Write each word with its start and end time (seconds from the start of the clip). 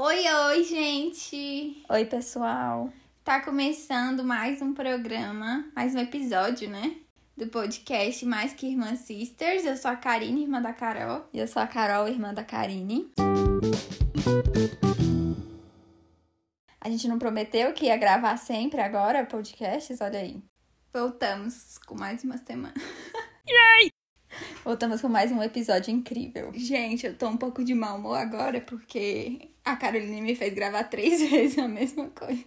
Oi, 0.00 0.32
oi, 0.32 0.62
gente! 0.62 1.82
Oi, 1.88 2.04
pessoal! 2.04 2.88
Tá 3.24 3.40
começando 3.40 4.22
mais 4.22 4.62
um 4.62 4.72
programa, 4.72 5.68
mais 5.74 5.92
um 5.92 5.98
episódio, 5.98 6.70
né? 6.70 6.98
Do 7.36 7.48
podcast 7.48 8.24
Mais 8.24 8.54
Que 8.54 8.68
Irmã 8.68 8.94
Sisters. 8.94 9.64
Eu 9.64 9.76
sou 9.76 9.90
a 9.90 9.96
Karine, 9.96 10.42
irmã 10.42 10.62
da 10.62 10.72
Carol. 10.72 11.26
E 11.32 11.40
eu 11.40 11.48
sou 11.48 11.60
a 11.60 11.66
Carol, 11.66 12.06
irmã 12.06 12.32
da 12.32 12.44
Karine. 12.44 13.10
A 16.80 16.88
gente 16.88 17.08
não 17.08 17.18
prometeu 17.18 17.72
que 17.72 17.86
ia 17.86 17.96
gravar 17.96 18.36
sempre 18.36 18.80
agora 18.80 19.26
podcasts? 19.26 20.00
Olha 20.00 20.20
aí. 20.20 20.40
Voltamos 20.94 21.76
com 21.78 21.96
mais 21.96 22.22
uma 22.22 22.38
semana. 22.38 22.72
Yay! 23.50 23.97
Voltamos 24.64 25.00
com 25.00 25.08
mais 25.08 25.32
um 25.32 25.42
episódio 25.42 25.92
incrível. 25.92 26.50
Gente, 26.54 27.06
eu 27.06 27.16
tô 27.16 27.28
um 27.28 27.36
pouco 27.36 27.64
de 27.64 27.74
mau 27.74 27.96
humor 27.96 28.18
agora 28.18 28.60
porque 28.60 29.50
a 29.64 29.76
Caroline 29.76 30.20
me 30.20 30.34
fez 30.34 30.54
gravar 30.54 30.84
três 30.84 31.20
vezes 31.28 31.58
a 31.58 31.68
mesma 31.68 32.08
coisa. 32.08 32.44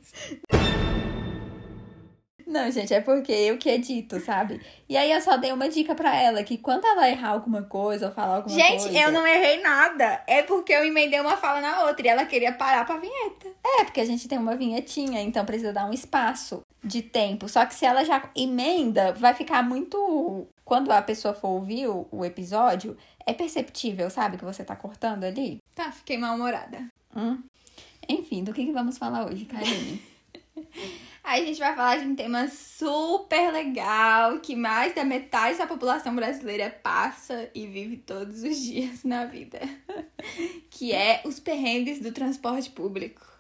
Não, 2.51 2.69
gente, 2.69 2.93
é 2.93 2.99
porque 2.99 3.31
eu 3.31 3.57
que 3.57 3.69
edito, 3.69 4.19
sabe? 4.19 4.59
E 4.89 4.97
aí 4.97 5.09
eu 5.09 5.21
só 5.21 5.37
dei 5.37 5.53
uma 5.53 5.69
dica 5.69 5.95
pra 5.95 6.13
ela, 6.13 6.43
que 6.43 6.57
quando 6.57 6.85
ela 6.85 7.09
errar 7.09 7.29
alguma 7.29 7.63
coisa 7.63 8.07
ou 8.07 8.13
falar 8.13 8.35
alguma 8.35 8.53
gente, 8.53 8.69
coisa... 8.71 8.87
Gente, 8.89 9.01
eu 9.01 9.11
não 9.11 9.25
errei 9.25 9.61
nada. 9.61 10.21
É 10.27 10.43
porque 10.43 10.73
eu 10.73 10.83
emendei 10.83 11.21
uma 11.21 11.37
fala 11.37 11.61
na 11.61 11.85
outra 11.85 12.05
e 12.05 12.09
ela 12.09 12.25
queria 12.25 12.51
parar 12.51 12.85
pra 12.85 12.97
vinheta. 12.97 13.47
É, 13.65 13.85
porque 13.85 14.01
a 14.01 14.05
gente 14.05 14.27
tem 14.27 14.37
uma 14.37 14.57
vinhetinha, 14.57 15.21
então 15.21 15.45
precisa 15.45 15.71
dar 15.71 15.85
um 15.85 15.93
espaço 15.93 16.61
de 16.83 17.01
tempo. 17.01 17.47
Só 17.47 17.65
que 17.65 17.73
se 17.73 17.85
ela 17.85 18.03
já 18.03 18.29
emenda, 18.35 19.13
vai 19.13 19.33
ficar 19.33 19.63
muito... 19.63 20.47
Quando 20.63 20.91
a 20.91 21.01
pessoa 21.01 21.33
for 21.33 21.49
ouvir 21.49 21.87
o, 21.87 22.07
o 22.11 22.23
episódio, 22.23 22.95
é 23.25 23.33
perceptível, 23.33 24.09
sabe? 24.09 24.37
Que 24.37 24.45
você 24.45 24.63
tá 24.63 24.75
cortando 24.75 25.25
ali. 25.25 25.59
Tá, 25.75 25.91
fiquei 25.91 26.17
mal-humorada. 26.17 26.87
Hum. 27.15 27.43
Enfim, 28.07 28.43
do 28.43 28.53
que, 28.53 28.65
que 28.65 28.71
vamos 28.71 28.97
falar 28.97 29.25
hoje, 29.25 29.45
Karine? 29.45 30.01
A 31.23 31.37
gente 31.39 31.59
vai 31.59 31.75
falar 31.75 31.97
de 31.97 32.05
um 32.05 32.15
tema 32.15 32.47
super 32.47 33.51
legal 33.51 34.39
que 34.39 34.55
mais 34.55 34.93
da 34.93 35.03
metade 35.03 35.57
da 35.57 35.67
população 35.67 36.15
brasileira 36.15 36.69
passa 36.69 37.49
e 37.53 37.67
vive 37.67 37.97
todos 37.97 38.43
os 38.43 38.57
dias 38.57 39.03
na 39.03 39.25
vida, 39.25 39.59
que 40.69 40.91
é 40.91 41.21
os 41.25 41.39
perrengues 41.39 41.99
do 41.99 42.11
transporte 42.11 42.69
público. 42.69 43.30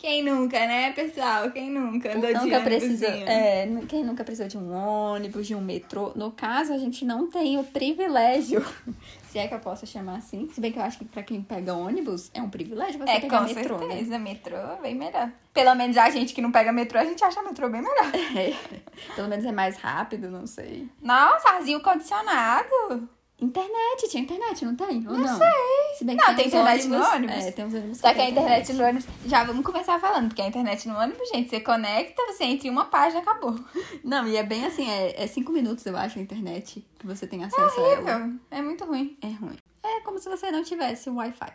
Quem 0.00 0.22
nunca, 0.22 0.58
né, 0.66 0.92
pessoal? 0.92 1.50
Quem 1.50 1.68
nunca 1.68 2.16
andou 2.16 2.32
nunca 2.32 2.58
de 2.58 2.64
precisou, 2.64 3.06
é, 3.06 3.68
Quem 3.86 4.02
nunca 4.02 4.24
precisou 4.24 4.48
de 4.48 4.56
um 4.56 4.72
ônibus, 4.72 5.46
de 5.46 5.54
um 5.54 5.60
metrô? 5.60 6.12
No 6.16 6.30
caso, 6.30 6.72
a 6.72 6.78
gente 6.78 7.04
não 7.04 7.26
tem 7.28 7.58
o 7.58 7.64
privilégio, 7.64 8.64
se 9.28 9.38
é 9.38 9.46
que 9.46 9.52
eu 9.52 9.58
posso 9.58 9.86
chamar 9.86 10.16
assim. 10.16 10.48
Se 10.48 10.58
bem 10.58 10.72
que 10.72 10.78
eu 10.78 10.82
acho 10.82 10.96
que 10.96 11.04
pra 11.04 11.22
quem 11.22 11.42
pega 11.42 11.74
ônibus, 11.74 12.30
é 12.32 12.40
um 12.40 12.48
privilégio 12.48 12.98
você 12.98 13.10
é, 13.10 13.20
pegar 13.20 13.40
com 13.40 13.54
metrô, 13.54 13.78
certeza, 13.78 14.10
né? 14.12 14.18
metrô 14.18 14.56
é 14.56 14.78
bem 14.80 14.94
melhor. 14.94 15.30
Pelo 15.52 15.74
menos 15.74 15.94
a 15.98 16.08
gente 16.08 16.32
que 16.32 16.40
não 16.40 16.50
pega 16.50 16.72
metrô, 16.72 16.98
a 16.98 17.04
gente 17.04 17.22
acha 17.22 17.42
metrô 17.42 17.68
bem 17.68 17.82
melhor. 17.82 18.10
É. 18.40 19.14
Pelo 19.14 19.28
menos 19.28 19.44
é 19.44 19.52
mais 19.52 19.76
rápido, 19.76 20.30
não 20.30 20.46
sei. 20.46 20.88
Nossa, 21.02 21.50
arzinho 21.50 21.82
condicionado. 21.82 23.06
Internet, 23.40 24.08
tinha 24.10 24.22
internet, 24.22 24.64
não 24.64 24.76
tem? 24.76 24.98
Ou 24.98 25.14
não, 25.14 25.18
não? 25.18 25.38
sei. 25.38 25.96
Se 25.96 26.04
bem 26.04 26.14
não, 26.14 26.26
que 26.26 26.34
tem, 26.34 26.46
internet 26.48 26.84
ônibus, 26.86 27.08
no 27.08 27.14
ônibus. 27.14 27.36
É, 27.36 27.52
tem 27.52 27.64
uns 27.64 27.74
ônibus 27.74 27.98
Só 27.98 28.12
que 28.12 28.20
a 28.20 28.30
internet 28.30 28.72
no 28.74 28.84
ônibus. 28.84 29.06
Já 29.24 29.44
vamos 29.44 29.64
começar 29.64 29.98
falando, 29.98 30.28
porque 30.28 30.42
a 30.42 30.46
internet 30.46 30.86
no 30.86 30.98
ônibus, 30.98 31.28
gente, 31.30 31.48
você 31.48 31.60
conecta, 31.60 32.22
você 32.26 32.44
entra 32.44 32.68
em 32.68 32.70
uma 32.70 32.84
página 32.84 33.20
acabou. 33.20 33.58
Não, 34.04 34.28
e 34.28 34.36
é 34.36 34.42
bem 34.42 34.66
assim, 34.66 34.88
é, 34.88 35.22
é 35.22 35.26
cinco 35.26 35.52
minutos, 35.52 35.86
eu 35.86 35.96
acho, 35.96 36.18
a 36.18 36.22
internet 36.22 36.84
que 36.98 37.06
você 37.06 37.26
tem 37.26 37.42
acesso 37.42 37.80
é 37.80 37.82
horrível. 37.82 38.06
a 38.06 38.10
ela. 38.10 38.32
É 38.50 38.60
muito 38.60 38.84
ruim. 38.84 39.16
É 39.22 39.28
ruim. 39.28 39.56
É 39.82 40.00
como 40.00 40.18
se 40.18 40.28
você 40.28 40.50
não 40.50 40.62
tivesse 40.62 41.08
o 41.08 41.14
Wi-Fi. 41.14 41.52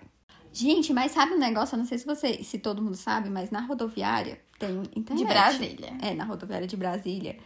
Gente, 0.51 0.93
mas 0.93 1.11
sabe 1.11 1.33
um 1.33 1.37
negócio? 1.37 1.75
Eu 1.75 1.79
não 1.79 1.85
sei 1.85 1.97
se 1.97 2.05
você, 2.05 2.41
se 2.43 2.57
todo 2.57 2.81
mundo 2.81 2.95
sabe, 2.95 3.29
mas 3.29 3.51
na 3.51 3.59
rodoviária 3.59 4.39
tem 4.57 4.83
internet. 4.95 5.17
De 5.17 5.25
Brasília. 5.25 5.93
É, 6.01 6.13
na 6.13 6.23
rodoviária 6.23 6.65
de 6.65 6.77
Brasília 6.77 7.37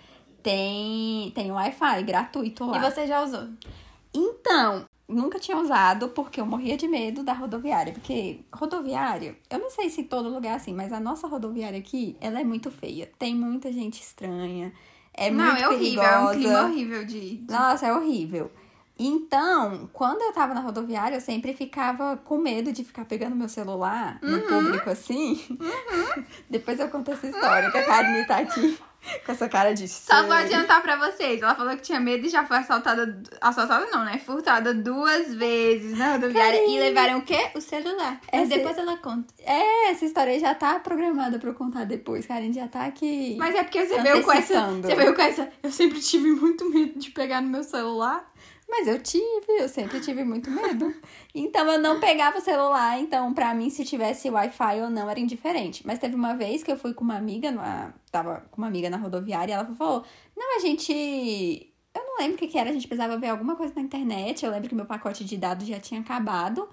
tem 0.44 1.31
tem 1.34 1.52
Wi-Fi 1.52 2.03
gratuito 2.03 2.66
lá. 2.66 2.78
E 2.78 2.81
você 2.81 3.08
já 3.08 3.24
usou? 3.24 3.47
Então, 4.14 4.86
nunca 5.08 5.40
tinha 5.40 5.58
usado 5.58 6.09
porque 6.09 6.40
eu 6.42 6.46
morria 6.46 6.78
de 6.78 6.88
medo 6.88 7.24
da 7.24 7.34
rodoviária. 7.34 7.94
Porque 7.94 8.42
rodoviária, 8.53 9.36
eu 9.50 9.59
não 9.59 9.70
sei 9.70 9.90
se 9.90 10.03
todo 10.03 10.30
lugar 10.30 10.53
é 10.53 10.56
assim, 10.56 10.74
mas 10.74 10.92
a 10.94 11.00
nossa 11.00 11.28
rodoviária 11.28 11.80
aqui, 11.80 12.16
ela 12.22 12.40
é 12.40 12.44
muito 12.44 12.69
feia. 12.72 13.09
Tem 13.18 13.36
muita 13.36 13.72
gente 13.72 14.02
estranha. 14.02 14.72
É 15.14 15.30
não, 15.30 15.46
muito 15.46 15.58
é 15.64 15.68
horrível, 15.68 16.02
perigosa. 16.02 16.08
é 16.14 16.19
um 16.19 16.31
clima 16.40 16.62
horrível 16.64 17.06
de, 17.06 17.38
de. 17.38 17.52
Nossa, 17.52 17.88
é 17.88 17.94
horrível. 17.94 18.52
Então, 19.02 19.90
quando 19.94 20.22
eu 20.22 20.34
tava 20.34 20.53
na 20.53 20.59
rodoviária, 20.59 21.16
eu 21.16 21.22
sempre 21.22 21.53
ficava 21.53 22.18
com 22.18 22.38
medo 22.38 22.72
de 22.74 22.84
ficar 22.84 23.06
pegando 23.06 23.34
meu 23.36 23.48
celular 23.48 24.19
no 24.22 24.38
Uhum. 24.38 24.48
público 24.48 24.90
assim. 24.90 25.40
Depois 26.50 26.80
eu 26.80 26.90
conto 26.90 27.12
essa 27.12 27.28
história, 27.28 27.72
que 27.72 27.78
a 27.78 27.86
Karine 27.86 28.25
tá 28.25 28.40
aqui 28.40 28.78
com 29.26 29.32
essa 29.32 29.48
cara 29.48 29.74
de 29.74 29.88
Só 29.88 30.24
vou 30.24 30.34
adiantar 30.34 30.82
pra 30.82 30.96
vocês. 30.98 31.42
Ela 31.42 31.56
falou 31.56 31.76
que 31.76 31.82
tinha 31.82 32.00
medo 32.00 32.26
e 32.26 32.30
já 32.30 32.46
foi 32.46 32.58
assaltada. 32.58 33.22
Assaltada 33.42 33.86
não, 33.88 34.04
né? 34.04 34.18
Furtada 34.18 34.74
duas 34.74 35.34
vezes 35.34 35.98
na 35.98 36.14
rodoviária. 36.14 36.66
E 36.68 36.80
levaram 36.80 37.20
o 37.20 37.22
quê? 37.22 37.50
O 37.56 37.62
celular. 37.62 38.20
Mas 38.32 38.42
Essa- 38.44 38.56
depois 38.56 38.78
ela 38.78 38.98
conta. 38.98 39.34
É, 39.44 39.92
essa 39.92 40.06
história 40.06 40.40
já 40.40 40.54
tá 40.54 40.80
programada 40.80 41.40
pra 41.40 41.50
eu 41.50 41.54
contar 41.54 41.86
depois. 41.86 42.26
Karine 42.26 42.54
já 42.54 42.68
tá 42.68 42.86
aqui. 42.86 43.36
Mas 43.38 43.56
é 43.56 43.64
porque 43.64 43.86
você 43.86 44.02
veio 44.02 44.24
com 44.24 44.32
essa. 44.32 44.68
Você 44.68 44.96
veio 44.96 45.16
com 45.16 45.22
essa. 45.22 45.50
Eu 45.64 45.72
sempre 45.72 46.00
tive 46.00 46.31
muito 46.31 46.70
medo 46.70 47.00
de 47.00 47.12
pegar 47.12 47.42
no 47.42 47.50
meu 47.50 47.64
celular. 47.64 48.30
Mas 48.69 48.88
eu 48.88 49.02
tive, 49.02 49.47
eu 49.57 49.68
sempre 49.68 50.00
tive 50.00 50.24
muito 50.24 50.50
medo. 50.52 50.94
Então 51.34 51.68
eu 51.72 51.80
não 51.80 52.00
pegava 52.00 52.38
o 52.38 52.41
celular, 52.41 53.00
então 53.00 53.34
pra 53.34 53.53
mim 53.53 53.69
se 53.69 53.84
tivesse 53.84 54.30
Wi-Fi 54.30 54.81
ou 54.81 54.90
não 54.90 55.09
era 55.09 55.19
indiferente. 55.19 55.85
Mas 55.85 56.00
teve 56.00 56.16
uma 56.16 56.35
vez 56.35 56.63
que 56.63 56.72
eu 56.72 56.78
fui 56.78 56.94
com 56.94 57.03
uma 57.03 57.18
amiga, 57.18 57.52
numa, 57.52 57.94
tava 58.12 58.46
com 58.52 58.62
uma 58.62 58.68
amiga 58.68 58.90
na 58.90 58.97
rodoviária 58.97 59.52
e 59.52 59.56
ela 59.56 59.66
falou: 59.75 60.03
"Não, 60.38 60.57
a 60.57 60.59
gente 60.59 60.94
eu 61.96 62.06
não 62.06 62.18
lembro 62.19 62.35
o 62.35 62.38
que 62.38 62.47
que 62.47 62.57
era, 62.57 62.69
a 62.69 62.74
gente 62.74 62.88
precisava 62.88 63.18
ver 63.18 63.30
alguma 63.30 63.56
coisa 63.56 63.74
na 63.75 63.81
internet. 63.81 64.46
Eu 64.46 64.52
lembro 64.52 64.69
que 64.69 64.75
meu 64.75 64.86
pacote 64.86 65.25
de 65.25 65.38
dados 65.38 65.68
já 65.68 65.80
tinha 65.80 66.00
acabado. 66.01 66.69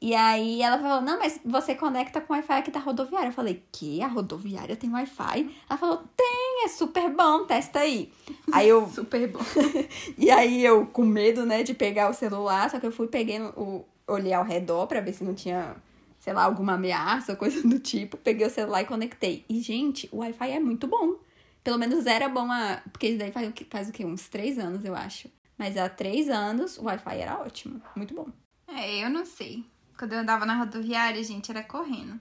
E 0.00 0.14
aí 0.14 0.60
ela 0.62 0.78
falou: 0.78 1.00
"Não, 1.00 1.18
mas 1.18 1.40
você 1.44 1.74
conecta 1.74 2.20
com 2.20 2.32
o 2.32 2.36
Wi-Fi 2.36 2.52
aqui 2.54 2.70
da 2.70 2.80
rodoviária". 2.80 3.28
Eu 3.28 3.32
falei: 3.32 3.62
"Que? 3.72 4.02
A 4.02 4.06
rodoviária 4.06 4.76
tem 4.76 4.90
Wi-Fi?". 4.92 5.50
Ela 5.68 5.78
falou: 5.78 6.02
"Tem, 6.16 6.64
é 6.64 6.68
super 6.68 7.10
bom, 7.10 7.44
testa 7.44 7.80
aí". 7.80 8.12
Aí 8.52 8.68
eu 8.68 8.88
Super 8.88 9.28
bom. 9.28 9.40
e 10.16 10.30
aí 10.30 10.64
eu, 10.64 10.86
com 10.86 11.04
medo, 11.04 11.44
né, 11.44 11.62
de 11.62 11.74
pegar 11.74 12.08
o 12.08 12.14
celular, 12.14 12.70
só 12.70 12.78
que 12.78 12.86
eu 12.86 12.92
fui, 12.92 13.08
peguei 13.08 13.40
o. 13.40 13.84
Olhei 14.08 14.32
ao 14.32 14.44
redor 14.44 14.86
pra 14.86 15.00
ver 15.00 15.12
se 15.12 15.24
não 15.24 15.34
tinha, 15.34 15.74
sei 16.20 16.32
lá, 16.32 16.44
alguma 16.44 16.74
ameaça, 16.74 17.34
coisa 17.36 17.60
do 17.66 17.80
tipo. 17.80 18.16
Peguei 18.16 18.46
o 18.46 18.50
celular 18.50 18.82
e 18.82 18.86
conectei. 18.86 19.44
E, 19.48 19.60
gente, 19.60 20.08
o 20.12 20.18
Wi-Fi 20.18 20.50
é 20.52 20.60
muito 20.60 20.86
bom. 20.86 21.16
Pelo 21.64 21.76
menos 21.78 22.06
era 22.06 22.28
bom 22.28 22.50
a. 22.52 22.80
Porque 22.92 23.08
isso 23.08 23.18
daí 23.18 23.32
faz, 23.32 23.52
faz 23.68 23.88
o 23.88 23.92
quê? 23.92 24.04
Uns 24.04 24.28
três 24.28 24.58
anos, 24.60 24.84
eu 24.84 24.94
acho. 24.94 25.28
Mas 25.58 25.76
há 25.76 25.88
três 25.88 26.28
anos 26.28 26.78
o 26.78 26.84
Wi-Fi 26.84 27.18
era 27.18 27.40
ótimo. 27.40 27.82
Muito 27.96 28.14
bom. 28.14 28.28
É, 28.68 29.04
eu 29.04 29.10
não 29.10 29.24
sei. 29.24 29.64
Quando 29.98 30.12
eu 30.12 30.18
andava 30.20 30.44
na 30.44 30.54
rodoviária, 30.54 31.22
gente, 31.24 31.50
era 31.50 31.62
correndo. 31.62 32.20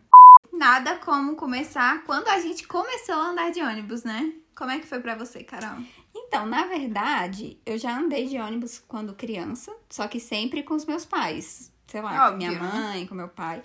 Nada 0.52 0.96
como 0.97 1.36
começar 1.36 2.03
quando 2.06 2.28
a 2.30 2.40
gente 2.40 2.66
começou 2.68 3.16
a 3.16 3.30
andar 3.30 3.52
de 3.52 3.62
ônibus, 3.62 4.03
né? 4.03 4.31
Como 4.56 4.72
é 4.72 4.80
que 4.80 4.88
foi 4.88 5.00
pra 5.02 5.16
você, 5.16 5.44
Carol? 5.44 5.84
Então, 6.16 6.46
na 6.46 6.66
verdade, 6.66 7.58
eu 7.66 7.78
já 7.78 7.97
andei 7.97 8.28
de 8.28 8.38
ônibus 8.40 8.81
quando 8.88 9.13
criança, 9.13 9.75
só 9.90 10.08
que 10.08 10.19
sempre 10.19 10.63
com 10.63 10.74
os 10.74 10.86
meus 10.86 11.03
pais. 11.06 11.72
Sei 11.88 12.02
lá, 12.02 12.09
com 12.12 12.34
Óbvio, 12.34 12.38
minha 12.38 12.52
né? 12.52 12.59
mãe, 12.59 13.06
com 13.08 13.13
meu 13.16 13.28
pai. 13.28 13.62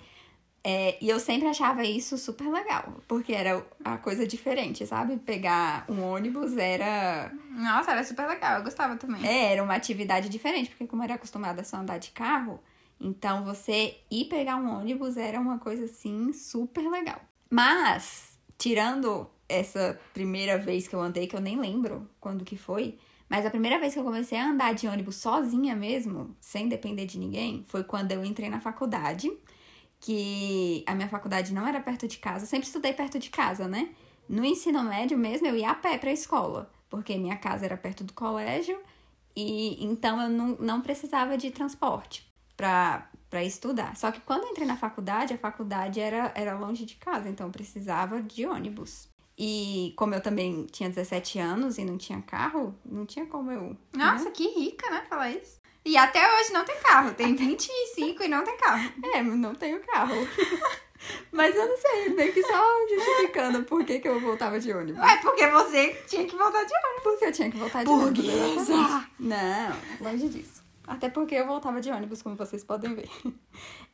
É, 0.63 0.97
e 1.01 1.09
eu 1.09 1.19
sempre 1.19 1.47
achava 1.47 1.83
isso 1.83 2.17
super 2.17 2.47
legal, 2.51 3.01
porque 3.07 3.33
era 3.33 3.65
a 3.83 3.97
coisa 3.97 4.27
diferente, 4.27 4.85
sabe? 4.85 5.17
Pegar 5.17 5.85
um 5.89 6.03
ônibus 6.03 6.55
era, 6.55 7.31
Nossa, 7.49 7.91
era 7.91 8.03
super 8.03 8.27
legal. 8.27 8.57
Eu 8.57 8.63
gostava 8.63 8.95
também. 8.97 9.25
é, 9.25 9.53
era 9.53 9.63
uma 9.63 9.73
atividade 9.73 10.27
diferente, 10.29 10.69
porque 10.69 10.85
como 10.85 11.01
eu 11.01 11.05
era 11.05 11.15
acostumada 11.15 11.61
a 11.61 11.63
só 11.63 11.77
andar 11.77 11.97
de 11.97 12.11
carro, 12.11 12.61
então 13.01 13.43
você 13.43 13.97
ir 14.09 14.25
pegar 14.25 14.57
um 14.57 14.79
ônibus 14.79 15.17
era 15.17 15.39
uma 15.39 15.57
coisa 15.57 15.85
assim 15.85 16.31
super 16.31 16.87
legal. 16.89 17.19
Mas, 17.49 18.37
tirando 18.57 19.27
essa 19.49 19.99
primeira 20.13 20.57
vez 20.57 20.87
que 20.87 20.95
eu 20.95 21.01
andei, 21.01 21.27
que 21.27 21.35
eu 21.35 21.41
nem 21.41 21.59
lembro 21.59 22.07
quando 22.19 22.45
que 22.45 22.55
foi, 22.55 22.97
mas 23.27 23.45
a 23.45 23.49
primeira 23.49 23.79
vez 23.79 23.93
que 23.93 23.99
eu 23.99 24.03
comecei 24.03 24.37
a 24.37 24.47
andar 24.47 24.73
de 24.73 24.87
ônibus 24.87 25.15
sozinha 25.15 25.75
mesmo, 25.75 26.35
sem 26.39 26.69
depender 26.69 27.05
de 27.05 27.17
ninguém, 27.17 27.65
foi 27.67 27.83
quando 27.83 28.11
eu 28.11 28.23
entrei 28.23 28.49
na 28.49 28.61
faculdade, 28.61 29.31
que 29.99 30.83
a 30.85 30.93
minha 30.93 31.09
faculdade 31.09 31.53
não 31.53 31.67
era 31.67 31.81
perto 31.81 32.07
de 32.07 32.17
casa, 32.17 32.45
eu 32.45 32.49
sempre 32.49 32.67
estudei 32.67 32.93
perto 32.93 33.19
de 33.19 33.29
casa, 33.29 33.67
né? 33.67 33.89
No 34.29 34.45
ensino 34.45 34.83
médio 34.83 35.17
mesmo, 35.17 35.47
eu 35.47 35.57
ia 35.57 35.71
a 35.71 35.75
pé 35.75 35.97
pra 35.97 36.11
escola, 36.11 36.71
porque 36.89 37.17
minha 37.17 37.35
casa 37.35 37.65
era 37.65 37.75
perto 37.75 38.03
do 38.03 38.13
colégio 38.13 38.79
e 39.35 39.83
então 39.83 40.21
eu 40.21 40.29
não, 40.29 40.47
não 40.59 40.81
precisava 40.81 41.37
de 41.37 41.51
transporte 41.51 42.30
pra, 42.61 43.09
pra 43.27 43.43
estudar. 43.43 43.95
Só 43.97 44.11
que 44.11 44.21
quando 44.21 44.43
eu 44.43 44.51
entrei 44.51 44.67
na 44.67 44.77
faculdade, 44.77 45.33
a 45.33 45.37
faculdade 45.37 45.99
era, 45.99 46.31
era 46.35 46.53
longe 46.53 46.85
de 46.85 46.93
casa, 46.95 47.27
então 47.27 47.47
eu 47.47 47.51
precisava 47.51 48.21
de 48.21 48.45
ônibus. 48.45 49.09
E 49.35 49.93
como 49.97 50.13
eu 50.13 50.21
também 50.21 50.67
tinha 50.71 50.87
17 50.87 51.39
anos 51.39 51.79
e 51.79 51.83
não 51.83 51.97
tinha 51.97 52.21
carro, 52.21 52.75
não 52.85 53.03
tinha 53.03 53.25
como 53.25 53.51
eu. 53.51 53.75
Nossa, 53.95 54.29
que 54.29 54.47
rica, 54.47 54.87
né? 54.91 55.03
Falar 55.09 55.31
isso. 55.31 55.59
E 55.83 55.97
até 55.97 56.21
hoje 56.37 56.53
não 56.53 56.63
tem 56.63 56.79
carro. 56.81 57.15
Tem 57.15 57.33
25 57.33 58.21
e 58.21 58.27
não 58.27 58.43
tem 58.43 58.55
carro. 58.57 58.91
É, 59.15 59.23
não 59.23 59.55
tenho 59.55 59.79
carro. 59.79 60.13
Mas 61.31 61.55
eu 61.55 61.67
não 61.67 61.77
sei, 61.77 62.09
meio 62.09 62.31
que 62.31 62.43
só 62.43 62.87
justificando 62.87 63.63
por 63.63 63.83
que, 63.83 63.99
que 63.99 64.07
eu 64.07 64.19
voltava 64.19 64.59
de 64.59 64.71
ônibus. 64.71 65.01
É 65.01 65.17
porque 65.17 65.47
você 65.47 65.95
tinha 66.07 66.27
que 66.27 66.35
voltar 66.35 66.63
de 66.63 66.71
ônibus. 66.71 67.01
Porque 67.01 67.25
eu 67.25 67.31
tinha 67.31 67.49
que 67.49 67.57
voltar 67.57 67.79
de 67.79 67.85
Burguesa. 67.85 68.43
ônibus. 68.43 68.69
exatamente. 68.69 69.11
Não, 69.19 69.77
longe 69.99 70.29
disso. 70.29 70.61
Até 70.91 71.09
porque 71.09 71.33
eu 71.35 71.47
voltava 71.47 71.79
de 71.79 71.89
ônibus, 71.89 72.21
como 72.21 72.35
vocês 72.35 72.63
podem 72.63 72.93
ver. 72.95 73.09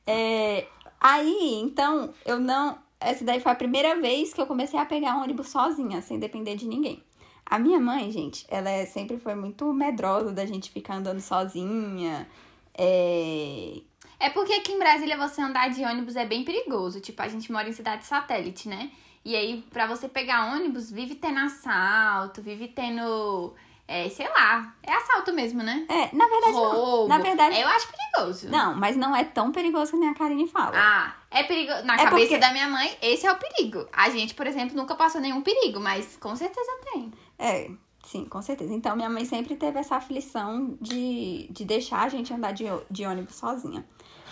É, 0.10 0.66
aí, 1.02 1.60
então, 1.62 2.14
eu 2.26 2.40
não. 2.40 2.78
Essa 2.98 3.26
daí 3.26 3.42
foi 3.42 3.52
a 3.52 3.56
primeira 3.56 4.00
vez 4.00 4.34
que 4.34 4.40
eu 4.40 4.48
comecei 4.48 4.80
a 4.80 4.86
pegar 4.86 5.18
ônibus 5.18 5.50
sozinha, 5.50 6.02
sem 6.02 6.18
depender 6.18 6.56
de 6.56 6.66
ninguém. 6.66 7.04
A 7.46 7.60
minha 7.60 7.78
mãe, 7.78 8.10
gente, 8.10 8.46
ela 8.48 8.70
é- 8.70 8.86
sempre 8.86 9.18
foi 9.18 9.36
muito 9.36 9.74
medrosa 9.74 10.32
da 10.32 10.46
gente 10.46 10.72
ficar 10.72 10.96
andando 10.96 11.20
sozinha. 11.20 12.26
É, 12.74 13.82
É 14.20 14.30
porque 14.30 14.54
aqui 14.54 14.72
em 14.72 14.80
Brasília 14.80 15.18
você 15.18 15.42
andar 15.42 15.70
de 15.70 15.84
ônibus 15.84 16.16
é 16.16 16.26
bem 16.26 16.44
perigoso. 16.46 17.02
Tipo, 17.02 17.22
a 17.22 17.28
gente 17.28 17.52
mora 17.52 17.68
em 17.70 17.74
cidade 17.74 18.06
satélite, 18.06 18.68
né? 18.70 18.90
E 19.26 19.36
aí, 19.36 19.62
pra 19.70 19.86
você 19.88 20.08
pegar 20.08 20.54
ônibus, 20.56 20.90
vive 20.90 21.16
tendo 21.16 21.40
assalto, 21.40 22.42
vive 22.42 22.70
tendo. 22.70 23.54
É, 23.88 24.10
sei 24.10 24.28
lá. 24.28 24.74
É 24.84 24.92
assalto 24.94 25.32
mesmo, 25.32 25.64
né? 25.64 25.86
é, 25.88 26.14
na 26.16 26.28
verdade, 26.28 26.54
não. 26.54 26.72
Roubo. 26.76 27.08
Na 27.08 27.20
verdade, 27.20 27.58
Eu 27.58 27.68
acho 27.70 27.88
perigoso. 27.88 28.50
não, 28.50 28.76
mas 28.76 28.98
não 28.98 29.16
é 29.16 29.24
tão 29.24 29.52
perigoso 29.52 29.92
que 29.92 29.98
nem 29.98 30.10
a 30.10 30.14
Karine 30.14 30.48
fala. 30.48 30.74
Ah, 30.76 31.16
é 31.32 31.44
perigoso. 31.44 31.84
Na 31.86 31.94
É 31.96 31.98
cabeça 32.04 32.20
porque- 32.28 32.38
da 32.38 32.52
minha 32.52 32.68
mãe, 32.68 32.98
esse 33.02 33.26
é 33.26 33.32
o 33.32 33.38
perigo. 33.38 33.88
A 33.94 34.10
gente, 34.10 34.34
por 34.36 34.46
exemplo, 34.46 34.76
nunca 34.76 34.94
passou 34.96 35.22
nenhum 35.22 35.42
perigo, 35.42 35.80
mas 35.80 36.18
com 36.20 36.36
certeza 36.36 36.70
tem. 36.92 37.14
É, 37.40 37.72
sim, 38.06 38.26
com 38.26 38.42
certeza. 38.42 38.74
Então, 38.74 38.94
minha 38.96 39.10
mãe 39.10 39.24
sempre 39.24 39.56
teve 39.56 39.80
essa 39.80 39.96
aflição 39.96 40.78
de, 40.82 41.48
de 41.50 41.64
deixar 41.64 42.02
a 42.04 42.10
gente 42.10 42.34
andar 42.34 42.52
de, 42.52 42.66
de 42.92 43.06
ônibus 43.06 43.36
sozinha. 43.36 43.86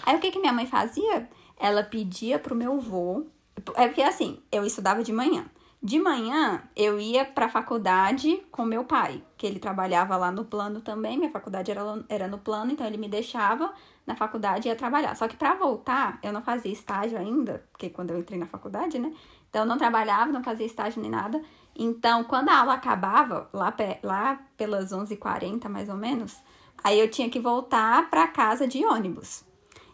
Aí, 0.06 0.16
o 0.16 0.20
que 0.20 0.32
que 0.32 0.40
minha 0.40 0.52
mãe 0.54 0.66
fazia? 0.68 1.30
Ela 1.58 1.82
pedia 1.82 2.38
pro 2.38 2.54
meu 2.56 2.74
avô... 2.74 3.26
É 3.76 3.88
porque, 3.88 4.02
assim, 4.02 4.38
eu 4.52 4.66
estudava 4.66 5.02
de 5.02 5.14
manhã. 5.14 5.46
De 5.86 6.00
manhã, 6.00 6.64
eu 6.76 7.00
ia 7.00 7.24
pra 7.24 7.48
faculdade 7.48 8.44
com 8.50 8.66
meu 8.66 8.84
pai, 8.84 9.22
que 9.38 9.46
ele 9.46 9.60
trabalhava 9.60 10.18
lá 10.18 10.32
no 10.32 10.44
plano 10.44 10.82
também. 10.82 11.16
Minha 11.16 11.30
faculdade 11.30 11.70
era, 11.70 12.04
era 12.10 12.28
no 12.28 12.40
plano, 12.40 12.72
então 12.72 12.88
ele 12.88 12.98
me 12.98 13.08
deixava 13.08 13.72
na 14.04 14.16
faculdade 14.16 14.68
e 14.68 14.72
ia 14.72 14.76
trabalhar. 14.76 15.16
Só 15.16 15.28
que 15.28 15.38
pra 15.38 15.54
voltar, 15.54 16.18
eu 16.24 16.34
não 16.34 16.42
fazia 16.42 16.74
estágio 16.74 17.20
ainda, 17.20 17.64
porque 17.72 17.88
quando 17.88 18.10
eu 18.10 18.18
entrei 18.18 18.40
na 18.40 18.48
faculdade, 18.48 18.98
né? 18.98 19.14
Então, 19.48 19.62
eu 19.62 19.68
não 19.68 19.78
trabalhava, 19.78 20.32
não 20.32 20.44
fazia 20.44 20.66
estágio 20.66 21.00
nem 21.04 21.12
nada. 21.12 21.40
Então, 21.76 22.24
quando 22.24 22.50
a 22.50 22.62
aula 22.62 22.74
acabava, 22.74 23.48
lá, 23.54 23.72
lá 24.02 24.40
pelas 24.58 24.92
11h40 24.92 25.70
mais 25.70 25.88
ou 25.88 25.96
menos, 25.96 26.36
aí 26.84 27.00
eu 27.00 27.12
tinha 27.12 27.30
que 27.30 27.40
voltar 27.40 28.10
pra 28.10 28.28
casa 28.28 28.68
de 28.68 28.84
ônibus. 28.84 29.44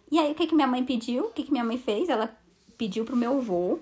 E 0.09 0.17
aí, 0.17 0.31
o 0.31 0.35
que, 0.35 0.47
que 0.47 0.55
minha 0.55 0.67
mãe 0.67 0.85
pediu? 0.85 1.25
O 1.25 1.31
que, 1.31 1.43
que 1.43 1.51
minha 1.51 1.65
mãe 1.65 1.77
fez? 1.77 2.07
Ela 2.07 2.33
pediu 2.77 3.03
pro 3.03 3.13
meu 3.13 3.39
avô 3.39 3.77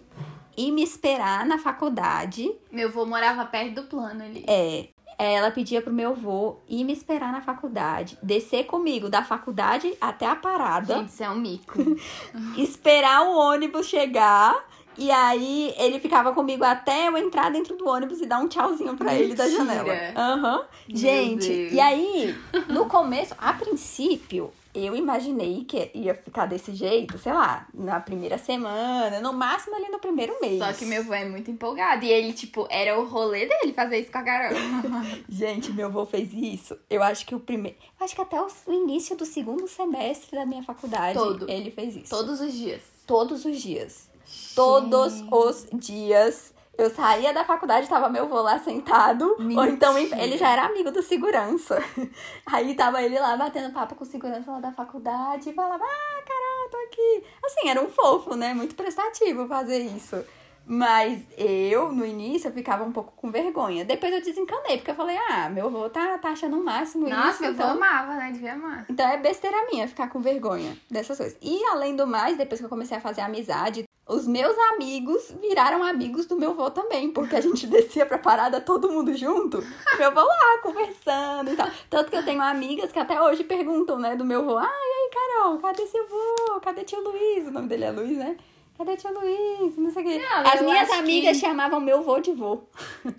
ir 0.58 0.72
me 0.72 0.84
esperar 0.84 1.46
na 1.46 1.58
faculdade. 1.58 2.52
Meu 2.72 2.90
avô 2.90 3.06
morava 3.06 3.46
perto 3.46 3.76
do 3.76 3.84
plano 3.84 4.24
ali. 4.24 4.44
É, 4.48 4.90
ela 5.18 5.52
pedia 5.52 5.82
pro 5.82 5.92
meu 5.92 6.12
avô 6.12 6.58
ir 6.68 6.84
me 6.86 6.94
esperar 6.94 7.32
na 7.32 7.42
faculdade, 7.42 8.18
descer 8.24 8.66
comigo 8.66 9.10
da 9.10 9.22
faculdade 9.22 9.94
até 10.00 10.26
a 10.26 10.36
parada 10.36 10.96
Gente, 10.96 11.10
isso 11.10 11.24
é 11.24 11.30
um 11.30 11.36
mico. 11.36 11.78
esperar 12.58 13.24
o 13.28 13.38
ônibus 13.38 13.88
chegar. 13.88 14.68
E 14.98 15.10
aí 15.12 15.74
ele 15.78 15.98
ficava 16.00 16.34
comigo 16.34 16.64
até 16.64 17.08
eu 17.08 17.18
entrar 17.18 17.50
dentro 17.50 17.78
do 17.78 17.88
ônibus 17.88 18.20
e 18.20 18.26
dar 18.26 18.40
um 18.40 18.50
tchauzinho 18.50 18.98
pra 18.98 19.14
ele 19.14 19.34
da 19.34 19.48
janela. 19.50 19.94
Aham. 20.16 20.66
Meu 20.90 20.98
Gente, 20.98 21.48
Deus. 21.48 21.72
e 21.74 21.80
aí, 21.80 22.36
no 22.68 22.86
começo, 22.86 23.34
a 23.38 23.54
princípio, 23.54 24.52
eu 24.74 24.96
imaginei 24.96 25.66
que 25.66 25.92
ia 25.96 26.14
ficar 26.14 26.46
desse 26.46 26.74
jeito, 26.74 27.18
sei 27.18 27.34
lá, 27.34 27.68
na 27.74 28.00
primeira 28.00 28.38
semana, 28.38 29.20
no 29.20 29.34
máximo 29.34 29.76
ali 29.76 29.90
no 29.90 30.00
primeiro 30.00 30.40
mês. 30.40 30.60
Só 30.60 30.72
que 30.74 30.86
meu 30.86 31.02
avô 31.02 31.14
é 31.14 31.28
muito 31.28 31.50
empolgado. 31.50 32.06
E 32.06 32.10
ele, 32.10 32.34
tipo, 32.34 32.68
era 32.70 33.00
o 33.00 33.06
rolê 33.06 33.48
dele 33.48 33.74
fazer 33.74 34.00
isso 34.00 34.12
com 34.12 34.20
a 34.20 34.22
garota. 34.22 34.56
Gente, 35.28 35.72
meu 35.72 35.88
avô 35.88 36.06
fez 36.06 36.32
isso. 36.34 36.78
Eu 36.90 37.02
acho 37.02 37.26
que 37.26 37.34
o 37.34 37.40
primeiro. 37.40 37.78
Acho 38.00 38.14
que 38.14 38.22
até 38.22 38.40
o 38.40 38.48
início 38.72 39.16
do 39.18 39.26
segundo 39.26 39.68
semestre 39.68 40.38
da 40.38 40.46
minha 40.46 40.64
faculdade 40.64 41.18
Todo. 41.18 41.50
ele 41.50 41.72
fez 41.72 41.96
isso. 41.96 42.10
Todos 42.10 42.40
os 42.40 42.54
dias. 42.54 42.82
Todos 43.08 43.46
os 43.46 43.60
dias. 43.60 44.08
Todos 44.56 45.24
os 45.32 45.68
dias. 45.74 46.54
Eu 46.80 46.90
saía 46.90 47.34
da 47.34 47.44
faculdade, 47.44 47.90
tava 47.90 48.08
meu 48.08 48.24
avô 48.24 48.42
lá 48.42 48.58
sentado. 48.58 49.36
Ou 49.38 49.66
então 49.66 49.94
Mentira. 49.94 50.22
ele 50.24 50.38
já 50.38 50.50
era 50.50 50.66
amigo 50.66 50.92
do 50.92 51.04
segurança. 51.04 51.78
Aí 52.48 52.74
tava 52.74 53.04
ele 53.04 53.20
lá 53.20 53.36
batendo 53.36 53.74
papo 53.74 53.96
com 53.96 54.06
o 54.06 54.08
segurança 54.08 54.50
lá 54.50 54.62
da 54.62 54.72
faculdade 54.72 55.50
e 55.50 55.54
falava: 55.54 55.84
Ah, 55.84 56.24
Carol, 56.26 56.70
tô 56.72 56.78
aqui. 56.88 57.24
Assim, 57.46 57.68
era 57.70 57.82
um 57.82 57.90
fofo, 57.90 58.34
né? 58.34 58.54
Muito 58.54 58.76
prestativo 58.76 59.46
fazer 59.46 59.80
isso. 59.80 60.24
Mas 60.72 61.24
eu, 61.36 61.92
no 61.92 62.06
início, 62.06 62.48
eu 62.48 62.54
ficava 62.54 62.84
um 62.84 62.92
pouco 62.92 63.12
com 63.16 63.32
vergonha. 63.32 63.84
Depois 63.84 64.14
eu 64.14 64.22
desencanei, 64.22 64.78
porque 64.78 64.92
eu 64.92 64.96
falei: 64.96 65.18
Ah, 65.28 65.50
meu 65.50 65.66
avô 65.66 65.90
tá, 65.90 66.16
tá 66.20 66.30
achando 66.30 66.60
o 66.60 66.64
máximo 66.64 67.10
Nossa, 67.10 67.30
isso. 67.32 67.42
meu 67.42 67.50
avô 67.50 67.64
então... 67.64 67.72
amava, 67.72 68.14
né? 68.14 68.30
Devia 68.32 68.54
amar. 68.54 68.86
Então 68.88 69.08
é 69.10 69.18
besteira 69.18 69.58
minha 69.72 69.88
ficar 69.88 70.10
com 70.10 70.22
vergonha 70.22 70.78
dessas 70.88 71.18
coisas. 71.18 71.36
E 71.42 71.64
além 71.72 71.96
do 71.96 72.06
mais, 72.06 72.38
depois 72.38 72.60
que 72.62 72.66
eu 72.66 72.70
comecei 72.70 72.96
a 72.96 73.02
fazer 73.02 73.22
amizade, 73.22 73.84
os 74.08 74.28
meus 74.28 74.56
amigos 74.74 75.34
viraram 75.42 75.84
amigos 75.84 76.28
do 76.28 76.36
meu 76.36 76.52
avô 76.52 76.70
também, 76.70 77.10
porque 77.10 77.36
a 77.36 77.42
gente 77.42 77.66
descia 77.68 78.06
pra 78.06 78.20
parada 78.20 78.62
todo 78.62 78.92
mundo 78.92 79.12
junto. 79.18 79.64
Meu 79.98 80.10
avô 80.10 80.22
lá 80.22 80.60
conversando 80.62 81.52
e 81.52 81.56
tal. 81.56 81.68
Tanto 81.90 82.12
que 82.12 82.18
eu 82.18 82.24
tenho 82.24 82.44
amigas 82.44 82.92
que 82.92 83.00
até 83.00 83.20
hoje 83.20 83.44
perguntam, 83.44 83.98
né, 83.98 84.16
do 84.16 84.24
meu 84.24 84.42
avô: 84.42 84.60
"Ah, 84.60 84.66
e 84.66 84.68
aí, 84.68 85.10
Carol, 85.12 85.58
cadê 85.58 85.88
seu 85.88 86.04
avô? 86.04 86.60
Cadê 86.60 86.84
tio 86.84 87.02
Luiz?" 87.02 87.48
O 87.48 87.52
nome 87.52 87.68
dele 87.68 87.86
é 87.86 87.92
Luiz, 87.92 88.16
né? 88.20 88.38
Cadê 88.80 88.96
tio 88.96 89.12
Luiz? 89.12 89.76
Não 89.76 89.92
sei 89.92 90.02
o 90.02 90.06
quê. 90.06 90.20
Não, 90.20 90.38
As 90.54 90.62
minhas 90.62 90.90
amigas 90.92 91.36
que- 91.38 91.46
chamavam 91.46 91.82
meu 91.82 92.00
avô 92.00 92.18
de 92.22 92.32
vô. 92.32 92.62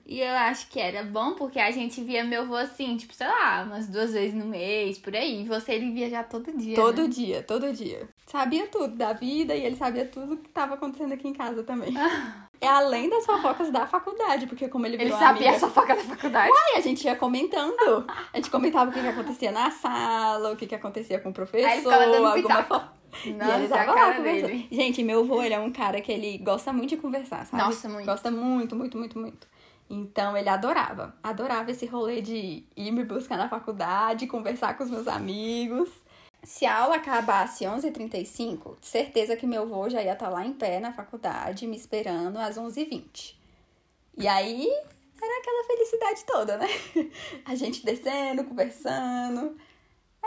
E 0.07 0.19
eu 0.23 0.35
acho 0.35 0.71
que 0.71 0.81
era 0.81 1.03
bom 1.03 1.35
porque 1.35 1.61
a 1.61 1.71
gente 1.71 2.01
via 2.01 2.25
meu 2.25 2.41
avô 2.41 2.57
assim, 2.57 2.97
tipo, 2.97 3.13
sei 3.13 3.27
lá, 3.27 3.65
umas 3.67 3.87
duas 3.87 4.15
vezes 4.15 4.33
no 4.33 4.47
mês, 4.47 4.97
por 4.97 5.15
aí. 5.15 5.43
E 5.43 5.45
você 5.47 5.73
ele 5.73 5.91
via 5.91 6.09
já 6.09 6.25
todo 6.25 6.51
dia. 6.57 6.75
Todo 6.75 7.03
né? 7.03 7.09
dia, 7.09 7.43
todo 7.43 7.75
dia. 7.75 8.09
Sabia 8.27 8.69
tudo 8.69 8.97
da 8.97 9.13
vida 9.13 9.55
e 9.55 9.63
ele 9.63 9.77
sabia 9.77 10.07
tudo 10.07 10.39
que 10.39 10.49
tava 10.49 10.77
acontecendo 10.77 11.13
aqui 11.13 11.29
em 11.29 11.35
casa 11.35 11.63
também. 11.63 11.93
É 12.59 12.67
além 12.67 13.11
das 13.11 13.27
fofocas 13.27 13.71
da 13.71 13.87
faculdade, 13.87 14.47
porque 14.47 14.67
como 14.67 14.87
ele 14.87 14.97
Ele 14.97 15.05
virou 15.05 15.19
sabia 15.19 15.51
amiga... 15.51 15.57
a 15.57 15.69
fofoca 15.69 15.95
da 15.95 16.03
faculdade. 16.03 16.51
Aí 16.51 16.79
a 16.79 16.81
gente 16.81 17.05
ia 17.05 17.17
comentando. 17.17 18.07
A 18.33 18.37
gente 18.37 18.51
comentava 18.51 18.91
o 18.91 18.95
que, 18.95 19.01
que 19.01 19.09
acontecia 19.09 19.53
na 19.53 19.71
sala, 19.71 20.53
o 20.53 20.57
que, 20.57 20.67
que 20.67 20.75
acontecia 20.75 21.21
com 21.21 21.29
o 21.29 21.35
professor, 21.35 21.93
ele 22.03 22.17
alguma 22.17 22.33
pitaco. 22.33 23.00
Fo- 23.11 23.29
E 23.29 23.31
ele 23.31 23.39
Nossa, 23.39 23.65
a 23.75 23.79
tava 23.79 23.93
lá 23.95 24.15
conversando. 24.15 24.65
Gente, 24.71 25.03
meu 25.03 25.21
avô, 25.21 25.43
ele 25.43 25.55
é 25.55 25.59
um 25.59 25.73
cara 25.73 26.01
que 26.01 26.11
ele 26.13 26.39
gosta 26.39 26.73
muito 26.73 26.91
de 26.91 26.97
conversar, 26.97 27.47
sabe? 27.47 27.63
Nossa, 27.63 27.89
muito. 27.89 28.07
Gosta 28.07 28.31
muito, 28.31 28.75
muito, 28.77 28.97
muito, 28.99 29.19
muito. 29.19 29.47
Então 29.89 30.37
ele 30.37 30.49
adorava. 30.49 31.15
Adorava 31.23 31.71
esse 31.71 31.85
rolê 31.87 32.21
de 32.21 32.65
ir 32.77 32.91
me 32.93 33.05
buscar 33.05 33.37
na 33.37 33.49
faculdade, 33.49 34.27
conversar 34.27 34.77
com 34.77 34.85
os 34.85 34.91
meus 34.91 35.09
amigos. 35.09 35.89
Se 36.43 36.65
a 36.65 36.79
aula 36.79 36.97
acabasse 36.97 37.65
11h35, 37.65 38.77
certeza 38.81 39.37
que 39.37 39.47
meu 39.47 39.63
avô 39.63 39.91
já 39.91 40.03
ia 40.03 40.13
estar 40.15 40.29
lá 40.31 40.45
em 40.47 40.53
pé 40.55 40.81
na 40.81 40.93
faculdade, 40.93 41.67
me 41.67 41.77
esperando 41.77 42.39
às 42.39 42.57
11h20. 42.57 43.35
E 44.17 44.27
aí, 44.27 44.67
era 45.21 45.39
aquela 45.41 45.65
felicidade 45.67 46.25
toda, 46.25 46.57
né? 46.57 46.67
A 47.45 47.55
gente 47.55 47.85
descendo, 47.85 48.45
conversando. 48.45 49.57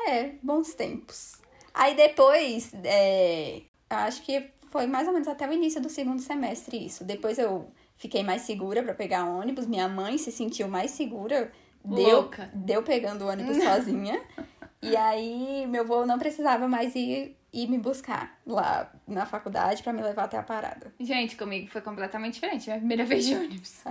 É, 0.08 0.34
bons 0.44 0.74
tempos. 0.76 1.42
Aí 1.74 1.96
depois, 1.96 2.72
é, 2.84 3.62
acho 3.90 4.22
que 4.22 4.52
foi 4.70 4.86
mais 4.88 5.08
ou 5.08 5.14
menos 5.14 5.28
até 5.28 5.48
o 5.48 5.54
início 5.54 5.82
do 5.82 5.90
segundo 5.90 6.22
semestre 6.22 6.86
isso. 6.86 7.04
Depois 7.04 7.38
eu 7.38 7.68
fiquei 7.96 8.24
mais 8.24 8.44
segura 8.44 8.84
pra 8.84 8.94
pegar 8.94 9.26
ônibus. 9.26 9.66
Minha 9.66 9.88
mãe 9.88 10.18
se 10.18 10.32
sentiu 10.32 10.68
mais 10.68 10.92
segura. 10.92 11.52
Deu, 11.84 12.22
Louca. 12.22 12.50
deu 12.54 12.82
pegando 12.84 13.26
o 13.26 13.28
ônibus 13.30 13.58
sozinha. 13.58 14.22
E 14.86 14.98
aí, 14.98 15.66
meu 15.66 15.84
avô 15.84 16.06
não 16.06 16.20
precisava 16.20 16.68
mais 16.68 16.94
ir, 16.94 17.38
ir 17.54 17.68
me 17.68 17.78
buscar 17.78 18.36
lá 18.48 18.92
na 19.08 19.26
faculdade 19.28 19.84
pra 19.84 19.94
me 19.94 20.02
levar 20.02 20.24
até 20.24 20.38
a 20.38 20.44
parada. 20.44 20.92
Gente, 21.00 21.36
comigo 21.36 21.70
foi 21.70 21.82
completamente 21.82 22.34
diferente. 22.34 22.66
Minha 22.66 22.80
primeira 22.80 23.06
vez 23.06 23.26
de 23.26 23.36
ônibus. 23.36 23.84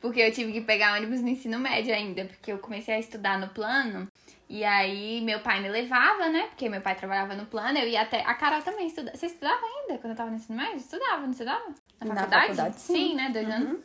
Porque 0.00 0.20
eu 0.20 0.32
tive 0.32 0.52
que 0.52 0.60
pegar 0.62 0.96
ônibus 0.96 1.20
no 1.20 1.28
ensino 1.28 1.58
médio 1.58 1.94
ainda. 1.94 2.24
Porque 2.24 2.50
eu 2.50 2.58
comecei 2.58 2.94
a 2.94 2.98
estudar 2.98 3.38
no 3.38 3.48
plano. 3.48 4.08
E 4.48 4.64
aí, 4.64 5.20
meu 5.20 5.40
pai 5.40 5.60
me 5.60 5.68
levava, 5.68 6.28
né? 6.28 6.46
Porque 6.48 6.68
meu 6.68 6.80
pai 6.80 6.94
trabalhava 6.94 7.34
no 7.34 7.46
plano. 7.46 7.78
Eu 7.78 7.88
ia 7.88 8.00
até. 8.00 8.22
A 8.22 8.34
Carol 8.34 8.62
também 8.62 8.86
estudava. 8.86 9.16
Você 9.16 9.26
estudava 9.26 9.60
ainda 9.62 9.98
quando 9.98 10.12
eu 10.12 10.16
tava 10.16 10.30
no 10.30 10.36
ensino 10.36 10.56
médio? 10.56 10.76
Estudava, 10.76 11.22
não 11.22 11.30
estudava? 11.30 11.74
Na 12.00 12.26
faculdade, 12.26 12.80
sim. 12.80 13.14
né? 13.14 13.30
Dois 13.30 13.48
anos. 13.48 13.80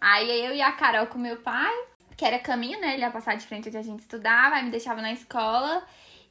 Aí 0.00 0.46
eu 0.46 0.54
e 0.54 0.62
a 0.62 0.72
Carol 0.72 1.06
com 1.06 1.18
meu 1.18 1.36
pai, 1.36 1.74
que 2.16 2.24
era 2.24 2.38
caminho, 2.38 2.80
né? 2.80 2.94
Ele 2.94 3.02
ia 3.02 3.10
passar 3.10 3.36
de 3.36 3.46
frente 3.46 3.68
onde 3.68 3.76
a 3.76 3.82
gente 3.82 4.00
estudava, 4.00 4.56
aí 4.56 4.64
me 4.64 4.70
deixava 4.70 5.02
na 5.02 5.12
escola. 5.12 5.82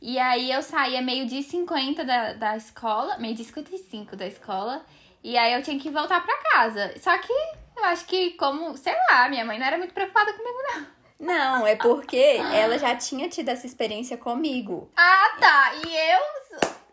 E 0.01 0.17
aí 0.17 0.51
eu 0.51 0.61
saía 0.61 1.01
meio-dia 1.01 1.39
e 1.39 1.43
50 1.43 2.05
da, 2.05 2.33
da 2.33 2.57
escola, 2.57 3.17
meio-dia 3.17 3.43
e 3.43 3.47
55 3.47 4.15
da 4.15 4.27
escola. 4.27 4.85
E 5.23 5.37
aí 5.37 5.53
eu 5.53 5.61
tinha 5.61 5.77
que 5.79 5.89
voltar 5.89 6.23
pra 6.23 6.37
casa. 6.51 6.93
Só 6.99 7.17
que 7.17 7.33
eu 7.75 7.83
acho 7.85 8.05
que, 8.05 8.31
como, 8.31 8.77
sei 8.77 8.95
lá, 9.11 9.27
minha 9.27 9.43
mãe 9.43 9.59
não 9.59 9.65
era 9.65 9.77
muito 9.77 9.93
preocupada 9.93 10.31
comigo, 10.33 10.57
não. 10.73 10.99
Não, 11.19 11.67
é 11.67 11.75
porque 11.75 12.39
ela 12.53 12.77
já 12.79 12.95
tinha 12.95 13.27
tido 13.27 13.49
essa 13.49 13.65
experiência 13.65 14.15
comigo. 14.15 14.89
Ah, 14.95 15.35
tá. 15.39 15.73
E 15.85 16.13
eu. 16.13 16.19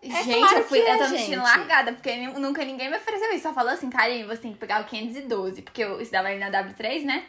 É 0.03 0.23
gente, 0.23 0.39
claro 0.39 0.59
eu 0.59 0.65
fui. 0.65 0.81
é, 0.81 0.95
eu 0.95 0.99
tô 0.99 1.09
me 1.09 1.19
sentindo 1.19 1.43
largada, 1.43 1.93
porque 1.93 2.17
nunca 2.17 2.65
ninguém 2.65 2.91
me 2.91 2.97
ofereceu 2.97 3.33
isso. 3.33 3.45
Só 3.45 3.55
falou 3.55 3.73
assim, 3.73 3.89
Karine, 3.89 4.25
você 4.25 4.43
tem 4.43 4.53
que 4.53 4.59
pegar 4.59 4.83
o 4.83 4.85
512. 4.85 5.63
Porque 5.63 5.83
eu 5.83 6.01
estudava 6.01 6.29
ali 6.29 6.39
na 6.39 6.51
W3, 6.51 7.05
né? 7.05 7.25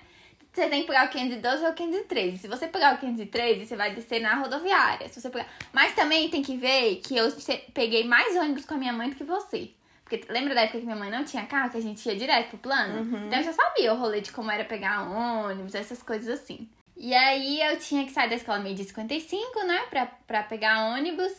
Você 0.58 0.70
tem 0.70 0.82
que 0.82 0.88
pegar 0.88 1.06
o 1.06 1.10
512 1.10 1.64
ou 1.66 1.70
o 1.70 1.74
513. 1.76 2.40
Se 2.40 2.48
você 2.48 2.68
pegar 2.68 2.96
o 2.96 2.98
513, 2.98 3.64
você 3.64 3.76
vai 3.76 3.94
descer 3.94 4.20
na 4.20 4.34
rodoviária. 4.34 5.08
Se 5.08 5.22
você 5.22 5.30
pegar... 5.30 5.48
Mas 5.72 5.94
também 5.94 6.30
tem 6.30 6.42
que 6.42 6.58
ver 6.58 6.96
que 6.96 7.16
eu 7.16 7.32
peguei 7.76 8.04
mais 8.08 8.36
ônibus 8.36 8.66
com 8.66 8.74
a 8.74 8.78
minha 8.78 8.92
mãe 8.92 9.12
do 9.12 9.16
que 9.16 9.24
você. 9.24 9.70
Porque 10.04 10.26
lembra 10.28 10.56
da 10.56 10.62
época 10.62 10.80
que 10.80 10.86
minha 10.86 10.98
mãe 10.98 11.12
não 11.12 11.24
tinha 11.24 11.46
carro, 11.46 11.70
que 11.70 11.78
a 11.78 11.82
gente 11.82 12.04
ia 12.10 12.16
direto 12.16 12.50
pro 12.50 12.58
plano? 12.58 13.02
Então 13.28 13.38
eu 13.38 13.46
já 13.46 13.54
sabia 13.54 13.94
o 13.94 13.98
rolê 13.98 14.20
de 14.20 14.32
como 14.32 14.50
era 14.50 14.66
pegar 14.66 15.04
ônibus, 15.04 15.76
essas 15.76 16.02
coisas 16.02 16.40
assim. 16.40 16.68
E 16.96 17.14
aí 17.14 17.62
eu 17.62 17.78
tinha 17.78 18.04
que 18.04 18.12
sair 18.12 18.28
da 18.28 18.36
escola 18.36 18.58
meio 18.58 18.74
dia 18.74 18.86
55, 18.86 19.64
né? 19.64 19.80
Pra, 19.92 20.08
pra 20.26 20.42
pegar 20.42 20.88
ônibus. 20.88 21.34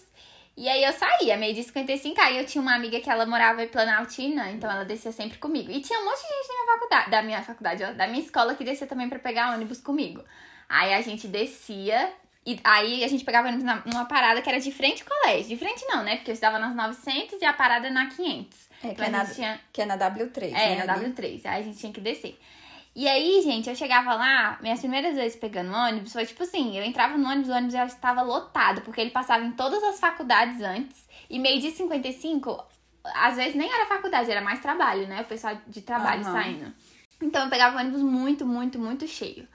E 0.60 0.68
aí 0.68 0.82
eu 0.82 0.92
saía, 0.92 1.36
meio 1.36 1.54
dia 1.54 1.62
55, 1.62 2.20
aí 2.20 2.36
eu 2.36 2.44
tinha 2.44 2.60
uma 2.60 2.74
amiga 2.74 2.98
que 3.00 3.08
ela 3.08 3.24
morava 3.24 3.62
em 3.62 3.68
Planaltina, 3.68 4.50
então 4.50 4.68
ela 4.68 4.84
descia 4.84 5.12
sempre 5.12 5.38
comigo. 5.38 5.70
E 5.70 5.80
tinha 5.80 6.00
um 6.00 6.04
monte 6.04 6.16
de 6.20 6.28
gente 6.28 6.48
na 6.48 6.54
minha 6.64 6.72
faculdade, 6.74 7.10
da 7.10 7.22
minha 7.22 7.42
faculdade, 7.42 7.84
ó, 7.84 7.92
da 7.92 8.06
minha 8.08 8.24
escola 8.24 8.56
que 8.56 8.64
descia 8.64 8.86
também 8.88 9.08
pra 9.08 9.20
pegar 9.20 9.52
ônibus 9.54 9.80
comigo. 9.80 10.24
Aí 10.68 10.92
a 10.94 11.00
gente 11.00 11.28
descia, 11.28 12.12
e 12.44 12.58
aí 12.64 13.04
a 13.04 13.08
gente 13.08 13.24
pegava 13.24 13.46
ônibus 13.48 13.64
na- 13.64 13.82
numa 13.86 14.04
parada 14.06 14.42
que 14.42 14.48
era 14.48 14.58
de 14.58 14.72
frente 14.72 15.04
ao 15.04 15.08
colégio. 15.08 15.48
De 15.48 15.56
frente 15.56 15.84
não, 15.86 16.02
né? 16.02 16.16
Porque 16.16 16.30
eu 16.32 16.34
estava 16.34 16.58
nas 16.58 16.74
900 16.74 17.40
e 17.40 17.44
a 17.44 17.52
parada 17.52 17.88
na 17.88 18.06
500. 18.06 18.58
É, 18.82 18.88
que 18.88 18.92
Então 18.94 19.04
é 19.06 19.10
na, 19.10 19.24
tinha... 19.26 19.60
que 19.72 19.80
é 19.80 19.86
na 19.86 19.96
W3, 19.96 20.42
É, 20.54 20.74
né? 20.76 20.84
na 20.84 20.92
ali. 20.94 21.04
W3. 21.06 21.40
Aí 21.46 21.60
a 21.60 21.62
gente 21.62 21.78
tinha 21.78 21.92
que 21.92 22.00
descer. 22.00 22.36
E 22.98 23.06
aí, 23.06 23.40
gente, 23.42 23.70
eu 23.70 23.76
chegava 23.76 24.12
lá, 24.12 24.58
minhas 24.60 24.80
primeiras 24.80 25.14
vezes 25.14 25.38
pegando 25.38 25.72
ônibus, 25.72 26.12
foi 26.12 26.26
tipo 26.26 26.42
assim, 26.42 26.76
eu 26.76 26.82
entrava 26.82 27.16
no 27.16 27.28
ônibus, 27.28 27.48
o 27.48 27.52
ônibus 27.52 27.72
já 27.72 27.86
estava 27.86 28.22
lotado, 28.22 28.80
porque 28.80 29.00
ele 29.00 29.10
passava 29.10 29.44
em 29.44 29.52
todas 29.52 29.80
as 29.84 30.00
faculdades 30.00 30.60
antes, 30.60 31.06
e 31.30 31.38
meio 31.38 31.60
dia 31.60 31.70
55, 31.70 32.60
às 33.04 33.36
vezes 33.36 33.54
nem 33.54 33.72
era 33.72 33.86
faculdade, 33.86 34.28
era 34.28 34.40
mais 34.40 34.58
trabalho, 34.58 35.06
né? 35.06 35.20
O 35.20 35.26
pessoal 35.26 35.56
de 35.68 35.80
trabalho 35.80 36.22
Aham. 36.22 36.32
saindo. 36.32 36.74
Então 37.22 37.44
eu 37.44 37.48
pegava 37.48 37.78
ônibus 37.78 38.02
muito, 38.02 38.44
muito, 38.44 38.80
muito 38.80 39.06
cheio. 39.06 39.46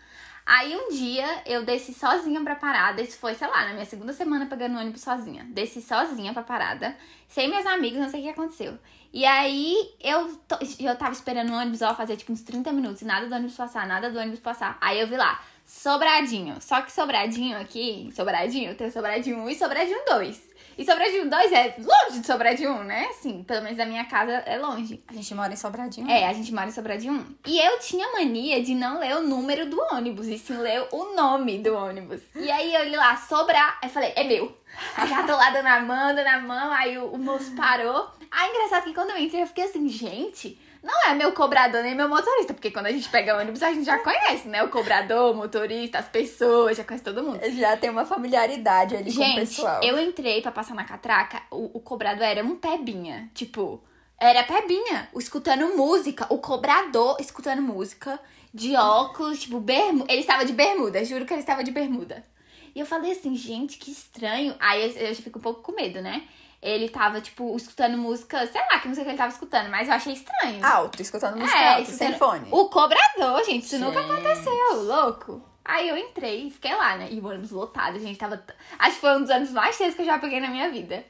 Aí 0.45 0.73
um 0.75 0.89
dia 0.89 1.41
eu 1.45 1.65
desci 1.65 1.93
sozinha 1.93 2.41
pra 2.41 2.55
parada. 2.55 3.01
Isso 3.01 3.17
foi, 3.17 3.33
sei 3.33 3.47
lá, 3.47 3.65
na 3.65 3.73
minha 3.73 3.85
segunda 3.85 4.13
semana 4.13 4.45
pegando 4.45 4.77
ônibus 4.77 5.01
sozinha. 5.01 5.45
Desci 5.50 5.81
sozinha 5.81 6.33
pra 6.33 6.43
parada. 6.43 6.95
Sem 7.27 7.50
meus 7.50 7.65
amigos, 7.65 8.00
não 8.00 8.09
sei 8.09 8.21
o 8.21 8.23
que 8.23 8.29
aconteceu. 8.29 8.77
E 9.13 9.25
aí 9.25 9.93
eu, 10.01 10.41
eu 10.79 10.96
tava 10.98 11.12
esperando 11.12 11.51
o 11.51 11.55
ônibus, 11.55 11.84
ó, 11.84 11.93
fazer 11.93 12.17
tipo 12.17 12.34
uns 12.34 12.41
30 12.41 12.74
minutos. 12.74 13.03
E 13.03 13.05
nada 13.05 13.27
do 13.27 13.36
ônibus 13.36 13.55
passar, 13.55 13.86
nada 13.86 14.10
do 14.10 14.17
ônibus 14.17 14.39
passar. 14.39 14.75
Aí 14.82 15.00
eu 15.00 15.08
vi 15.08 15.15
lá, 15.15 15.39
Sobradinho. 15.63 16.60
Só 16.60 16.82
que 16.82 16.91
Sobradinho 16.91 17.60
aqui, 17.60 18.10
Sobradinho, 18.15 18.75
tem 18.75 18.89
Sobradinho 18.89 19.38
1 19.38 19.50
e 19.50 19.55
Sobradinho 19.55 20.03
2. 20.08 20.52
E 20.77 20.85
Sobradinho 20.85 21.29
2 21.29 21.51
é 21.51 21.75
longe 21.77 22.19
de 22.19 22.27
Sobradinho 22.27 22.71
1, 22.71 22.83
né? 22.83 23.07
Assim, 23.09 23.43
pelo 23.43 23.61
menos 23.61 23.77
da 23.77 23.85
minha 23.85 24.05
casa 24.05 24.31
é 24.45 24.57
longe. 24.57 25.03
A 25.07 25.13
gente 25.13 25.33
mora 25.35 25.53
em 25.53 25.55
Sobradinho. 25.55 26.09
É, 26.09 26.27
a 26.27 26.33
gente 26.33 26.53
mora 26.53 26.67
em 26.67 26.71
Sobradinho 26.71 27.13
1. 27.13 27.25
E 27.47 27.59
eu 27.59 27.79
tinha 27.79 28.11
mania 28.11 28.61
de 28.63 28.73
não 28.73 28.99
ler 28.99 29.15
o 29.17 29.21
número 29.21 29.69
do 29.69 29.79
ônibus, 29.91 30.27
e 30.27 30.37
sim 30.37 30.57
ler 30.57 30.87
o 30.91 31.15
nome 31.15 31.59
do 31.59 31.75
ônibus. 31.75 32.21
E 32.35 32.49
aí 32.51 32.73
eu 32.73 32.85
li 32.85 32.95
lá, 32.95 33.15
Sobrar, 33.15 33.77
aí 33.81 33.89
falei, 33.89 34.13
é 34.15 34.23
meu. 34.23 34.57
Aí 34.97 35.07
já 35.07 35.23
tô 35.23 35.33
lá 35.33 35.49
dando 35.51 35.67
a 35.67 35.79
mão, 35.79 36.15
dando 36.15 36.27
a 36.27 36.39
mão, 36.39 36.71
aí 36.71 36.97
o, 36.97 37.05
o 37.05 37.17
moço 37.17 37.55
parou. 37.55 38.09
Aí 38.31 38.49
engraçado 38.49 38.85
que 38.85 38.93
quando 38.93 39.11
eu 39.11 39.17
entrei, 39.17 39.43
eu 39.43 39.47
fiquei 39.47 39.65
assim, 39.65 39.87
gente, 39.87 40.59
não 40.83 41.09
é 41.09 41.13
meu 41.13 41.31
cobrador 41.31 41.81
nem 41.81 41.95
meu 41.95 42.09
motorista, 42.09 42.53
porque 42.53 42.69
quando 42.69 42.87
a 42.87 42.91
gente 42.91 43.07
pega 43.07 43.37
ônibus, 43.37 43.63
a 43.63 43.71
gente 43.71 43.85
já 43.85 43.97
conhece, 43.99 44.49
né? 44.49 44.61
O 44.63 44.69
cobrador, 44.69 45.31
o 45.31 45.35
motorista, 45.35 45.99
as 45.99 46.09
pessoas, 46.09 46.75
já 46.75 46.83
conhece 46.83 47.05
todo 47.05 47.23
mundo. 47.23 47.39
Já 47.57 47.77
tem 47.77 47.89
uma 47.89 48.05
familiaridade 48.05 48.95
ali 48.95 49.13
com 49.13 49.21
o 49.21 49.23
Gente, 49.23 49.39
pessoal. 49.39 49.81
eu 49.81 49.97
entrei 49.97 50.41
pra 50.41 50.51
passar 50.51 50.75
na 50.75 50.83
catraca, 50.83 51.41
o, 51.49 51.77
o 51.77 51.79
cobrador 51.79 52.25
era 52.25 52.43
um 52.43 52.57
pebinha. 52.57 53.31
Tipo, 53.33 53.81
era 54.19 54.43
pebinha. 54.43 55.07
Escutando 55.15 55.75
música. 55.77 56.27
O 56.29 56.37
cobrador 56.37 57.15
escutando 57.19 57.61
música. 57.61 58.19
De 58.53 58.75
óculos, 58.75 59.39
tipo, 59.41 59.59
bermuda. 59.59 60.11
Ele 60.11 60.21
estava 60.21 60.45
de 60.45 60.53
bermuda, 60.53 61.03
juro 61.03 61.25
que 61.25 61.33
ele 61.33 61.41
estava 61.41 61.63
de 61.63 61.71
bermuda. 61.71 62.23
E 62.75 62.79
eu 62.79 62.85
falei 62.85 63.11
assim, 63.11 63.35
gente, 63.35 63.77
que 63.77 63.89
estranho. 63.89 64.53
Aí 64.59 64.83
eu, 64.83 65.07
eu 65.07 65.13
já 65.13 65.21
fico 65.23 65.39
um 65.39 65.41
pouco 65.41 65.61
com 65.61 65.71
medo, 65.71 66.01
né? 66.01 66.23
Ele 66.63 66.88
tava, 66.88 67.20
tipo, 67.20 67.53
escutando 67.58 67.98
música, 67.98 68.48
sei 68.48 68.62
lá, 68.72 68.79
que 68.79 68.88
música 68.88 69.03
que 69.03 69.12
ele 69.12 69.17
tava 69.17 69.34
escutando, 69.34 69.70
mas 69.70 69.89
eu 69.89 69.93
achei 69.96 70.13
estranho. 70.13 70.65
Alto, 70.65 71.01
escutando 71.01 71.36
música 71.38 71.60
É, 71.60 71.75
alto, 71.75 71.91
sem 71.91 72.13
fone. 72.17 72.48
O 72.50 72.70
cobrador, 72.70 73.43
gente, 73.43 73.65
isso 73.65 73.77
nunca 73.77 74.01
Gente. 74.01 74.13
aconteceu, 74.13 74.82
louco. 74.84 75.41
Aí 75.65 75.89
eu 75.89 75.98
entrei, 75.98 76.50
fiquei 76.50 76.74
lá, 76.74 76.96
né? 76.98 77.10
E 77.12 77.20
o 77.20 77.27
ônibus 77.27 77.51
lotado, 77.51 78.00
gente, 78.00 78.17
tava. 78.17 78.41
Acho 78.79 78.96
que 78.96 79.01
foi 79.01 79.17
um 79.17 79.22
dos 79.22 79.29
ônibus 79.29 79.51
mais 79.51 79.75
cheios 79.75 79.93
que 79.93 80.01
eu 80.03 80.05
já 80.05 80.17
peguei 80.20 80.39
na 80.39 80.48
minha 80.50 80.70
vida. 80.72 81.03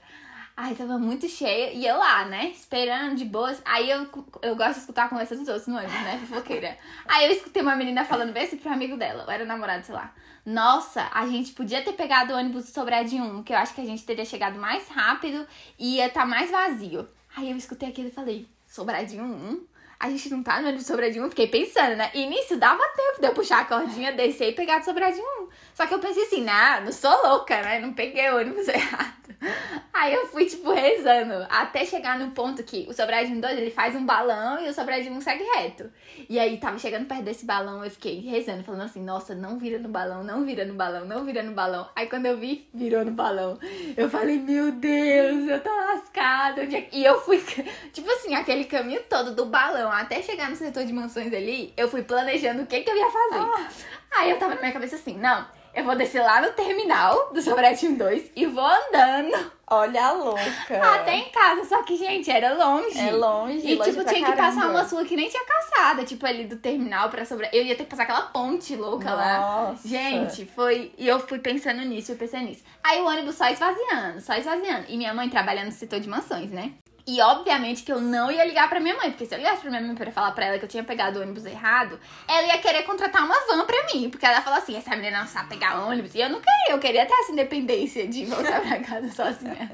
Ai, 0.56 0.76
tava 0.76 1.00
muito 1.00 1.28
cheio. 1.28 1.76
E 1.76 1.86
eu 1.86 1.98
lá, 1.98 2.26
né? 2.26 2.50
Esperando 2.50 3.16
de 3.16 3.26
boas. 3.26 3.60
Aí 3.66 3.90
eu, 3.90 4.08
eu 4.42 4.56
gosto 4.56 4.74
de 4.74 4.80
escutar 4.82 5.06
a 5.06 5.10
conversa 5.10 5.36
dos 5.36 5.48
outros 5.48 5.68
no 5.68 5.78
ônibus, 5.78 5.94
né? 5.94 6.20
Fofoqueira. 6.28 6.78
Aí 7.08 7.26
eu 7.26 7.32
escutei 7.32 7.64
uma 7.64 7.76
menina 7.76 8.06
falando 8.06 8.32
bem 8.32 8.44
assim 8.44 8.58
pro 8.58 8.72
amigo 8.72 8.96
dela, 8.96 9.24
ou 9.24 9.32
era 9.32 9.46
namorado, 9.46 9.84
sei 9.84 9.96
lá. 9.96 10.14
Nossa, 10.46 11.10
a 11.12 11.26
gente 11.26 11.54
podia 11.54 11.82
ter 11.82 11.94
pegado 11.94 12.34
o 12.34 12.38
ônibus 12.38 12.66
do 12.66 12.72
Sobradinho 12.72 13.24
1, 13.24 13.44
que 13.44 13.54
eu 13.54 13.58
acho 13.58 13.74
que 13.74 13.82
a 13.82 13.86
gente 13.86 14.04
teria 14.04 14.26
chegado 14.26 14.60
mais 14.60 14.88
rápido 14.90 15.48
e 15.80 15.96
ia 15.96 16.08
estar 16.08 16.26
mais 16.26 16.52
vazio. 16.52 17.08
Aí 17.36 17.50
eu 17.50 17.58
escutei 17.58 17.90
aquilo 17.90 18.10
e 18.10 18.12
falei, 18.12 18.48
Sobradinho 18.68 19.24
1? 19.24 19.66
A 20.00 20.10
gente 20.10 20.30
não 20.30 20.44
tá 20.44 20.60
no 20.62 20.68
ônibus 20.68 20.86
Sobradinho 20.86 21.26
1? 21.26 21.30
Fiquei 21.30 21.48
pensando, 21.48 21.96
né? 21.96 22.12
E 22.14 22.28
nisso 22.28 22.58
dava 22.58 22.84
tempo 22.90 23.22
de 23.22 23.28
eu 23.28 23.34
puxar 23.34 23.62
a 23.62 23.66
cordinha, 23.66 24.12
descer 24.12 24.50
e 24.50 24.54
pegar 24.54 24.80
do 24.80 24.86
Sobradinho 24.86 25.26
1. 25.44 25.48
Só 25.74 25.88
que 25.88 25.94
eu 25.94 26.00
pensei 26.00 26.24
assim, 26.24 26.44
nah, 26.44 26.82
não 26.82 26.92
sou 26.92 27.12
louca, 27.28 27.62
né? 27.62 27.80
Não 27.80 27.94
peguei 27.94 28.30
o 28.30 28.38
ônibus 28.38 28.68
errado. 28.70 29.24
Aí 29.94 30.14
eu 30.14 30.28
fui, 30.28 30.46
tipo, 30.46 30.72
rezando, 30.72 31.46
até 31.50 31.86
chegar 31.86 32.18
no 32.18 32.32
ponto 32.32 32.64
que 32.64 32.86
o 32.90 32.94
Sobradinho 32.94 33.42
2, 33.42 33.58
ele 33.58 33.72
faz 33.72 33.96
um 33.96 34.06
balão 34.06 34.64
e 34.64 34.70
o 34.70 34.74
Sobradinho 34.74 35.14
1 35.16 35.22
segue 35.22 35.44
reto. 35.56 35.90
E 36.30 36.40
aí, 36.40 36.58
tava 36.58 36.80
chegando 36.80 37.08
perto 37.08 37.24
desse 37.24 37.46
balão, 37.46 37.84
eu 37.84 37.92
fiquei 37.92 38.20
rezando, 38.20 38.64
falando 38.64 38.84
assim, 38.84 39.04
nossa, 39.04 39.36
não 39.36 39.58
vira 39.58 39.80
no 39.80 39.90
balão, 39.90 40.24
não 40.24 40.46
vira 40.46 40.66
no 40.66 40.74
balão, 40.74 41.06
não 41.06 41.24
vira 41.26 41.44
no 41.44 41.54
balão. 41.54 41.88
Aí 41.96 42.08
quando 42.08 42.26
eu 42.26 42.38
vi, 42.38 42.68
virou 42.74 43.04
no 43.04 43.12
balão. 43.12 43.58
Eu 43.96 44.10
falei, 44.10 44.40
meu 44.40 44.72
Deus, 44.72 45.48
eu 45.48 45.60
tô 45.62 45.70
lascada. 45.70 46.64
é 46.64 46.68
que-" 46.68 46.90
E 46.92 47.04
eu 47.04 47.20
fui, 47.22 47.44
tipo 47.92 48.10
assim, 48.12 48.36
aquele 48.36 48.66
caminho 48.66 49.02
todo 49.10 49.34
do 49.36 49.46
balão 49.46 49.92
até 49.92 50.22
chegar 50.22 50.50
no 50.50 50.56
setor 50.56 50.86
de 50.86 50.94
mansões 50.94 51.34
ali, 51.34 51.74
eu 51.76 51.88
fui 51.90 52.04
planejando 52.04 52.64
o 52.64 52.68
que 52.68 52.82
que 52.82 52.90
eu 52.90 52.98
ia 52.98 53.10
fazer. 53.10 53.84
Aí 54.12 54.30
eu 54.30 54.38
tava 54.38 54.56
na 54.56 54.62
minha 54.62 54.72
cabeça 54.74 54.96
assim, 54.96 55.18
não, 55.18 55.46
eu 55.74 55.84
vou 55.84 55.96
descer 55.96 56.22
lá 56.22 56.42
no 56.42 56.52
terminal 56.54 57.32
do 57.34 57.42
Sobradinho 57.42 57.98
2 57.98 58.32
e 58.36 58.46
vou 58.46 58.66
andando 58.66 59.52
Olha 59.66 60.06
a 60.08 60.12
louca. 60.12 60.42
até 60.96 61.16
em 61.16 61.30
casa. 61.32 61.66
Só 61.66 61.82
que, 61.84 61.96
gente, 61.98 62.30
era 62.30 62.54
longe. 62.54 63.00
É 63.00 63.12
longe, 63.12 63.66
E, 63.66 63.76
longe 63.76 63.92
tipo, 63.92 64.04
tinha 64.04 64.20
que 64.26 64.32
caramba. 64.36 64.38
passar 64.44 64.70
uma 64.70 64.84
rua 64.84 65.04
que 65.06 65.16
nem 65.16 65.28
tinha 65.30 65.44
calçada, 65.46 66.04
tipo, 66.04 66.26
ali 66.28 66.46
do 66.46 66.58
terminal 66.58 67.10
pra 67.10 67.26
sobre. 67.26 67.50
Eu 67.52 67.64
ia 67.64 67.76
ter 67.76 67.86
que 67.86 67.90
passar 67.90 68.04
aquela 68.04 68.22
ponte 68.24 68.76
louca 68.76 69.12
lá. 69.14 69.40
Nossa. 69.40 69.88
Gente, 69.88 70.46
foi. 70.46 70.92
E 70.98 71.08
eu 71.08 71.20
fui 71.20 71.40
pensando 71.40 71.82
nisso, 71.82 72.12
eu 72.12 72.18
pensando 72.18 72.44
nisso. 72.44 72.64
Aí 72.84 73.02
o 73.02 73.06
ônibus 73.08 73.36
só 73.36 73.50
esvaziando, 73.50 74.22
só 74.22 74.36
esvaziando. 74.36 74.86
E 74.90 74.98
minha 74.98 75.14
mãe 75.14 75.28
trabalhando 75.30 75.68
no 75.68 75.72
setor 75.72 76.00
de 76.00 76.08
mansões, 76.10 76.52
né? 76.52 76.74
E 77.06 77.22
obviamente 77.22 77.84
que 77.84 77.92
eu 77.92 78.00
não 78.00 78.32
ia 78.32 78.46
ligar 78.46 78.70
pra 78.70 78.80
minha 78.80 78.96
mãe, 78.96 79.12
porque 79.12 79.26
se 79.26 79.36
eu 79.36 79.38
ligasse 79.38 79.60
pra 79.62 79.70
minha 79.70 79.82
mãe 79.82 79.94
pra 79.94 80.10
falar 80.10 80.32
pra 80.32 80.46
ela 80.46 80.58
que 80.58 80.64
eu 80.64 80.70
tinha 80.70 80.86
pegado 80.86 81.20
o 81.20 81.22
ônibus 81.22 81.46
errado, 81.46 82.00
ela 82.26 82.48
ia 82.48 82.58
querer 82.60 82.84
contratar 82.84 83.26
uma 83.26 83.36
van 83.46 83.66
pra 83.66 83.86
mim. 83.94 84.10
Porque 84.10 84.26
ela 84.26 84.42
falou 84.42 84.58
assim: 84.58 84.78
essa 84.78 84.96
menina 84.96 85.20
não 85.20 85.28
sabe 85.28 85.50
pegar 85.50 85.86
ônibus. 85.86 86.16
E 86.16 86.22
eu 86.22 86.30
não 86.30 86.40
queria, 86.40 86.76
eu 86.76 86.80
queria 86.80 87.06
ter 87.06 87.14
essa 87.14 87.32
independência 87.34 88.08
de 88.08 88.26
voltar 88.26 88.62
pra 88.62 88.80
casa 88.80 89.12
sozinha. 89.12 89.70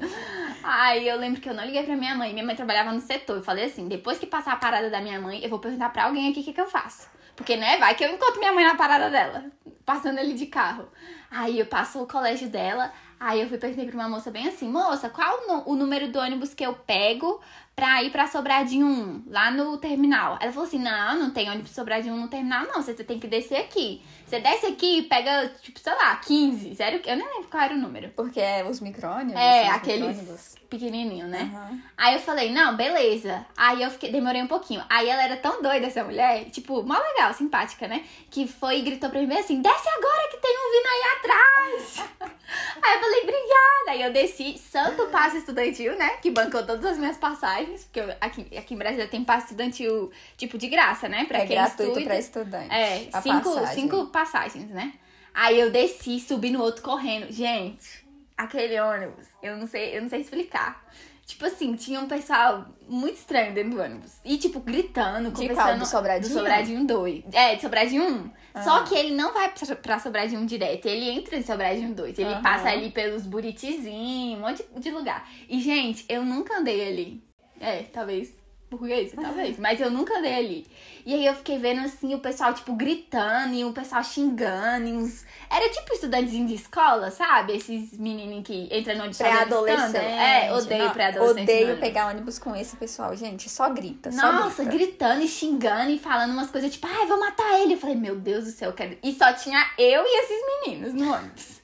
Aí 0.64 1.06
eu 1.06 1.16
lembro 1.16 1.40
que 1.40 1.48
eu 1.48 1.54
não 1.54 1.64
liguei 1.64 1.84
pra 1.84 1.96
minha 1.96 2.16
mãe. 2.16 2.32
Minha 2.32 2.44
mãe 2.44 2.56
trabalhava 2.56 2.92
no 2.92 3.00
setor. 3.00 3.36
Eu 3.36 3.44
falei 3.44 3.66
assim: 3.66 3.86
depois 3.86 4.18
que 4.18 4.26
passar 4.26 4.54
a 4.54 4.56
parada 4.56 4.90
da 4.90 5.00
minha 5.00 5.20
mãe, 5.20 5.40
eu 5.40 5.48
vou 5.48 5.60
perguntar 5.60 5.90
pra 5.90 6.06
alguém 6.06 6.30
aqui 6.30 6.40
o 6.40 6.44
que, 6.44 6.52
que 6.52 6.60
eu 6.60 6.68
faço. 6.68 7.08
Porque, 7.36 7.56
né, 7.56 7.78
vai 7.78 7.94
que 7.94 8.04
eu 8.04 8.12
encontro 8.12 8.40
minha 8.40 8.52
mãe 8.52 8.64
na 8.64 8.74
parada 8.74 9.08
dela, 9.08 9.44
passando 9.86 10.18
ali 10.18 10.34
de 10.34 10.46
carro. 10.46 10.88
Aí 11.30 11.60
eu 11.60 11.66
passo 11.66 12.02
o 12.02 12.06
colégio 12.08 12.48
dela. 12.48 12.92
Aí 13.20 13.42
eu 13.42 13.48
fui 13.50 13.58
perguntei 13.58 13.84
pra 13.84 13.94
uma 13.96 14.08
moça 14.08 14.30
bem 14.30 14.48
assim: 14.48 14.66
moça, 14.66 15.10
qual 15.10 15.42
o, 15.66 15.76
número 15.76 16.10
do 16.10 16.18
ônibus 16.18 16.54
que 16.54 16.64
eu 16.64 16.72
pego 16.72 17.38
pra 17.76 18.02
ir 18.02 18.10
pra 18.10 18.26
Sobradinho 18.26 18.86
1, 18.86 19.24
lá 19.26 19.50
no 19.50 19.76
terminal? 19.76 20.38
Ela 20.40 20.50
falou 20.50 20.66
assim: 20.66 20.78
não, 20.78 21.18
não 21.18 21.30
tem 21.30 21.50
ônibus 21.50 21.72
Sobradinho 21.72 22.14
1 22.14 22.16
no 22.18 22.28
terminal, 22.28 22.66
não. 22.66 22.80
Você 22.80 22.94
tem 22.94 23.20
que 23.20 23.28
descer 23.28 23.58
aqui. 23.58 24.00
Você 24.26 24.40
desce 24.40 24.64
aqui 24.64 25.00
e 25.00 25.02
pega, 25.02 25.52
tipo, 25.60 25.78
sei 25.78 25.94
lá, 25.94 26.16
15, 26.16 26.74
zero, 26.74 27.02
eu 27.04 27.16
nem 27.16 27.26
lembro 27.26 27.48
qual 27.50 27.62
era 27.62 27.74
o 27.74 27.78
número. 27.78 28.08
Porque 28.16 28.40
é 28.40 28.64
os 28.64 28.80
micro-ônibus? 28.80 29.38
É, 29.38 29.64
os 29.64 29.74
aqueles 29.74 30.56
pequenininho, 30.70 31.26
né? 31.26 31.50
Aham. 31.52 31.82
Aí 31.98 32.14
eu 32.14 32.20
falei, 32.20 32.50
não, 32.50 32.74
beleza. 32.74 33.44
Aí 33.54 33.82
eu 33.82 33.90
fiquei, 33.90 34.10
demorei 34.10 34.40
um 34.40 34.46
pouquinho. 34.46 34.82
Aí 34.88 35.06
ela 35.06 35.22
era 35.22 35.36
tão 35.36 35.60
doida, 35.60 35.86
essa 35.86 36.02
mulher, 36.02 36.46
tipo, 36.46 36.82
mó 36.82 36.96
legal, 36.96 37.34
simpática, 37.34 37.86
né? 37.86 38.02
Que 38.30 38.48
foi 38.48 38.78
e 38.78 38.82
gritou 38.82 39.10
pra 39.10 39.20
mim 39.20 39.34
assim: 39.34 39.60
desce 39.60 39.88
agora 39.90 40.28
que 40.30 40.38
tem 40.38 40.56
um 40.56 40.70
vindo 40.72 40.86
aí 40.86 41.02
atrás. 41.18 42.30
aí 42.82 42.94
eu 42.94 43.00
falei, 43.00 43.20
obrigada. 43.22 43.90
Aí 43.90 44.02
eu 44.02 44.12
desci, 44.12 44.58
santo 44.58 45.06
passe 45.06 45.38
estudantil, 45.38 45.96
né? 45.96 46.10
Que 46.22 46.30
bancou 46.30 46.64
todas 46.64 46.84
as 46.84 46.98
minhas 46.98 47.16
passagens. 47.16 47.84
Porque 47.84 48.00
eu- 48.00 48.14
aqui, 48.20 48.46
aqui 48.56 48.74
em 48.74 48.76
Brasília 48.78 49.08
tem 49.08 49.24
passe 49.24 49.46
estudantil, 49.46 50.10
tipo, 50.36 50.56
de 50.58 50.68
graça, 50.68 51.08
né? 51.08 51.24
Pra 51.24 51.38
é 51.38 51.46
quem 51.46 51.56
gratuito 51.56 51.92
estuda. 51.92 52.06
pra 52.06 52.18
estudante. 52.18 52.72
É, 52.74 52.98
cinco, 53.22 53.54
passagem. 53.54 53.74
cinco 53.74 54.06
passagens, 54.06 54.70
né? 54.70 54.92
Aí 55.34 55.58
eu 55.60 55.70
desci, 55.70 56.20
subi 56.20 56.50
no 56.50 56.60
outro 56.62 56.82
correndo. 56.82 57.30
Gente, 57.32 58.04
aquele 58.36 58.78
ônibus, 58.80 59.26
eu 59.42 59.56
não 59.56 59.66
sei, 59.66 59.96
eu 59.96 60.02
não 60.02 60.08
sei 60.08 60.20
explicar. 60.20 60.84
Tipo 61.26 61.46
assim, 61.46 61.76
tinha 61.76 62.00
um 62.00 62.08
pessoal 62.08 62.66
muito 62.88 63.14
estranho 63.16 63.54
dentro 63.54 63.70
do 63.76 63.80
ônibus. 63.80 64.14
E, 64.24 64.36
tipo, 64.36 64.58
gritando, 64.58 65.30
De 65.30 65.36
conversando. 65.36 65.56
qual? 65.56 65.78
Do 65.78 65.86
Sobradinho? 65.86 66.28
Do 66.28 66.38
Sobradinho 66.38 66.84
2. 66.84 67.24
É, 67.32 67.54
de 67.54 67.62
Sobradinho 67.62 68.02
1. 68.04 68.30
Ah. 68.52 68.62
Só 68.62 68.82
que 68.84 68.94
ele 68.94 69.14
não 69.14 69.32
vai 69.32 69.52
pra, 69.82 69.98
Sobradinho 69.98 70.44
direto. 70.46 70.86
Ele 70.86 71.08
entra 71.10 71.36
em 71.36 71.42
Sobradinho 71.42 71.94
2. 71.94 72.18
Ele 72.18 72.28
Aham. 72.30 72.42
passa 72.42 72.68
ali 72.70 72.90
pelos 72.90 73.26
buritizinhos, 73.26 74.38
um 74.38 74.40
monte 74.40 74.64
de 74.78 74.90
lugar. 74.90 75.28
E, 75.48 75.60
gente, 75.60 76.04
eu 76.08 76.24
nunca 76.24 76.58
andei 76.58 76.88
ali. 76.88 77.24
É, 77.60 77.82
talvez 77.82 78.34
português, 78.70 79.12
talvez. 79.12 79.58
Mas 79.58 79.80
eu 79.80 79.90
nunca 79.90 80.18
andei 80.18 80.34
ali. 80.34 80.66
E 81.04 81.12
aí 81.12 81.26
eu 81.26 81.34
fiquei 81.34 81.58
vendo, 81.58 81.80
assim, 81.80 82.14
o 82.14 82.20
pessoal, 82.20 82.54
tipo, 82.54 82.72
gritando 82.74 83.54
e 83.54 83.64
o 83.64 83.72
pessoal 83.72 84.02
xingando. 84.04 84.86
E 84.86 84.92
uns... 84.92 85.24
Era 85.50 85.68
tipo 85.68 85.92
estudantezinho 85.92 86.46
de 86.46 86.54
escola, 86.54 87.10
sabe? 87.10 87.56
Esses 87.56 87.98
menininhos 87.98 88.46
que 88.46 88.68
entram 88.70 89.06
no 89.06 89.14
Pré-adolescente. 89.14 89.96
É, 89.96 90.52
odeio 90.52 90.90
pré-adolescente. 90.90 91.42
Odeio 91.42 91.68
mano. 91.68 91.80
pegar 91.80 92.06
ônibus 92.08 92.38
com 92.38 92.54
esse 92.54 92.76
pessoal, 92.76 93.16
gente. 93.16 93.50
Só 93.50 93.68
grita, 93.70 94.12
só 94.12 94.32
Nossa, 94.32 94.64
grita. 94.64 94.78
gritando 94.78 95.22
e 95.22 95.28
xingando 95.28 95.90
e 95.90 95.98
falando 95.98 96.30
umas 96.32 96.50
coisas 96.50 96.72
tipo, 96.72 96.86
ai, 96.86 97.06
vou 97.06 97.18
matar 97.18 97.60
ele. 97.60 97.74
Eu 97.74 97.78
falei, 97.78 97.96
meu 97.96 98.14
Deus 98.14 98.44
do 98.44 98.50
céu, 98.50 98.70
eu 98.70 98.74
quero. 98.74 98.96
E 99.02 99.12
só 99.12 99.32
tinha 99.32 99.58
eu 99.76 100.04
e 100.04 100.20
esses 100.20 100.42
meninos 100.46 100.94
no 100.94 101.12
ônibus. 101.12 101.59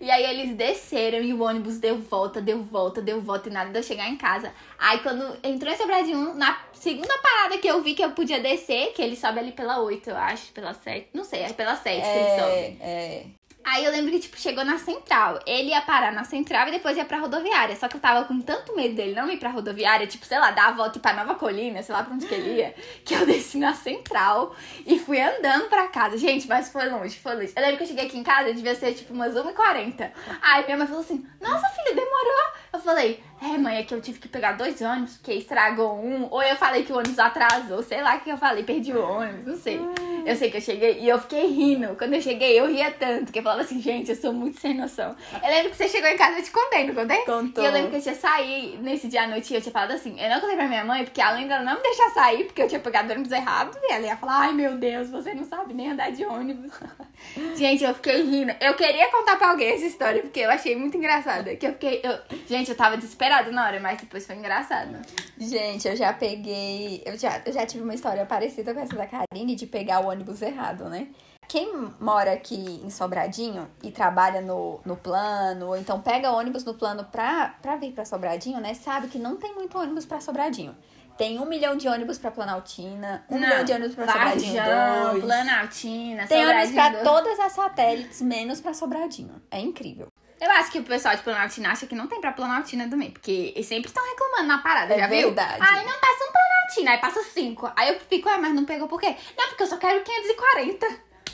E 0.00 0.10
aí 0.10 0.24
eles 0.24 0.56
desceram 0.56 1.22
e 1.22 1.32
o 1.32 1.42
ônibus 1.42 1.78
deu 1.78 1.98
volta, 1.98 2.40
deu 2.40 2.62
volta, 2.62 3.00
deu 3.00 3.20
volta 3.20 3.48
e 3.48 3.52
nada 3.52 3.70
de 3.70 3.78
eu 3.78 3.82
chegar 3.82 4.08
em 4.08 4.16
casa. 4.16 4.52
Aí 4.78 4.98
quando 4.98 5.36
entrou 5.42 5.72
em 5.72 5.76
Sobradinho, 5.76 6.34
na 6.34 6.58
segunda 6.72 7.16
parada 7.18 7.58
que 7.58 7.68
eu 7.68 7.82
vi 7.82 7.94
que 7.94 8.04
eu 8.04 8.10
podia 8.12 8.40
descer, 8.40 8.92
que 8.92 9.02
ele 9.02 9.16
sobe 9.16 9.38
ali 9.38 9.52
pela 9.52 9.80
8, 9.80 10.10
eu 10.10 10.16
acho, 10.16 10.52
pela 10.52 10.74
7. 10.74 11.08
Não 11.12 11.24
sei, 11.24 11.40
é 11.40 11.52
pela 11.52 11.76
7 11.76 12.00
que 12.00 12.08
ele 12.08 12.40
sobe. 12.40 12.52
É, 12.52 12.76
é. 12.80 13.39
Aí 13.70 13.84
eu 13.84 13.92
lembro 13.92 14.10
que, 14.10 14.18
tipo, 14.18 14.36
chegou 14.36 14.64
na 14.64 14.78
central. 14.78 15.38
Ele 15.46 15.68
ia 15.68 15.80
parar 15.80 16.10
na 16.10 16.24
central 16.24 16.66
e 16.66 16.72
depois 16.72 16.96
ia 16.96 17.04
pra 17.04 17.18
rodoviária. 17.18 17.76
Só 17.76 17.86
que 17.86 17.96
eu 17.96 18.00
tava 18.00 18.24
com 18.24 18.40
tanto 18.40 18.74
medo 18.74 18.96
dele 18.96 19.14
não 19.14 19.30
ir 19.30 19.38
pra 19.38 19.48
rodoviária, 19.48 20.08
tipo, 20.08 20.26
sei 20.26 20.40
lá, 20.40 20.50
dar 20.50 20.68
a 20.68 20.72
volta 20.72 20.96
e 20.96 20.98
ir 20.98 21.02
pra 21.02 21.14
Nova 21.14 21.36
Colina, 21.36 21.80
sei 21.80 21.94
lá 21.94 22.02
pra 22.02 22.12
onde 22.12 22.26
que 22.26 22.34
ele 22.34 22.56
ia, 22.56 22.74
que 23.06 23.14
eu 23.14 23.24
desci 23.24 23.58
na 23.58 23.72
central 23.72 24.56
e 24.84 24.98
fui 24.98 25.20
andando 25.20 25.68
pra 25.68 25.86
casa. 25.86 26.18
Gente, 26.18 26.48
mas 26.48 26.68
foi 26.68 26.88
longe, 26.90 27.16
foi 27.20 27.36
longe. 27.36 27.52
Eu 27.54 27.62
lembro 27.62 27.76
que 27.76 27.84
eu 27.84 27.86
cheguei 27.86 28.06
aqui 28.06 28.18
em 28.18 28.24
casa, 28.24 28.52
devia 28.52 28.74
ser 28.74 28.92
tipo 28.92 29.14
umas 29.14 29.34
1h40. 29.34 30.10
Aí 30.42 30.64
minha 30.64 30.76
mãe 30.76 30.86
falou 30.88 31.02
assim: 31.02 31.24
Nossa, 31.40 31.68
filha, 31.68 31.94
demorou. 31.94 32.52
Eu 32.72 32.80
falei: 32.80 33.22
É, 33.40 33.56
mãe, 33.56 33.78
é 33.78 33.82
que 33.84 33.94
eu 33.94 34.00
tive 34.00 34.18
que 34.18 34.26
pegar 34.26 34.52
dois 34.52 34.80
ônibus, 34.80 35.16
porque 35.16 35.34
estragou 35.34 35.96
um. 35.96 36.26
Ou 36.28 36.42
eu 36.42 36.56
falei 36.56 36.82
que 36.82 36.92
o 36.92 36.98
ônibus 36.98 37.20
atrasou, 37.20 37.84
sei 37.84 38.02
lá 38.02 38.16
o 38.16 38.20
que 38.20 38.30
eu 38.30 38.36
falei, 38.36 38.64
perdi 38.64 38.92
o 38.92 39.00
ônibus, 39.00 39.46
não 39.46 39.56
sei. 39.56 39.80
Eu 40.26 40.36
sei 40.36 40.50
que 40.50 40.56
eu 40.56 40.60
cheguei 40.60 40.98
e 41.00 41.08
eu 41.08 41.18
fiquei 41.18 41.46
rindo. 41.46 41.94
Quando 41.96 42.14
eu 42.14 42.20
cheguei, 42.22 42.58
eu 42.58 42.66
ria 42.66 42.90
tanto, 42.90 43.32
que 43.32 43.38
eu 43.38 43.42
falava 43.42 43.62
assim, 43.62 43.80
gente, 43.80 44.10
eu 44.10 44.16
sou 44.16 44.32
muito 44.32 44.60
sem 44.60 44.74
noção. 44.74 45.14
Eu 45.42 45.48
lembro 45.50 45.70
que 45.70 45.76
você 45.76 45.88
chegou 45.88 46.08
em 46.08 46.16
casa 46.16 46.36
e 46.36 46.40
eu 46.40 46.44
te 46.44 46.50
contei, 46.50 46.86
não 46.86 46.94
contei? 46.94 47.18
Contou. 47.24 47.64
E 47.64 47.66
eu 47.66 47.72
lembro 47.72 47.90
que 47.90 47.96
eu 47.96 48.02
tinha 48.02 48.14
saído 48.14 48.82
nesse 48.82 49.08
dia 49.08 49.22
à 49.24 49.26
noite 49.28 49.52
e 49.52 49.56
eu 49.56 49.60
tinha 49.60 49.72
falado 49.72 49.92
assim, 49.92 50.20
eu 50.20 50.28
não 50.30 50.40
contei 50.40 50.56
pra 50.56 50.66
minha 50.68 50.84
mãe, 50.84 51.04
porque 51.04 51.20
além 51.20 51.46
dela 51.48 51.62
não 51.64 51.74
me 51.76 51.82
deixar 51.82 52.10
sair, 52.10 52.44
porque 52.44 52.62
eu 52.62 52.68
tinha 52.68 52.80
pegado 52.80 53.08
o 53.08 53.12
ônibus 53.12 53.32
errado, 53.32 53.76
e 53.82 53.92
ela 53.92 54.06
ia 54.06 54.16
falar, 54.16 54.40
ai 54.40 54.52
meu 54.52 54.76
Deus, 54.76 55.10
você 55.10 55.34
não 55.34 55.44
sabe 55.44 55.74
nem 55.74 55.90
andar 55.90 56.10
de 56.12 56.24
ônibus. 56.24 56.72
gente, 57.56 57.84
eu 57.84 57.94
fiquei 57.94 58.22
rindo. 58.22 58.52
Eu 58.60 58.74
queria 58.74 59.10
contar 59.10 59.36
pra 59.36 59.50
alguém 59.50 59.72
essa 59.74 59.84
história, 59.86 60.22
porque 60.22 60.40
eu 60.40 60.50
achei 60.50 60.76
muito 60.76 60.96
engraçada. 60.96 61.54
Que 61.56 61.66
eu 61.66 61.72
fiquei. 61.72 62.00
eu- 62.02 62.18
Gente, 62.46 62.70
eu 62.70 62.76
tava 62.76 62.96
desesperada 62.96 63.50
na 63.52 63.66
hora, 63.66 63.80
mas 63.80 63.98
depois 64.00 64.26
foi 64.26 64.36
engraçado. 64.36 64.96
Gente, 65.38 65.86
eu 65.88 65.96
já 65.96 66.12
peguei. 66.12 67.02
Eu 67.04 67.16
já, 67.18 67.40
eu 67.44 67.52
já 67.52 67.64
tive 67.66 67.82
uma 67.84 67.94
história 67.94 68.24
parecida 68.26 68.74
com 68.74 68.80
essa 68.80 68.94
da 68.96 69.06
Karine 69.06 69.54
de 69.54 69.66
pegar 69.66 70.00
o 70.00 70.09
ônibus 70.10 70.42
errado, 70.42 70.84
né? 70.84 71.08
Quem 71.48 71.72
mora 71.98 72.32
aqui 72.32 72.80
em 72.84 72.90
Sobradinho 72.90 73.68
e 73.82 73.90
trabalha 73.90 74.40
no, 74.40 74.80
no 74.84 74.96
plano, 74.96 75.66
ou 75.68 75.76
então 75.76 76.00
pega 76.00 76.30
ônibus 76.30 76.64
no 76.64 76.74
plano 76.74 77.02
pra, 77.04 77.54
pra 77.60 77.74
vir 77.76 77.92
pra 77.92 78.04
Sobradinho, 78.04 78.60
né? 78.60 78.72
Sabe 78.74 79.08
que 79.08 79.18
não 79.18 79.36
tem 79.36 79.52
muito 79.54 79.76
ônibus 79.76 80.06
pra 80.06 80.20
Sobradinho. 80.20 80.76
Tem 81.18 81.38
um 81.40 81.44
milhão 81.46 81.76
de 81.76 81.88
ônibus 81.88 82.18
pra 82.18 82.30
Planaltina, 82.30 83.24
um 83.28 83.38
milhão 83.38 83.64
de 83.64 83.72
ônibus 83.72 83.94
pra 83.94 84.06
Sobradinho 84.06 84.54
Varjão, 84.54 85.10
2. 85.12 85.24
Planaltina, 85.24 86.26
Tem 86.28 86.44
ônibus 86.46 86.68
Sobradinho 86.68 86.74
pra 86.74 86.88
dois. 86.90 87.02
todas 87.04 87.40
as 87.40 87.52
satélites, 87.52 88.22
menos 88.22 88.60
pra 88.60 88.72
Sobradinho. 88.72 89.42
É 89.50 89.58
incrível. 89.60 90.06
Eu 90.40 90.50
acho 90.52 90.70
que 90.72 90.78
o 90.78 90.82
pessoal 90.84 91.14
de 91.16 91.20
Planaltina 91.22 91.70
acha 91.70 91.86
que 91.86 91.94
não 91.94 92.06
tem 92.06 92.18
pra 92.20 92.32
Planaltina 92.32 92.88
também, 92.88 93.10
porque 93.10 93.52
eles 93.54 93.66
sempre 93.66 93.88
estão 93.88 94.02
reclamando 94.08 94.46
na 94.46 94.58
parada, 94.58 94.94
É 94.94 94.98
já 95.00 95.06
viu? 95.08 95.26
verdade. 95.26 95.58
Ai, 95.60 95.84
não 95.84 96.00
passa 96.00 96.29
Planaltina, 96.70 96.90
aí 96.92 96.98
passa 96.98 97.22
cinco. 97.24 97.70
Aí 97.76 97.88
eu 97.88 98.00
fico, 98.08 98.28
ah, 98.28 98.38
mas 98.38 98.54
não 98.54 98.64
pegou 98.64 98.86
por 98.88 99.00
quê? 99.00 99.14
Não, 99.36 99.48
porque 99.48 99.62
eu 99.62 99.66
só 99.66 99.76
quero 99.76 100.02
540. 100.02 100.86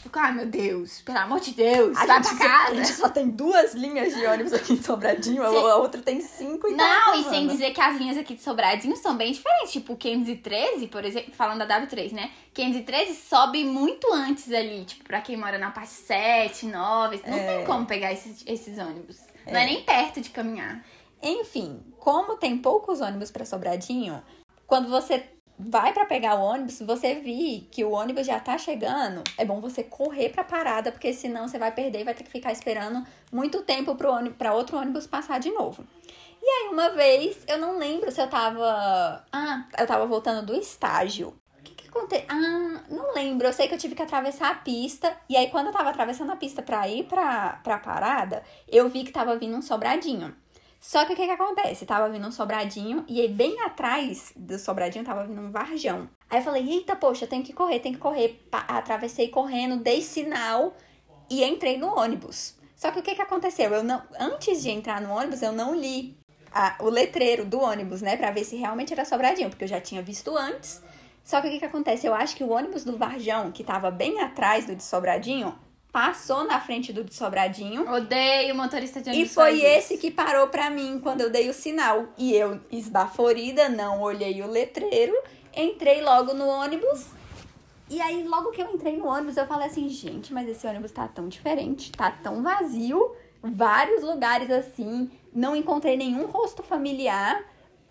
Fico, 0.03 0.19
ai, 0.21 0.33
meu 0.33 0.47
Deus, 0.47 1.01
pelo 1.03 1.19
amor 1.19 1.41
de 1.41 1.51
Deus, 1.53 1.97
A 1.97 2.07
vai 2.07 2.23
gente, 2.23 2.37
pra 2.37 2.39
só, 2.39 2.45
a 2.55 2.59
casa. 2.59 2.75
gente 2.77 2.93
só 2.93 3.09
tem 3.09 3.29
duas 3.29 3.75
linhas 3.75 4.15
de 4.15 4.25
ônibus 4.25 4.53
aqui 4.53 4.75
em 4.75 4.81
Sobradinho, 4.83 5.43
a 5.43 5.47
a 5.49 5.77
outra 5.79 6.01
tem 6.01 6.21
cinco 6.21 6.69
e 6.69 6.77
tá 6.77 6.77
Não, 6.77 7.15
e 7.15 7.17
reclamando. 7.17 7.31
sem 7.31 7.49
dizer 7.49 7.73
que 7.73 7.81
as 7.81 7.97
linhas 7.97 8.17
aqui 8.17 8.35
de 8.35 8.41
Sobradinho 8.43 8.97
são 8.97 9.17
bem 9.17 9.33
diferentes. 9.33 9.73
Tipo, 9.73 9.95
o 9.95 9.97
513, 9.97 10.87
por 10.87 11.05
exemplo, 11.05 11.35
falando 11.35 11.67
da 11.67 11.81
W3, 11.81 12.13
né? 12.13 12.31
513 12.55 13.15
sobe 13.17 13.65
muito 13.65 14.07
antes 14.13 14.53
ali, 14.53 14.85
tipo, 14.85 15.03
pra 15.05 15.21
quem 15.21 15.37
mora 15.37 15.59
na 15.59 15.71
parte 15.73 15.91
7, 15.91 16.67
9. 16.67 17.21
Não 17.27 17.37
É. 17.37 17.57
tem 17.57 17.67
como 17.67 17.85
pegar 17.85 18.13
esses, 18.13 18.45
esses 18.47 18.79
ônibus. 18.79 19.19
Não 19.45 19.59
é 19.59 19.65
nem 19.65 19.83
perto 19.83 20.21
de 20.21 20.31
caminhar. 20.31 20.85
Enfim, 21.21 21.83
como 21.99 22.37
tem 22.37 22.57
poucos 22.59 23.01
ônibus 23.01 23.33
pra 23.33 23.45
Sobradinho, 23.45 24.23
quando 24.67 24.89
você 24.89 25.25
vai 25.59 25.93
pra 25.93 26.05
pegar 26.05 26.35
o 26.35 26.43
ônibus, 26.43 26.81
você 26.81 27.15
vê 27.15 27.65
que 27.71 27.83
o 27.83 27.93
ônibus 27.93 28.27
já 28.27 28.39
tá 28.39 28.59
chegando, 28.59 29.23
é 29.39 29.45
bom 29.45 29.61
você 29.61 29.83
correr 29.83 30.29
pra 30.29 30.45
parada, 30.45 30.93
porque 30.93 31.13
senão 31.13 31.49
você 31.49 31.59
vai 31.59 31.73
perder 31.73 32.01
e 32.01 32.05
vai 32.05 32.15
ter 32.15 32.25
que 32.25 32.31
ficar 32.31 32.53
esperando 32.53 33.07
muito 33.33 33.63
tempo 33.63 33.95
pro 33.95 34.13
ônibus, 34.13 34.37
outro 34.49 34.77
ônibus 34.77 35.07
passar 35.07 35.41
de 35.41 35.51
novo. 35.51 35.85
E 36.43 36.49
aí, 36.49 36.69
uma 36.73 36.91
vez, 36.91 37.39
eu 37.49 37.59
não 37.59 37.77
lembro 37.77 38.13
se 38.13 38.21
eu 38.21 38.29
tava. 38.29 39.25
Ah, 39.33 39.67
eu 39.77 39.87
tava 39.87 40.07
voltando 40.07 40.47
do 40.47 40.55
estágio. 40.55 41.35
O 41.59 41.63
que 41.65 41.75
que 41.75 41.89
aconteceu? 41.89 42.27
Ah, 42.29 42.83
não 42.89 43.13
lembro. 43.15 43.49
Eu 43.49 43.53
sei 43.53 43.67
que 43.67 43.75
eu 43.75 43.79
tive 43.79 43.97
que 43.97 44.03
atravessar 44.03 44.53
a 44.53 44.55
pista. 44.55 45.17
E 45.29 45.37
aí, 45.37 45.51
quando 45.51 45.69
eu 45.69 45.73
tava 45.73 45.91
atravessando 45.91 46.31
a 46.31 46.37
pista 46.37 46.63
pra 46.63 46.89
ir 46.89 47.05
pra, 47.07 47.61
pra 47.65 47.79
parada, 47.79 48.45
eu 48.69 48.89
vi 48.89 49.03
que 49.03 49.11
tava 49.11 49.37
vindo 49.37 49.57
um 49.57 49.63
sobradinho. 49.63 50.37
Só 50.81 51.05
que 51.05 51.13
o 51.13 51.17
que 51.17 51.27
que 51.27 51.33
acontece? 51.33 51.85
Tava 51.85 52.09
vindo 52.09 52.27
um 52.27 52.33
sobradinho 52.33 53.05
e 53.09 53.21
aí 53.21 53.29
bem 53.29 53.61
atrás 53.63 54.33
do 54.37 54.59
sobradinho 54.59 55.05
tava 55.05 55.27
vindo 55.27 55.41
um 55.41 55.51
varjão. 55.51 56.09
Aí 56.31 56.39
eu 56.39 56.45
falei, 56.45 56.69
eita, 56.69 56.95
poxa, 56.95 57.27
tenho 57.27 57.43
que 57.43 57.53
correr, 57.53 57.81
tenho 57.81 57.95
que 57.97 58.01
correr. 58.01 58.47
Atravessei 58.53 59.29
correndo, 59.29 59.77
dei 59.83 60.03
sinal 60.03 60.75
e 61.29 61.45
entrei 61.45 61.77
no 61.77 61.89
ônibus. 61.99 62.55
Só 62.77 62.91
que 62.91 63.01
o 63.01 63.03
que 63.03 63.15
que 63.15 63.23
aconteceu? 63.23 63.73
Eu 63.73 63.83
não, 63.83 64.03
antes 64.21 64.63
de 64.63 64.71
entrar 64.71 65.01
no 65.01 65.13
ônibus, 65.13 65.43
eu 65.43 65.53
não 65.53 65.75
li 65.75 66.17
a- 66.53 66.77
o 66.81 66.89
letreiro 66.89 67.45
do 67.45 67.61
ônibus, 67.61 68.03
né, 68.03 68.17
Pra 68.17 68.31
ver 68.31 68.45
se 68.45 68.57
realmente 68.57 68.93
era 68.93 69.05
sobradinho, 69.05 69.49
porque 69.49 69.65
eu 69.65 69.69
já 69.69 69.81
tinha 69.81 70.03
visto 70.03 70.37
antes. 70.37 70.83
Só 71.25 71.41
que 71.41 71.49
o 71.49 71.51
que 71.51 71.59
que 71.59 71.65
acontece? 71.65 72.07
Eu 72.07 72.15
acho 72.15 72.37
que 72.37 72.45
o 72.45 72.51
ônibus 72.51 72.85
do 72.85 72.97
Varjão, 72.97 73.51
que 73.51 73.65
tava 73.65 73.91
bem 73.91 74.21
atrás 74.21 74.67
do 74.67 74.77
de 74.77 74.85
Sobradinho, 74.85 75.59
passou 75.97 76.45
na 76.45 76.61
frente 76.61 76.93
do 76.93 77.03
de 77.03 77.15
Sobradinho 77.15 77.91
Odeio 77.91 78.55
motorista 78.55 79.01
de 79.01 79.09
e 79.09 79.13
ônibus. 79.13 79.33
foi 79.33 79.45
faz 79.45 79.57
isso. 79.57 79.67
esse 79.67 79.97
que 79.97 80.11
parou 80.11 80.47
pra 80.49 80.69
mim 80.69 81.01
quando 81.03 81.23
eu 81.23 81.31
dei 81.31 81.49
o 81.49 81.55
sinal. 81.55 82.05
E 82.19 82.35
eu, 82.35 82.61
esbaforida, 82.71 83.71
não 83.71 84.03
olhei 84.03 84.43
o 84.43 84.47
letreiro, 84.47 85.15
entrei 85.57 86.03
logo 86.03 86.35
no 86.35 86.47
ônibus. 86.47 87.07
E 87.89 87.99
aí, 87.99 88.25
logo 88.25 88.51
que 88.51 88.61
eu 88.61 88.75
entrei 88.75 88.99
no 88.99 89.07
ônibus, 89.07 89.39
eu 89.39 89.47
falei 89.47 89.69
assim, 89.69 89.89
gente, 89.89 90.35
mas 90.35 90.47
esse 90.47 90.67
ônibus 90.67 90.93
tá 90.93 91.09
tão 91.09 91.29
diferente, 91.29 91.91
tá 91.93 92.11
tão 92.11 92.43
vazio, 92.43 93.17
vários 93.43 94.03
lugares 94.03 94.51
assim, 94.51 95.11
não 95.33 95.57
encontrei 95.57 95.97
nenhum 95.97 96.27
rosto 96.27 96.63
familiar, 96.63 97.43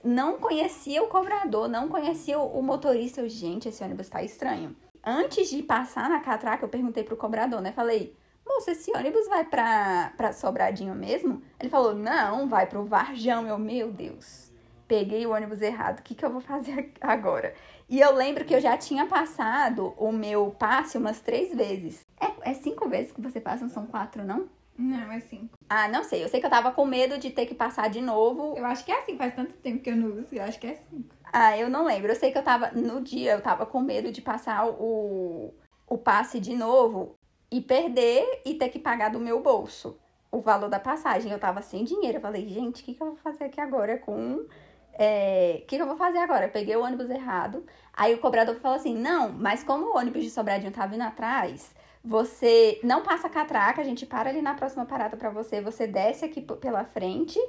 não 0.04 0.38
conhecia 0.38 1.02
o 1.02 1.08
cobrador, 1.08 1.68
não 1.68 1.88
conhecia 1.88 2.38
o 2.38 2.60
o 2.60 2.62
motorista. 2.62 3.22
Eu, 3.22 3.30
gente, 3.30 3.68
esse 3.68 3.84
ônibus 3.84 4.10
tá 4.10 4.22
estranho. 4.22 4.76
Antes 5.06 5.50
de 5.52 5.62
passar 5.62 6.10
na 6.10 6.20
catraca, 6.20 6.66
eu 6.66 6.70
perguntei 6.70 7.04
pro 7.04 7.16
cobrador, 7.16 7.62
né? 7.62 7.72
Falei, 7.72 8.16
moça, 8.44 8.72
esse 8.72 8.92
ônibus 8.92 9.28
vai 9.28 9.44
pra, 9.44 10.12
pra 10.18 10.34
Sobradinho 10.34 10.96
mesmo? 10.96 11.44
Ele 11.60 11.70
falou, 11.70 11.94
não, 11.94 12.48
vai 12.50 12.66
pro 12.66 12.86
Varjão. 12.86 13.48
Eu, 13.48 13.60
meu 13.60 13.92
Deus, 13.92 14.52
peguei 14.88 15.26
o 15.28 15.32
ônibus 15.32 15.62
errado, 15.62 16.00
o 16.00 16.04
que, 16.04 16.16
que 16.16 16.26
eu 16.26 16.32
vou 16.32 16.42
fazer 16.42 16.92
agora? 17.00 17.54
E 17.88 18.00
eu 18.00 18.16
lembro 18.16 18.44
que 18.46 18.56
eu 18.56 18.60
já 18.60 18.76
tinha 18.76 19.06
passado 19.06 19.94
o 19.98 20.12
meu 20.12 20.56
passe 20.58 20.98
umas 20.98 21.22
três 21.22 21.54
vezes. 21.54 22.00
É, 22.20 22.50
é 22.50 22.54
cinco 22.56 22.90
vezes 22.90 23.12
que 23.12 23.22
você 23.22 23.40
passa, 23.40 23.64
não 23.64 23.70
são 23.70 23.86
quatro, 23.86 24.24
não? 24.24 24.50
Não, 24.78 25.12
é 25.12 25.20
cinco. 25.22 25.58
Ah, 25.70 25.88
não 25.88 26.04
sei. 26.04 26.24
Eu 26.24 26.28
sei 26.28 26.40
que 26.40 26.46
eu 26.46 26.50
tava 26.50 26.72
com 26.72 26.86
medo 26.86 27.18
de 27.18 27.30
ter 27.30 27.46
que 27.46 27.56
passar 27.56 27.90
de 27.90 28.02
novo. 28.02 28.56
Eu 28.58 28.66
acho 28.66 28.84
que 28.84 28.92
é 28.92 29.00
assim, 29.00 29.18
faz 29.18 29.34
tanto 29.34 29.54
tempo 29.54 29.82
que 29.82 29.90
eu 29.90 29.96
não 29.96 30.18
uso, 30.18 30.34
eu 30.34 30.44
acho 30.44 30.60
que 30.60 30.68
é 30.68 30.76
cinco. 30.90 31.16
Ah, 31.32 31.58
eu 31.58 31.70
não 31.70 31.86
lembro. 31.86 32.12
Eu 32.12 32.16
sei 32.16 32.32
que 32.32 32.38
eu 32.38 32.44
tava. 32.44 32.72
No 32.72 33.02
dia, 33.02 33.34
eu 33.34 33.42
tava 33.42 33.66
com 33.66 33.82
medo 33.82 34.12
de 34.12 34.22
passar 34.22 34.68
o, 34.68 35.54
o 35.88 35.98
passe 35.98 36.40
de 36.40 36.56
novo 36.56 37.16
e 37.52 37.62
perder 37.62 38.42
e 38.46 38.56
ter 38.56 38.70
que 38.70 38.80
pagar 38.80 39.10
do 39.10 39.20
meu 39.20 39.42
bolso 39.42 40.00
o 40.32 40.42
valor 40.42 40.70
da 40.70 40.80
passagem. 40.80 41.32
Eu 41.32 41.40
tava 41.40 41.62
sem 41.62 41.84
dinheiro. 41.84 42.18
Eu 42.18 42.22
falei, 42.22 42.48
gente, 42.48 42.82
o 42.82 42.86
que, 42.86 42.94
que 42.94 43.02
eu 43.02 43.08
vou 43.08 43.18
fazer 43.18 43.46
aqui 43.46 43.60
agora 43.62 43.98
com. 44.00 44.46
é, 44.94 45.60
O 45.64 45.66
que, 45.68 45.76
que 45.78 45.82
eu 45.82 45.88
vou 45.88 45.98
fazer 45.98 46.20
agora? 46.20 46.46
Eu 46.46 46.52
peguei 46.52 46.76
o 46.76 46.84
ônibus 46.84 47.10
errado. 47.10 47.66
Aí 47.94 48.14
o 48.14 48.20
cobrador 48.20 48.56
falou 48.60 48.78
assim: 48.78 48.96
não, 48.98 49.32
mas 49.32 49.64
como 49.64 49.88
o 49.88 49.98
ônibus 49.98 50.24
de 50.24 50.30
Sobradinho 50.32 50.72
tá 50.72 50.86
vindo 50.86 51.02
atrás, 51.04 51.74
Você 52.04 52.80
não 52.84 53.02
passa 53.04 53.28
catraca, 53.30 53.82
a 53.82 53.84
gente 53.84 54.06
para 54.06 54.30
ali 54.30 54.42
na 54.42 54.54
próxima 54.54 54.86
parada 54.86 55.18
pra 55.18 55.30
você, 55.32 55.60
você 55.62 55.88
desce 55.88 56.24
aqui 56.26 56.40
pela 56.42 56.86
frente 56.86 57.40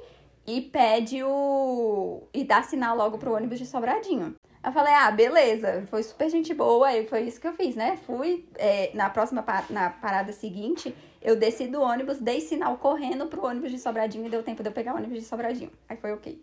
e 0.47 0.61
pede 0.61 1.21
o. 1.23 2.23
e 2.33 2.43
dá 2.45 2.63
sinal 2.63 2.95
logo 2.95 3.17
pro 3.17 3.35
ônibus 3.35 3.59
de 3.59 3.65
Sobradinho. 3.65 4.35
Eu 4.63 4.71
falei, 4.71 4.93
ah, 4.93 5.11
beleza, 5.11 5.85
foi 5.89 6.01
super 6.03 6.29
gente 6.29 6.53
boa, 6.53 6.91
e 6.91 7.05
foi 7.07 7.21
isso 7.21 7.39
que 7.39 7.47
eu 7.47 7.53
fiz, 7.53 7.75
né? 7.75 7.97
Fui 7.97 8.47
é, 8.55 8.91
na 8.93 9.09
próxima 9.09 9.45
na 9.69 9.89
parada 9.89 10.33
seguinte, 10.33 10.95
eu 11.21 11.35
desci 11.35 11.67
do 11.67 11.81
ônibus, 11.81 12.19
dei 12.19 12.41
sinal 12.41 12.77
correndo 12.77 13.27
pro 13.27 13.45
ônibus 13.45 13.71
de 13.71 13.79
Sobradinho 13.79 14.25
e 14.25 14.29
deu 14.29 14.43
tempo 14.43 14.63
de 14.63 14.69
eu 14.69 14.73
pegar 14.73 14.93
o 14.93 14.97
ônibus 14.97 15.19
de 15.19 15.25
Sobradinho. 15.25 15.71
Aí 15.87 15.97
foi 15.97 16.11
ok. 16.11 16.41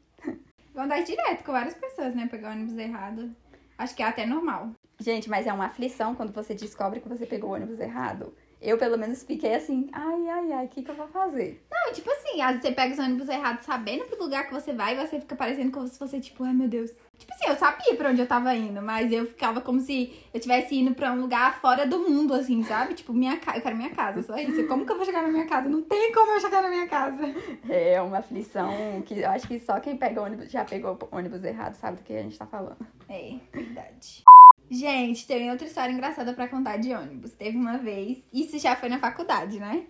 Vou 0.74 0.82
andar 0.82 1.02
direto 1.02 1.44
com 1.44 1.52
várias 1.52 1.74
pessoas, 1.74 2.14
né? 2.14 2.26
Pegar 2.30 2.50
o 2.50 2.52
ônibus 2.52 2.76
errado. 2.78 3.34
Acho 3.76 3.94
que 3.94 4.02
é 4.02 4.06
até 4.06 4.24
normal. 4.24 4.70
Gente, 4.98 5.28
mas 5.28 5.46
é 5.46 5.52
uma 5.52 5.66
aflição 5.66 6.14
quando 6.14 6.32
você 6.32 6.54
descobre 6.54 7.00
que 7.00 7.08
você 7.08 7.26
pegou 7.26 7.50
o 7.50 7.54
ônibus 7.54 7.80
errado. 7.80 8.34
Eu, 8.64 8.78
pelo 8.78 8.96
menos, 8.96 9.22
fiquei 9.22 9.54
assim, 9.54 9.90
ai, 9.92 10.26
ai, 10.26 10.52
ai, 10.52 10.64
o 10.64 10.68
que, 10.68 10.82
que 10.82 10.90
eu 10.90 10.94
vou 10.94 11.06
fazer? 11.08 11.62
Não, 11.70 11.92
tipo 11.92 12.10
assim, 12.10 12.40
às 12.40 12.52
vezes 12.52 12.62
você 12.62 12.72
pega 12.72 12.94
os 12.94 12.98
ônibus 12.98 13.28
errados 13.28 13.66
sabendo 13.66 14.04
pro 14.04 14.18
lugar 14.18 14.46
que 14.46 14.54
você 14.54 14.72
vai 14.72 14.94
e 14.94 15.06
você 15.06 15.20
fica 15.20 15.36
parecendo 15.36 15.70
como 15.70 15.86
se 15.86 15.98
fosse, 15.98 16.18
tipo, 16.18 16.42
ai 16.44 16.54
meu 16.54 16.66
Deus. 16.66 16.90
Tipo 17.18 17.32
assim, 17.34 17.46
eu 17.46 17.56
sabia 17.56 17.94
pra 17.94 18.08
onde 18.08 18.22
eu 18.22 18.26
tava 18.26 18.54
indo, 18.54 18.80
mas 18.80 19.12
eu 19.12 19.26
ficava 19.26 19.60
como 19.60 19.80
se 19.80 20.14
eu 20.32 20.40
tivesse 20.40 20.76
indo 20.76 20.94
pra 20.94 21.12
um 21.12 21.20
lugar 21.20 21.60
fora 21.60 21.86
do 21.86 21.98
mundo, 21.98 22.32
assim, 22.32 22.62
sabe? 22.64 22.94
Tipo, 22.94 23.12
minha 23.12 23.36
ca... 23.36 23.54
eu 23.54 23.60
quero 23.60 23.76
minha 23.76 23.90
casa, 23.90 24.22
só 24.22 24.36
isso. 24.38 24.66
Como 24.66 24.86
que 24.86 24.92
eu 24.92 24.96
vou 24.96 25.04
chegar 25.04 25.22
na 25.22 25.28
minha 25.28 25.46
casa? 25.46 25.68
Não 25.68 25.82
tem 25.82 26.10
como 26.12 26.32
eu 26.32 26.40
chegar 26.40 26.62
na 26.62 26.70
minha 26.70 26.88
casa. 26.88 27.22
É 27.68 28.00
uma 28.00 28.18
aflição 28.18 29.02
que 29.04 29.20
eu 29.20 29.28
acho 29.28 29.46
que 29.46 29.60
só 29.60 29.78
quem 29.78 29.96
pega 29.96 30.22
ônibus, 30.22 30.50
já 30.50 30.64
pegou 30.64 30.98
ônibus 31.12 31.44
errado 31.44 31.74
sabe 31.74 31.98
do 31.98 32.02
que 32.02 32.14
a 32.14 32.22
gente 32.22 32.38
tá 32.38 32.46
falando. 32.46 32.78
É, 33.10 33.34
verdade. 33.52 34.24
Gente, 34.70 35.26
tem 35.26 35.50
outra 35.50 35.66
história 35.66 35.92
engraçada 35.92 36.32
pra 36.32 36.48
contar 36.48 36.78
de 36.78 36.92
ônibus. 36.92 37.32
Teve 37.32 37.56
uma 37.56 37.78
vez, 37.78 38.18
isso 38.32 38.58
já 38.58 38.74
foi 38.74 38.88
na 38.88 38.98
faculdade, 38.98 39.58
né? 39.58 39.84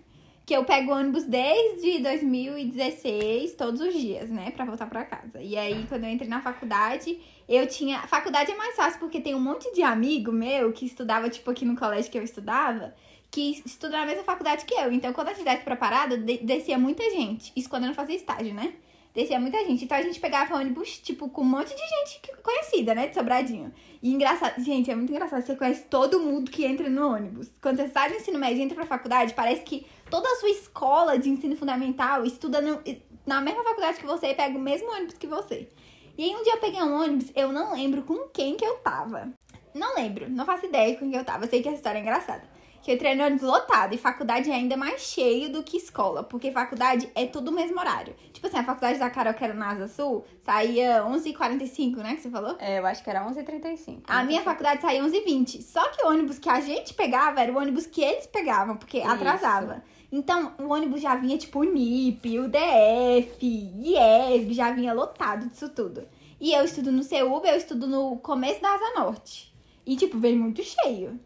Que 0.45 0.55
eu 0.55 0.63
pego 0.63 0.91
ônibus 0.93 1.23
desde 1.23 1.99
2016, 2.03 3.55
todos 3.55 3.81
os 3.81 3.93
dias, 3.93 4.29
né? 4.29 4.51
Pra 4.51 4.63
voltar 4.65 4.85
pra 4.87 5.03
casa. 5.03 5.41
E 5.41 5.57
aí, 5.57 5.85
quando 5.89 6.03
eu 6.03 6.09
entrei 6.11 6.29
na 6.29 6.41
faculdade, 6.41 7.19
eu 7.49 7.65
tinha. 7.67 7.99
Faculdade 8.01 8.51
é 8.51 8.55
mais 8.55 8.75
fácil 8.75 8.99
porque 8.99 9.19
tem 9.19 9.33
um 9.33 9.39
monte 9.39 9.73
de 9.73 9.81
amigo 9.81 10.31
meu 10.31 10.71
que 10.71 10.85
estudava, 10.85 11.29
tipo, 11.29 11.49
aqui 11.49 11.65
no 11.65 11.75
colégio 11.75 12.11
que 12.11 12.17
eu 12.17 12.23
estudava, 12.23 12.93
que 13.31 13.63
estuda 13.65 13.97
na 13.97 14.05
mesma 14.05 14.23
faculdade 14.23 14.65
que 14.65 14.73
eu. 14.75 14.91
Então, 14.91 15.11
quando 15.13 15.29
a 15.29 15.33
gente 15.33 15.45
desce 15.45 15.63
pra 15.63 15.75
parada, 15.75 16.15
de- 16.15 16.37
descia 16.39 16.77
muita 16.77 17.03
gente. 17.09 17.51
Isso 17.55 17.67
quando 17.69 17.83
eu 17.83 17.87
não 17.87 17.95
fazia 17.95 18.15
estágio, 18.15 18.53
né? 18.53 18.73
Descia 19.15 19.39
muita 19.39 19.57
gente. 19.63 19.85
Então 19.85 19.97
a 19.97 20.01
gente 20.01 20.19
pegava 20.19 20.55
ônibus, 20.55 20.97
tipo, 20.99 21.29
com 21.29 21.41
um 21.41 21.45
monte 21.45 21.69
de 21.73 21.81
gente 21.81 22.21
conhecida, 22.43 22.93
né? 22.93 23.07
De 23.07 23.15
Sobradinho. 23.15 23.73
E 24.03 24.13
engraçado, 24.13 24.61
gente, 24.61 24.91
é 24.91 24.95
muito 24.95 25.11
engraçado. 25.11 25.41
Você 25.41 25.55
conhece 25.55 25.85
todo 25.85 26.19
mundo 26.19 26.51
que 26.51 26.65
entra 26.65 26.89
no 26.89 27.13
ônibus. 27.13 27.49
Quando 27.61 27.77
você 27.77 27.87
sai 27.87 28.09
do 28.09 28.17
ensino 28.17 28.37
médio 28.37 28.57
e 28.57 28.61
entra 28.63 28.75
pra 28.75 28.85
faculdade, 28.85 29.33
parece 29.33 29.61
que 29.61 29.87
toda 30.09 30.27
a 30.29 30.35
sua 30.35 30.49
escola 30.49 31.17
de 31.17 31.29
ensino 31.29 31.55
fundamental 31.55 32.25
estuda 32.25 32.59
no- 32.59 32.81
na 33.25 33.39
mesma 33.39 33.63
faculdade 33.63 33.99
que 33.99 34.05
você 34.05 34.27
e 34.27 34.35
pega 34.35 34.57
o 34.57 34.61
mesmo 34.61 34.91
ônibus 34.91 35.15
que 35.17 35.27
você. 35.27 35.69
E 36.17 36.23
aí 36.25 36.35
um 36.35 36.43
dia 36.43 36.53
eu 36.53 36.59
peguei 36.59 36.81
um 36.83 37.01
ônibus, 37.01 37.31
eu 37.35 37.53
não 37.53 37.73
lembro 37.73 38.03
com 38.03 38.27
quem 38.33 38.55
que 38.57 38.65
eu 38.65 38.75
tava. 38.79 39.31
Não 39.73 39.95
lembro, 39.95 40.29
não 40.29 40.45
faço 40.45 40.65
ideia 40.65 40.93
com 40.97 41.09
quem 41.09 41.17
eu 41.17 41.25
tava. 41.25 41.47
Sei 41.47 41.61
que 41.61 41.67
essa 41.69 41.77
história 41.77 41.99
é 41.99 42.01
engraçada. 42.01 42.43
Que 42.85 42.91
eu 42.91 42.95
entrei 42.97 43.15
no 43.15 43.23
ônibus 43.23 43.41
lotado 43.41 43.95
e 43.95 43.97
faculdade 43.97 44.51
é 44.51 44.53
ainda 44.53 44.77
mais 44.77 45.01
cheio 45.01 45.51
do 45.51 45.63
que 45.63 45.75
escola, 45.75 46.21
porque 46.21 46.51
faculdade 46.51 47.09
é 47.15 47.25
tudo 47.25 47.49
o 47.49 47.51
mesmo 47.51 47.79
horário. 47.79 48.15
Tipo 48.31 48.45
assim, 48.45 48.57
a 48.57 48.63
faculdade 48.63 48.99
da 48.99 49.09
Carol, 49.09 49.33
que 49.33 49.43
era 49.43 49.55
na 49.55 49.71
Asa 49.71 49.87
Sul, 49.87 50.23
saía 50.41 51.03
11h45, 51.03 51.95
né, 51.95 52.13
que 52.13 52.21
você 52.21 52.29
falou? 52.29 52.55
É, 52.59 52.77
eu 52.77 52.85
acho 52.85 53.03
que 53.03 53.09
era 53.09 53.27
11h35. 53.27 54.01
A 54.07 54.23
minha 54.23 54.43
faculdade 54.43 54.83
saía 54.83 55.03
11h20. 55.03 55.63
Só 55.63 55.89
que 55.89 56.05
o 56.05 56.09
ônibus 56.09 56.37
que 56.37 56.47
a 56.47 56.61
gente 56.61 56.93
pegava 56.93 57.41
era 57.41 57.51
o 57.51 57.57
ônibus 57.57 57.87
que 57.87 58.03
eles 58.03 58.27
pegavam, 58.27 58.77
porque 58.77 58.99
Isso. 58.99 59.09
atrasava. 59.09 59.83
Então, 60.11 60.53
o 60.59 60.71
ônibus 60.71 61.01
já 61.01 61.15
vinha 61.15 61.39
tipo 61.39 61.61
o 61.61 61.63
NIP, 61.63 62.37
o 62.37 62.47
DF, 62.47 63.43
IESB, 63.43 64.53
já 64.53 64.69
vinha 64.69 64.93
lotado 64.93 65.49
disso 65.49 65.69
tudo. 65.69 66.07
E 66.39 66.53
eu 66.53 66.63
estudo 66.63 66.91
no 66.91 67.01
CEUB, 67.01 67.47
eu 67.47 67.57
estudo 67.57 67.87
no 67.87 68.17
começo 68.17 68.61
da 68.61 68.75
Asa 68.75 68.93
Norte. 68.95 69.51
E, 69.83 69.95
tipo, 69.95 70.19
veio 70.19 70.37
muito 70.37 70.61
cheio. 70.61 71.19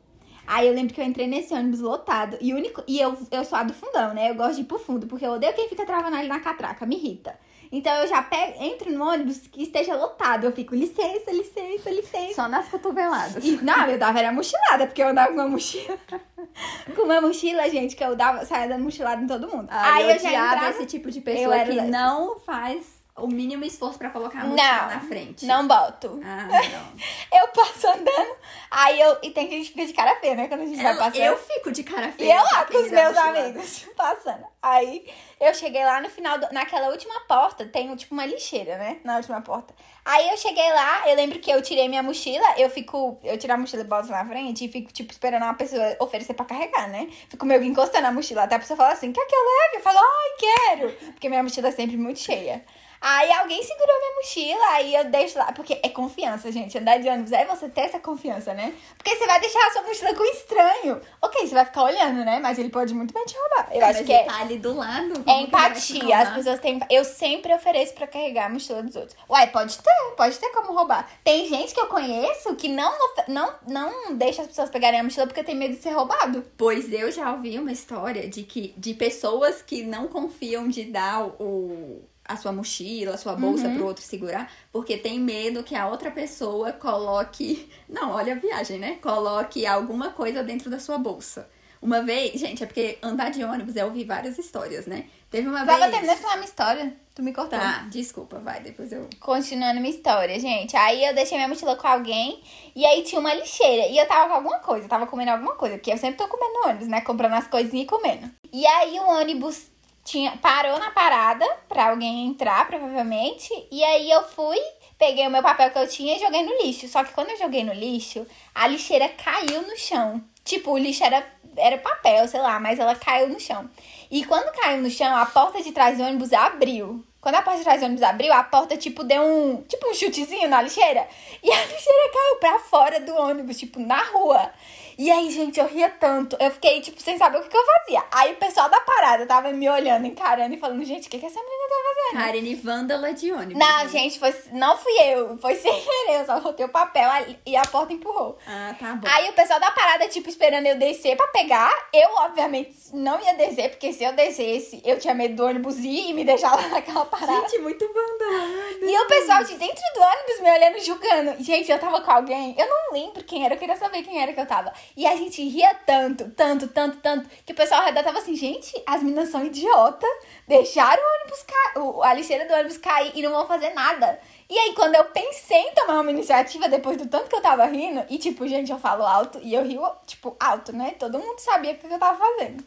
Aí 0.50 0.68
eu 0.68 0.74
lembro 0.74 0.92
que 0.96 1.00
eu 1.00 1.06
entrei 1.06 1.28
nesse 1.28 1.54
ônibus 1.54 1.80
lotado. 1.80 2.36
E, 2.42 2.56
único, 2.56 2.84
e 2.88 3.00
eu, 3.00 3.16
eu 3.30 3.46
sou 3.46 3.56
a 3.56 3.62
do 3.62 3.72
fundão, 3.72 4.16
né? 4.16 4.32
Eu 4.32 4.36
gosto 4.36 4.56
de 4.56 4.62
ir 4.62 4.64
pro 4.64 4.80
fundo, 4.80 5.06
porque 5.06 5.24
eu 5.24 5.34
odeio 5.34 5.54
quem 5.54 5.70
fica 5.70 5.86
travando 5.86 6.16
ali 6.16 6.28
na 6.28 6.40
catraca, 6.40 6.88
me 6.88 6.96
irrita. 6.96 7.38
Então 7.72 7.94
eu 7.98 8.08
já 8.08 8.20
pego, 8.24 8.64
entro 8.64 8.92
no 8.92 9.08
ônibus 9.08 9.42
que 9.46 9.62
esteja 9.62 9.96
lotado. 9.96 10.46
Eu 10.46 10.52
fico, 10.52 10.74
licença, 10.74 11.32
licença, 11.32 11.92
licença. 11.92 12.34
Só 12.34 12.48
nas 12.48 12.68
cotoveladas. 12.68 13.46
E, 13.46 13.64
não, 13.64 13.86
eu 13.86 14.00
dava 14.00 14.18
era 14.18 14.32
mochilada, 14.32 14.88
porque 14.88 15.04
eu 15.04 15.10
andava 15.10 15.28
com 15.28 15.36
uma 15.36 15.48
mochila. 15.48 16.00
com 16.96 17.04
uma 17.04 17.22
mochila, 17.22 17.70
gente, 17.70 17.96
que 17.96 18.04
eu 18.04 18.16
dava, 18.16 18.44
saia 18.44 18.68
dando 18.68 18.84
mochilada 18.84 19.22
em 19.22 19.28
todo 19.28 19.48
mundo. 19.48 19.68
Aí 19.70 20.02
Aí 20.02 20.10
eu 20.10 20.16
eu 20.16 20.20
já 20.20 20.32
entrava... 20.32 20.70
esse 20.72 20.88
tipo 20.88 21.12
de 21.12 21.20
Eu 21.20 21.24
pessoa 21.24 21.60
que 21.60 21.80
não 21.82 22.40
faz 22.40 22.99
o 23.24 23.28
mínimo 23.28 23.64
esforço 23.66 23.98
pra 24.00 24.10
colocar 24.10 24.42
a 24.42 24.46
mochila 24.46 24.86
na 24.88 25.00
frente. 25.02 25.46
Não 25.46 25.68
boto. 25.68 26.20
Ah, 26.24 26.48
não. 26.48 27.40
Eu 27.42 27.48
passo 27.50 27.88
andando, 27.88 28.36
aí 28.72 29.00
eu... 29.00 29.18
E 29.24 29.32
tem 29.32 29.50
gente 29.50 29.68
que 29.68 29.74
fica 29.74 29.86
de 29.88 29.94
cara 29.94 30.16
feia, 30.20 30.36
né, 30.36 30.48
quando 30.48 30.62
a 30.62 30.66
gente 30.66 30.82
vai 30.82 30.94
Eu, 30.94 30.98
passando. 30.98 31.22
eu 31.24 31.38
fico 31.38 31.72
de 31.72 31.84
cara 31.84 32.08
E 32.08 32.12
feia. 32.12 32.36
eu 32.36 32.44
lá 32.44 32.66
com 32.66 32.78
os 32.78 32.92
meus 32.92 33.18
amigos, 33.18 33.86
passando. 33.96 34.46
Aí 34.62 35.06
eu 35.40 35.54
cheguei 35.54 35.84
lá 35.86 36.02
no 36.02 36.10
final, 36.10 36.38
do, 36.38 36.48
naquela 36.52 36.90
última 36.90 37.20
porta, 37.22 37.66
tem 37.66 37.96
tipo 37.96 38.14
uma 38.14 38.26
lixeira, 38.26 38.78
né? 38.78 38.98
Na 39.04 39.18
última 39.18 39.42
porta. 39.42 39.74
Aí 40.04 40.30
eu 40.30 40.38
cheguei 40.38 40.68
lá, 40.74 41.08
eu 41.10 41.16
lembro 41.16 41.40
que 41.40 41.52
eu 41.52 41.62
tirei 41.62 41.88
minha 41.88 42.02
mochila, 42.02 42.46
eu 42.58 42.70
fico, 42.70 43.20
eu 43.24 43.38
tiro 43.38 43.54
a 43.54 43.58
mochila 43.58 43.84
e 43.84 43.86
boto 43.86 44.08
na 44.10 44.26
frente 44.26 44.66
e 44.66 44.68
fico, 44.68 44.92
tipo, 44.92 45.12
esperando 45.12 45.44
uma 45.44 45.54
pessoa 45.54 45.96
oferecer 46.00 46.34
pra 46.34 46.46
carregar, 46.46 46.90
né? 46.90 47.08
Fico 47.30 47.46
meio 47.46 47.62
que 47.62 47.68
encostando 47.68 48.08
a 48.08 48.12
mochila, 48.12 48.44
até 48.44 48.56
a 48.56 48.60
pessoa 48.60 48.76
falar 48.76 48.94
assim, 48.94 49.12
quer 49.12 49.26
que 49.26 49.36
eu 49.36 49.40
leve? 49.40 49.78
Eu 49.78 49.82
falo, 49.82 50.00
ai, 50.00 50.32
quero! 50.40 50.92
Porque 51.12 51.30
minha 51.30 51.44
mochila 51.44 51.68
é 51.68 51.72
sempre 51.72 51.96
muito 51.96 52.20
cheia. 52.20 52.66
Aí 53.02 53.32
alguém 53.32 53.64
segurou 53.64 53.98
minha 54.00 54.16
mochila, 54.16 54.66
aí 54.76 54.96
eu 54.96 55.06
deixo 55.06 55.38
lá. 55.38 55.52
Porque 55.52 55.80
é 55.82 55.90
confiança, 55.90 56.52
gente. 56.52 56.78
Andar 56.78 56.98
de 57.00 57.08
ônibus 57.08 57.32
é 57.32 57.46
você 57.46 57.70
ter 57.70 57.82
essa 57.82 58.00
confiança, 58.00 58.54
né? 58.54 58.74
Porque 58.98 59.16
você 59.16 59.26
vai 59.26 59.40
deixar 59.40 59.66
a 59.68 59.72
sua 59.72 59.82
mochila 59.84 60.14
com 60.14 60.24
um 60.24 60.26
estranho. 60.26 61.02
Ok, 61.22 61.48
você 61.48 61.54
vai 61.54 61.66
ficar 61.66 61.84
olhando, 61.84 62.26
né? 62.26 62.40
Mas 62.40 62.60
ele 62.60 62.70
pode 62.70 62.94
muito 62.94 63.14
bem 63.14 63.26
te 63.26 63.36
roubar. 63.38 63.70
Eu 63.72 63.86
acho 63.86 64.00
mas 64.00 64.06
que 64.06 64.12
ele 64.12 64.22
é, 64.22 64.26
tá 64.26 64.42
ali 64.42 64.58
do 64.58 64.76
lado. 64.76 65.14
é 65.26 65.34
que 65.34 65.42
empatia. 65.44 66.18
As 66.18 66.34
pessoas 66.34 66.60
têm. 66.60 66.80
Eu 66.90 67.06
sempre 67.06 67.54
ofereço 67.54 67.94
pra 67.94 68.08
carregar 68.08 68.48
a 68.48 68.50
mochila 68.50 68.84
dos 68.84 68.96
outros. 68.96 69.16
Uai, 69.30 69.48
pode 69.48 69.78
ter, 69.78 70.16
pode 70.18 70.38
ter 70.38 70.50
como 70.50 70.74
roubar. 70.74 71.10
Tem 71.24 71.48
gente 71.48 71.74
que 71.74 71.80
eu 71.80 71.88
conheço 71.88 72.56
que 72.56 72.68
não, 72.68 72.94
não, 73.28 73.54
não 73.68 74.16
deixa 74.16 74.42
as 74.42 74.48
pessoas 74.48 74.70
pegarem 74.70 75.00
a 75.00 75.04
mochila 75.04 75.26
porque 75.26 75.44
tem 75.44 75.56
medo 75.56 75.76
de 75.76 75.82
ser 75.82 75.92
roubado. 75.92 76.46
Pois 76.58 76.92
eu 76.92 77.12
já 77.12 77.32
ouvi 77.32 77.58
uma 77.58 77.72
história 77.72 78.28
de 78.28 78.44
que 78.44 78.74
de 78.78 78.94
pessoas 78.94 79.62
que 79.62 79.84
não 79.84 80.08
confiam 80.08 80.68
de 80.68 80.86
dar 80.86 81.26
o, 81.40 82.04
a 82.30 82.38
sua 82.38 82.52
mochila, 82.52 83.16
a 83.16 83.18
sua 83.18 83.36
bolsa 83.36 83.68
Uhum. 83.68 83.76
pro 83.76 83.86
outro 83.88 84.04
segurar, 84.04 84.50
porque 84.72 84.96
tem 84.98 85.20
medo 85.20 85.64
que 85.64 85.76
a 85.76 85.88
outra 85.88 86.12
pessoa 86.12 86.72
coloque. 86.72 87.68
Não, 87.90 88.12
olha 88.12 88.34
a 88.34 88.38
viagem, 88.38 88.78
né? 88.80 88.98
Coloque 89.02 89.66
alguma 89.66 90.12
coisa 90.12 90.44
dentro 90.44 90.70
da 90.70 90.80
sua 90.80 90.98
bolsa. 90.98 91.50
Uma 91.82 92.02
vez, 92.04 92.34
gente, 92.40 92.62
é 92.62 92.66
porque 92.68 92.98
andar 93.02 93.32
de 93.32 93.42
ônibus 93.42 93.74
eu 93.76 93.86
ouvi 93.86 94.04
várias 94.04 94.38
histórias, 94.38 94.86
né? 94.86 95.06
Teve 95.32 95.48
uma 95.48 95.66
Tava 95.66 95.78
vez. 95.80 95.92
terminando 95.92 96.18
de 96.18 96.22
falar 96.22 96.36
minha 96.36 96.46
história. 96.46 96.94
Tu 97.16 97.24
me 97.24 97.32
cortou. 97.34 97.58
Tá, 97.58 97.88
desculpa, 97.90 98.38
vai, 98.40 98.60
depois 98.60 98.92
eu. 98.92 99.08
Continuando 99.20 99.80
minha 99.80 99.94
história, 99.96 100.38
gente. 100.40 100.76
Aí 100.76 101.06
eu 101.06 101.16
deixei 101.16 101.38
minha 101.38 101.48
mochila 101.48 101.78
com 101.78 101.88
alguém 101.88 102.44
e 102.76 102.86
aí 102.86 103.02
tinha 103.04 103.22
uma 103.22 103.34
lixeira. 103.34 103.88
E 103.88 103.98
eu 103.98 104.06
tava 104.08 104.28
com 104.30 104.34
alguma 104.36 104.60
coisa, 104.60 104.86
eu 104.86 104.90
tava 104.90 105.08
comendo 105.08 105.32
alguma 105.32 105.56
coisa, 105.56 105.78
porque 105.78 105.92
eu 105.92 105.98
sempre 105.98 106.18
tô 106.18 106.28
comendo 106.28 106.68
ônibus, 106.68 106.88
né? 106.90 107.00
Comprando 107.02 107.34
as 107.34 107.48
coisinhas 107.48 107.86
e 107.86 107.90
comendo. 107.90 108.30
E 108.52 108.68
aí 108.68 109.00
o 109.00 109.08
ônibus 109.08 109.68
tinha, 110.10 110.36
parou 110.38 110.80
na 110.80 110.90
parada 110.90 111.46
pra 111.68 111.90
alguém 111.90 112.26
entrar, 112.26 112.68
provavelmente. 112.68 113.50
E 113.72 113.84
aí 113.84 114.10
eu 114.10 114.24
fui, 114.24 114.58
peguei 114.98 115.28
o 115.28 115.30
meu 115.30 115.44
papel 115.44 115.70
que 115.70 115.78
eu 115.78 115.88
tinha 115.88 116.16
e 116.16 116.20
joguei 116.20 116.42
no 116.42 116.64
lixo. 116.64 116.88
Só 116.88 117.04
que 117.04 117.14
quando 117.14 117.30
eu 117.30 117.38
joguei 117.38 117.64
no 117.64 117.74
lixo, 117.74 118.26
a 118.56 118.68
lixeira 118.68 119.08
caiu 119.10 119.62
no 119.62 119.78
chão. 119.78 120.22
Tipo, 120.44 120.72
o 120.72 120.78
lixo 120.78 121.04
era, 121.04 121.24
era 121.56 121.78
papel, 121.78 122.28
sei 122.28 122.42
lá, 122.42 122.60
mas 122.60 122.80
ela 122.80 122.96
caiu 122.96 123.30
no 123.30 123.40
chão. 123.40 123.70
E 124.10 124.26
quando 124.26 124.52
caiu 124.60 124.82
no 124.82 124.90
chão, 124.90 125.16
a 125.16 125.26
porta 125.28 125.62
de 125.62 125.72
trás 125.72 125.98
do 125.98 126.04
ônibus 126.04 126.34
abriu. 126.34 127.06
Quando 127.22 127.36
a 127.36 127.42
porta 127.42 127.60
de 127.60 127.66
trás 127.66 127.80
do 127.80 127.86
ônibus 127.86 128.04
abriu, 128.04 128.34
a 128.34 128.44
porta, 128.44 128.78
tipo, 128.78 129.04
deu 129.04 129.22
um. 129.22 129.62
Tipo, 129.64 129.90
um 129.90 129.94
chutezinho 129.94 130.50
na 130.50 130.62
lixeira. 130.62 131.08
E 131.44 131.52
a 131.52 131.66
lixeira 131.66 132.12
caiu 132.12 132.36
pra 132.40 132.60
fora 132.60 133.00
do 133.00 133.16
ônibus, 133.16 133.60
tipo, 133.60 133.80
na 133.80 134.02
rua. 134.06 134.52
E 135.00 135.10
aí, 135.10 135.32
gente, 135.32 135.58
eu 135.58 135.66
ria 135.66 135.90
tanto. 135.90 136.36
Eu 136.42 136.52
fiquei, 136.52 136.82
tipo, 136.82 137.02
sem 137.02 137.18
saber 137.18 137.38
o 137.38 137.42
que, 137.42 137.48
que 137.48 137.56
eu 137.56 137.64
fazia. 137.64 138.04
Aí 138.12 138.34
o 138.34 138.36
pessoal 138.36 138.70
da 138.70 138.82
parada 138.82 139.26
tava 139.26 139.50
me 139.54 139.70
olhando, 139.70 140.06
encarando 140.06 140.54
e 140.54 140.58
falando, 140.58 140.84
gente, 140.84 141.08
o 141.08 141.10
que, 141.10 141.18
que 141.18 141.26
essa 141.26 141.40
menina 141.40 141.64
tá 141.70 141.76
fazendo? 141.88 142.26
Karen 142.26 142.56
Vândala 142.62 143.14
de 143.14 143.32
ônibus. 143.32 143.58
Não, 143.58 143.84
né? 143.86 143.88
gente, 143.88 144.20
foi, 144.20 144.36
não 144.52 144.78
fui 144.78 144.92
eu. 145.04 145.38
Foi 145.38 145.56
sem 145.56 145.72
querer. 145.72 146.20
Eu 146.20 146.26
só 146.26 146.42
botei 146.42 146.66
o 146.66 146.70
papel 146.70 147.10
ali 147.10 147.40
e 147.46 147.56
a 147.56 147.62
porta 147.62 147.94
empurrou. 147.94 148.38
Ah, 148.46 148.76
tá 148.78 148.94
bom. 148.96 149.08
Aí 149.10 149.30
o 149.30 149.34
pessoal 149.34 149.58
da 149.58 149.72
parada, 149.72 150.06
tipo, 150.10 150.28
esperando 150.28 150.66
eu 150.66 150.78
descer 150.78 151.16
pra 151.16 151.28
pegar. 151.28 151.72
Eu, 151.94 152.10
obviamente, 152.18 152.76
não 152.92 153.22
ia 153.22 153.36
descer, 153.36 153.70
porque 153.70 153.94
se 153.94 154.04
eu 154.04 154.12
descesse, 154.12 154.82
eu 154.84 155.00
tinha 155.00 155.14
medo 155.14 155.36
do 155.36 155.46
ônibus 155.46 155.78
ir 155.78 156.10
e 156.10 156.14
me 156.14 156.26
deixar 156.26 156.54
lá 156.54 156.68
naquela 156.68 157.06
parada. 157.06 157.48
Gente, 157.48 157.60
muito 157.60 157.88
vândala. 157.88 158.70
E 158.82 159.00
o 159.00 159.08
pessoal 159.08 159.46
de 159.46 159.56
dentro 159.56 159.82
do 159.96 160.02
ônibus 160.02 160.42
me 160.42 160.52
olhando, 160.52 160.84
julgando. 160.84 161.42
Gente, 161.42 161.72
eu 161.72 161.80
tava 161.80 162.02
com 162.02 162.12
alguém, 162.12 162.54
eu 162.58 162.68
não 162.68 162.92
lembro 162.92 163.24
quem 163.24 163.46
era, 163.46 163.54
eu 163.54 163.58
queria 163.58 163.78
saber 163.78 164.04
quem 164.04 164.22
era 164.22 164.34
que 164.34 164.42
eu 164.42 164.46
tava. 164.46 164.74
E 164.96 165.06
a 165.06 165.16
gente 165.16 165.42
ria 165.48 165.74
tanto, 165.86 166.30
tanto, 166.32 166.68
tanto, 166.68 166.98
tanto, 166.98 167.30
que 167.46 167.54
o 167.54 167.56
pessoal 167.56 167.82
ao 167.82 167.88
redor 167.88 168.04
tava 168.04 168.20
assim, 168.20 168.36
gente, 168.36 168.72
as 168.86 169.02
meninas 169.02 169.30
são 169.30 169.46
idiota, 169.46 170.06
deixaram 170.48 171.02
o 171.02 171.22
ônibus 171.22 171.44
cair, 171.44 172.10
a 172.10 172.14
lixeira 172.14 172.48
do 172.48 172.54
ônibus 172.54 172.78
cair 172.78 173.12
e 173.16 173.22
não 173.22 173.32
vão 173.32 173.48
fazer 173.48 173.70
nada. 173.74 174.20
E 174.50 174.58
aí, 174.58 174.74
quando 174.74 174.96
eu 174.96 175.06
pensei 175.06 175.60
em 175.60 175.74
tomar 175.74 176.02
uma 176.02 176.12
iniciativa, 176.12 176.68
depois 176.68 176.98
do 176.98 177.08
tanto 177.08 177.30
que 177.30 177.36
eu 177.36 177.42
tava 177.42 177.66
rindo, 177.66 178.04
e 178.10 178.18
tipo, 178.18 178.48
gente, 178.48 178.72
eu 178.72 178.80
falo 178.80 179.04
alto 179.04 179.40
e 179.44 179.54
eu 179.54 179.64
rio, 179.64 179.82
tipo, 180.08 180.36
alto, 180.40 180.76
né? 180.76 180.96
Todo 180.98 181.20
mundo 181.20 181.40
sabia 181.40 181.74
o 181.74 181.78
que 181.78 181.86
eu 181.86 182.00
tava 182.00 182.18
fazendo. 182.18 182.66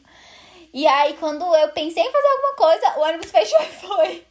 E 0.73 0.87
aí, 0.87 1.15
quando 1.19 1.43
eu 1.55 1.69
pensei 1.71 2.03
em 2.03 2.13
fazer 2.13 2.29
alguma 2.29 2.55
coisa, 2.55 2.99
o 2.99 3.03
ônibus 3.03 3.31
fechou 3.31 3.61
e 3.61 3.87
foi. 3.87 4.27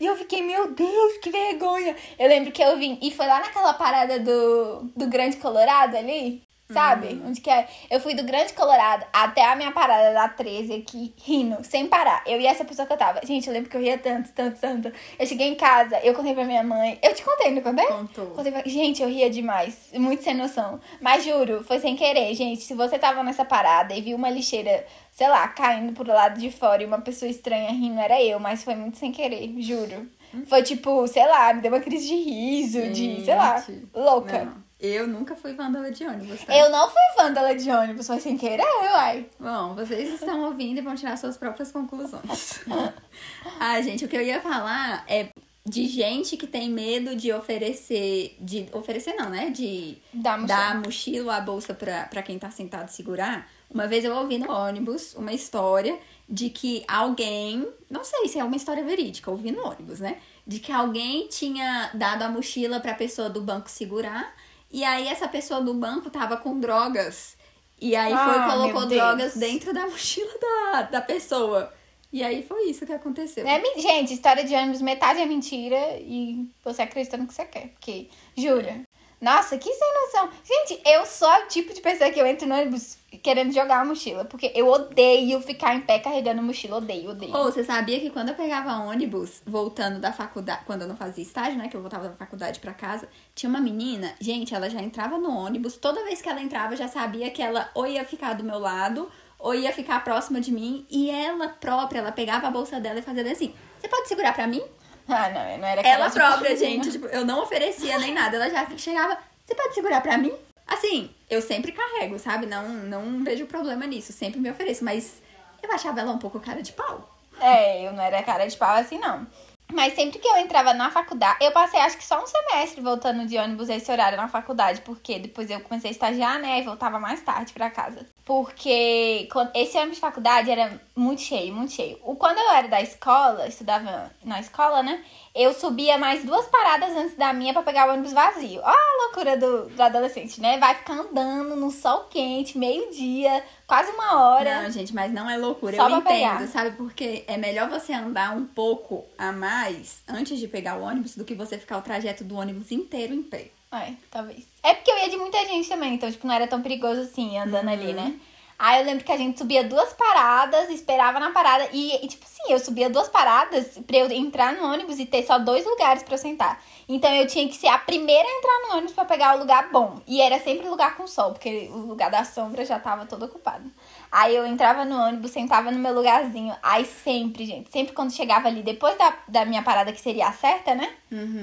E 0.00 0.06
eu 0.06 0.16
fiquei, 0.16 0.42
meu 0.42 0.72
Deus, 0.72 1.18
que 1.18 1.30
vergonha. 1.30 1.96
Eu 2.18 2.28
lembro 2.28 2.52
que 2.52 2.62
eu 2.62 2.76
vim, 2.78 2.98
e 3.02 3.10
foi 3.10 3.26
lá 3.26 3.40
naquela 3.40 3.74
parada 3.74 4.18
do, 4.18 4.84
do 4.96 5.06
Grande 5.08 5.36
Colorado 5.38 5.96
ali, 5.96 6.42
sabe? 6.72 7.08
Uhum. 7.08 7.28
Onde 7.28 7.40
que 7.40 7.50
é? 7.50 7.66
Eu 7.90 8.00
fui 8.00 8.14
do 8.14 8.24
Grande 8.24 8.52
Colorado 8.52 9.04
até 9.12 9.44
a 9.44 9.54
minha 9.56 9.70
parada 9.72 10.12
da 10.12 10.28
13 10.28 10.74
aqui, 10.74 11.14
rindo, 11.24 11.58
sem 11.64 11.86
parar. 11.86 12.22
Eu 12.26 12.40
e 12.40 12.46
essa 12.46 12.64
pessoa 12.64 12.86
que 12.86 12.92
eu 12.92 12.96
tava. 12.96 13.20
Gente, 13.24 13.46
eu 13.46 13.52
lembro 13.52 13.70
que 13.70 13.76
eu 13.76 13.80
ria 13.80 13.96
tanto, 13.98 14.30
tanto, 14.32 14.58
tanto. 14.60 14.92
Eu 15.18 15.26
cheguei 15.26 15.48
em 15.48 15.54
casa, 15.54 15.98
eu 16.00 16.14
contei 16.14 16.34
pra 16.34 16.44
minha 16.44 16.62
mãe. 16.62 16.98
Eu 17.02 17.14
te 17.14 17.22
contei, 17.22 17.50
não 17.50 17.62
contei? 17.62 17.86
Contou. 17.86 18.26
Contei 18.28 18.52
pra- 18.52 18.62
Gente, 18.66 19.02
eu 19.02 19.08
ria 19.08 19.30
demais. 19.30 19.90
Muito 19.94 20.22
sem 20.22 20.34
noção. 20.34 20.80
Mas 21.00 21.24
juro, 21.24 21.62
foi 21.64 21.78
sem 21.78 21.94
querer, 21.96 22.34
gente. 22.34 22.62
Se 22.62 22.74
você 22.74 22.98
tava 22.98 23.22
nessa 23.22 23.44
parada 23.44 23.94
e 23.94 24.00
viu 24.00 24.16
uma 24.16 24.28
lixeira, 24.30 24.84
sei 25.12 25.28
lá, 25.28 25.46
caindo 25.48 25.92
pro 25.92 26.06
lado 26.12 26.38
de 26.40 26.50
fora 26.50 26.82
e 26.82 26.86
uma 26.86 27.00
pessoa 27.00 27.30
estranha 27.30 27.70
rindo, 27.70 28.00
era 28.00 28.20
eu, 28.22 28.38
mas 28.40 28.64
foi 28.64 28.74
muito 28.74 28.98
sem 28.98 29.12
querer, 29.12 29.54
juro. 29.58 30.08
Foi 30.48 30.62
tipo, 30.62 31.06
sei 31.06 31.26
lá, 31.26 31.54
me 31.54 31.62
deu 31.62 31.72
uma 31.72 31.80
crise 31.80 32.06
de 32.08 32.14
riso, 32.14 32.82
de, 32.90 33.24
sei 33.24 33.34
lá, 33.34 33.56
Gente, 33.58 33.88
louca. 33.94 34.44
Não, 34.44 34.65
eu 34.78 35.06
nunca 35.06 35.34
fui 35.34 35.54
vândala 35.54 35.90
de 35.90 36.04
ônibus, 36.04 36.44
tá? 36.44 36.56
Eu 36.56 36.70
não 36.70 36.88
fui 36.88 37.02
vândala 37.16 37.54
de 37.54 37.70
ônibus, 37.70 38.06
foi 38.06 38.20
sem 38.20 38.36
querer, 38.36 38.62
uai. 38.92 39.26
Bom, 39.38 39.74
vocês 39.74 40.12
estão 40.14 40.42
ouvindo 40.44 40.78
e 40.78 40.82
vão 40.82 40.94
tirar 40.94 41.16
suas 41.16 41.36
próprias 41.36 41.72
conclusões. 41.72 42.60
ah, 43.58 43.80
gente, 43.80 44.04
o 44.04 44.08
que 44.08 44.16
eu 44.16 44.22
ia 44.22 44.40
falar 44.40 45.04
é 45.08 45.30
de 45.64 45.88
gente 45.88 46.36
que 46.36 46.46
tem 46.46 46.70
medo 46.70 47.16
de 47.16 47.32
oferecer. 47.32 48.36
De 48.40 48.68
oferecer 48.72 49.14
não, 49.14 49.28
né? 49.28 49.50
De 49.50 49.98
Dá 50.12 50.38
mochila. 50.38 50.46
dar 50.46 50.74
mochila 50.76 51.24
ou 51.24 51.30
a 51.30 51.40
bolsa 51.40 51.74
pra, 51.74 52.04
pra 52.04 52.22
quem 52.22 52.38
tá 52.38 52.50
sentado 52.50 52.88
segurar. 52.88 53.48
Uma 53.68 53.88
vez 53.88 54.04
eu 54.04 54.14
ouvi 54.14 54.38
no 54.38 54.50
ônibus 54.50 55.14
uma 55.14 55.32
história 55.32 55.98
de 56.28 56.50
que 56.50 56.84
alguém, 56.86 57.66
não 57.90 58.04
sei 58.04 58.28
se 58.28 58.38
é 58.38 58.44
uma 58.44 58.56
história 58.56 58.84
verídica, 58.84 59.30
ouvi 59.30 59.50
no 59.50 59.66
ônibus, 59.66 60.00
né? 60.00 60.18
De 60.46 60.60
que 60.60 60.70
alguém 60.70 61.26
tinha 61.28 61.90
dado 61.94 62.22
a 62.22 62.28
mochila 62.28 62.78
pra 62.78 62.94
pessoa 62.94 63.28
do 63.28 63.40
banco 63.40 63.68
segurar, 63.68 64.34
e 64.76 64.84
aí 64.84 65.08
essa 65.08 65.26
pessoa 65.26 65.62
do 65.62 65.72
banco 65.72 66.10
tava 66.10 66.36
com 66.36 66.60
drogas. 66.60 67.34
E 67.80 67.96
aí 67.96 68.12
foi 68.12 68.18
Ah, 68.18 68.46
e 68.46 68.52
colocou 68.52 68.86
drogas 68.86 69.34
dentro 69.34 69.72
da 69.72 69.86
mochila 69.88 70.32
da, 70.38 70.82
da 70.82 71.00
pessoa. 71.00 71.72
E 72.12 72.22
aí 72.22 72.42
foi 72.42 72.68
isso 72.68 72.84
que 72.84 72.92
aconteceu. 72.92 73.48
É, 73.48 73.58
gente, 73.80 74.12
história 74.12 74.44
de 74.44 74.54
ônibus, 74.54 74.82
metade 74.82 75.18
é 75.18 75.24
mentira 75.24 75.96
e 75.98 76.46
você 76.62 76.82
acredita 76.82 77.16
no 77.16 77.26
que 77.26 77.32
você 77.32 77.46
quer. 77.46 77.68
Porque, 77.68 78.10
jura. 78.36 78.82
Nossa, 79.20 79.56
que 79.56 79.72
sem 79.72 79.94
noção. 79.94 80.28
Gente, 80.44 80.80
eu 80.86 81.06
sou 81.06 81.28
o 81.28 81.46
tipo 81.48 81.72
de 81.72 81.80
pessoa 81.80 82.10
que 82.10 82.20
eu 82.20 82.26
entro 82.26 82.46
no 82.46 82.54
ônibus 82.54 82.98
querendo 83.22 83.52
jogar 83.52 83.80
a 83.80 83.84
mochila. 83.84 84.24
Porque 84.24 84.52
eu 84.54 84.68
odeio 84.68 85.40
ficar 85.40 85.74
em 85.74 85.80
pé 85.80 85.98
carregando 85.98 86.42
mochila. 86.42 86.76
Odeio, 86.76 87.10
odeio. 87.10 87.34
Ou 87.34 87.44
você 87.44 87.64
sabia 87.64 87.98
que 87.98 88.10
quando 88.10 88.28
eu 88.28 88.34
pegava 88.34 88.74
ônibus, 88.84 89.40
voltando 89.46 89.98
da 90.00 90.12
faculdade, 90.12 90.62
quando 90.66 90.82
eu 90.82 90.88
não 90.88 90.96
fazia 90.96 91.22
estágio, 91.22 91.56
né, 91.58 91.68
que 91.68 91.76
eu 91.76 91.80
voltava 91.80 92.08
da 92.08 92.14
faculdade 92.14 92.60
pra 92.60 92.74
casa, 92.74 93.08
tinha 93.34 93.48
uma 93.48 93.60
menina, 93.60 94.14
gente, 94.20 94.54
ela 94.54 94.68
já 94.68 94.82
entrava 94.82 95.18
no 95.18 95.30
ônibus, 95.30 95.76
toda 95.76 96.04
vez 96.04 96.20
que 96.20 96.28
ela 96.28 96.42
entrava, 96.42 96.76
já 96.76 96.86
sabia 96.88 97.30
que 97.30 97.42
ela 97.42 97.70
ou 97.74 97.86
ia 97.86 98.04
ficar 98.04 98.34
do 98.34 98.44
meu 98.44 98.58
lado, 98.58 99.10
ou 99.38 99.54
ia 99.54 99.72
ficar 99.72 100.04
próxima 100.04 100.40
de 100.40 100.52
mim, 100.52 100.86
e 100.90 101.10
ela 101.10 101.48
própria, 101.48 102.00
ela 102.00 102.12
pegava 102.12 102.48
a 102.48 102.50
bolsa 102.50 102.78
dela 102.78 102.98
e 102.98 103.02
fazia 103.02 103.30
assim: 103.30 103.54
"Você 103.78 103.88
pode 103.88 104.08
segurar 104.08 104.34
pra 104.34 104.46
mim?" 104.46 104.62
Ah, 105.08 105.28
não, 105.28 105.48
eu 105.50 105.58
não 105.58 105.68
era 105.68 105.80
Ela 105.82 106.10
própria, 106.10 106.56
gente, 106.56 106.90
tipo, 106.90 107.06
eu 107.06 107.24
não 107.24 107.42
oferecia 107.42 107.96
nem 107.98 108.12
nada, 108.12 108.36
ela 108.36 108.50
já 108.50 108.66
chegava: 108.76 109.16
"Você 109.44 109.54
pode 109.54 109.74
segurar 109.74 110.00
pra 110.00 110.18
mim?" 110.18 110.32
Assim, 110.66 111.10
eu 111.30 111.40
sempre 111.40 111.70
carrego, 111.70 112.18
sabe? 112.18 112.46
Não 112.46 112.68
não 112.68 113.22
vejo 113.22 113.46
problema 113.46 113.86
nisso, 113.86 114.12
sempre 114.12 114.40
me 114.40 114.50
ofereço, 114.50 114.84
mas 114.84 115.22
eu 115.62 115.72
achava 115.72 116.00
ela 116.00 116.10
um 116.12 116.18
pouco 116.18 116.40
cara 116.40 116.60
de 116.60 116.72
pau. 116.72 117.08
É, 117.40 117.86
eu 117.86 117.92
não 117.92 118.02
era 118.02 118.22
cara 118.22 118.46
de 118.46 118.56
pau 118.56 118.74
assim, 118.76 118.98
não. 118.98 119.26
Mas 119.72 119.94
sempre 119.94 120.18
que 120.18 120.28
eu 120.28 120.36
entrava 120.38 120.72
na 120.72 120.90
faculdade, 120.90 121.44
eu 121.44 121.50
passei 121.50 121.80
acho 121.80 121.98
que 121.98 122.04
só 122.04 122.22
um 122.22 122.26
semestre 122.26 122.80
voltando 122.80 123.26
de 123.26 123.36
ônibus 123.36 123.68
esse 123.68 123.90
horário 123.90 124.16
na 124.16 124.28
faculdade, 124.28 124.80
porque 124.82 125.18
depois 125.18 125.50
eu 125.50 125.60
comecei 125.60 125.90
a 125.90 125.92
estagiar, 125.92 126.38
né, 126.38 126.60
e 126.60 126.62
voltava 126.62 127.00
mais 127.00 127.20
tarde 127.20 127.52
pra 127.52 127.68
casa. 127.68 128.06
Porque 128.24 129.28
esse 129.54 129.76
ônibus 129.76 129.96
de 129.96 130.00
faculdade 130.00 130.50
era 130.50 130.80
muito 130.94 131.20
cheio, 131.20 131.52
muito 131.52 131.72
cheio. 131.72 131.96
Quando 131.98 132.38
eu 132.38 132.50
era 132.50 132.68
da 132.68 132.80
escola, 132.80 133.48
estudava 133.48 134.10
na 134.24 134.40
escola, 134.40 134.82
né, 134.82 135.04
eu 135.36 135.52
subia 135.52 135.98
mais 135.98 136.24
duas 136.24 136.46
paradas 136.46 136.96
antes 136.96 137.14
da 137.14 137.32
minha 137.32 137.52
pra 137.52 137.62
pegar 137.62 137.88
o 137.88 137.92
ônibus 137.92 138.12
vazio. 138.12 138.60
Ó 138.62 138.68
a 138.70 139.04
loucura 139.04 139.36
do, 139.36 139.68
do 139.68 139.82
adolescente, 139.82 140.40
né? 140.40 140.58
Vai 140.58 140.74
ficar 140.74 140.94
andando 140.94 141.54
no 141.54 141.70
sol 141.70 142.04
quente, 142.10 142.56
meio-dia, 142.56 143.44
quase 143.66 143.90
uma 143.92 144.20
hora. 144.20 144.62
Não, 144.62 144.70
gente, 144.70 144.94
mas 144.94 145.12
não 145.12 145.28
é 145.28 145.36
loucura. 145.36 145.76
Só 145.76 145.88
eu 145.88 145.98
entendo, 145.98 146.06
pegar. 146.06 146.46
sabe? 146.48 146.76
Porque 146.76 147.24
é 147.26 147.36
melhor 147.36 147.68
você 147.68 147.92
andar 147.92 148.34
um 148.34 148.46
pouco 148.46 149.04
a 149.18 149.30
mais 149.30 150.02
antes 150.08 150.38
de 150.38 150.48
pegar 150.48 150.76
o 150.78 150.82
ônibus 150.82 151.14
do 151.14 151.24
que 151.24 151.34
você 151.34 151.58
ficar 151.58 151.76
o 151.76 151.82
trajeto 151.82 152.24
do 152.24 152.36
ônibus 152.36 152.72
inteiro 152.72 153.12
em 153.12 153.22
pé. 153.22 153.50
É, 153.72 153.92
talvez. 154.10 154.46
É 154.62 154.72
porque 154.72 154.90
eu 154.90 154.98
ia 154.98 155.10
de 155.10 155.16
muita 155.18 155.38
gente 155.44 155.68
também, 155.68 155.94
então, 155.94 156.10
tipo, 156.10 156.26
não 156.26 156.34
era 156.34 156.46
tão 156.46 156.62
perigoso 156.62 157.02
assim, 157.02 157.36
andando 157.36 157.68
ali, 157.68 157.92
né? 157.92 158.14
Aí 158.58 158.80
eu 158.80 158.86
lembro 158.86 159.04
que 159.04 159.12
a 159.12 159.16
gente 159.16 159.38
subia 159.38 159.62
duas 159.62 159.92
paradas, 159.92 160.70
esperava 160.70 161.20
na 161.20 161.30
parada, 161.30 161.68
e, 161.72 161.94
e, 162.04 162.08
tipo 162.08 162.24
assim, 162.24 162.52
eu 162.52 162.58
subia 162.58 162.88
duas 162.88 163.08
paradas 163.08 163.78
pra 163.86 163.98
eu 163.98 164.10
entrar 164.10 164.54
no 164.54 164.72
ônibus 164.72 164.98
e 164.98 165.04
ter 165.04 165.22
só 165.24 165.38
dois 165.38 165.64
lugares 165.66 166.02
pra 166.02 166.14
eu 166.14 166.18
sentar. 166.18 166.62
Então 166.88 167.12
eu 167.12 167.26
tinha 167.26 167.46
que 167.48 167.56
ser 167.56 167.66
a 167.66 167.78
primeira 167.78 168.26
a 168.26 168.38
entrar 168.38 168.62
no 168.62 168.76
ônibus 168.76 168.92
pra 168.92 169.04
pegar 169.04 169.36
o 169.36 169.40
lugar 169.40 169.70
bom. 169.70 170.00
E 170.06 170.20
era 170.20 170.38
sempre 170.38 170.68
lugar 170.68 170.96
com 170.96 171.06
sol, 171.06 171.32
porque 171.32 171.68
o 171.72 171.78
lugar 171.78 172.10
da 172.10 172.24
sombra 172.24 172.64
já 172.64 172.78
tava 172.78 173.04
todo 173.06 173.24
ocupado. 173.24 173.70
Aí 174.10 174.34
eu 174.34 174.46
entrava 174.46 174.84
no 174.84 174.96
ônibus, 174.96 175.32
sentava 175.32 175.70
no 175.70 175.78
meu 175.78 175.92
lugarzinho. 175.92 176.54
Aí 176.62 176.84
sempre, 176.84 177.44
gente, 177.44 177.70
sempre 177.70 177.92
quando 177.92 178.12
chegava 178.12 178.48
ali, 178.48 178.62
depois 178.62 178.96
da, 178.96 179.14
da 179.26 179.44
minha 179.44 179.62
parada, 179.62 179.92
que 179.92 180.00
seria 180.00 180.28
a 180.28 180.32
certa, 180.32 180.74
né? 180.74 180.94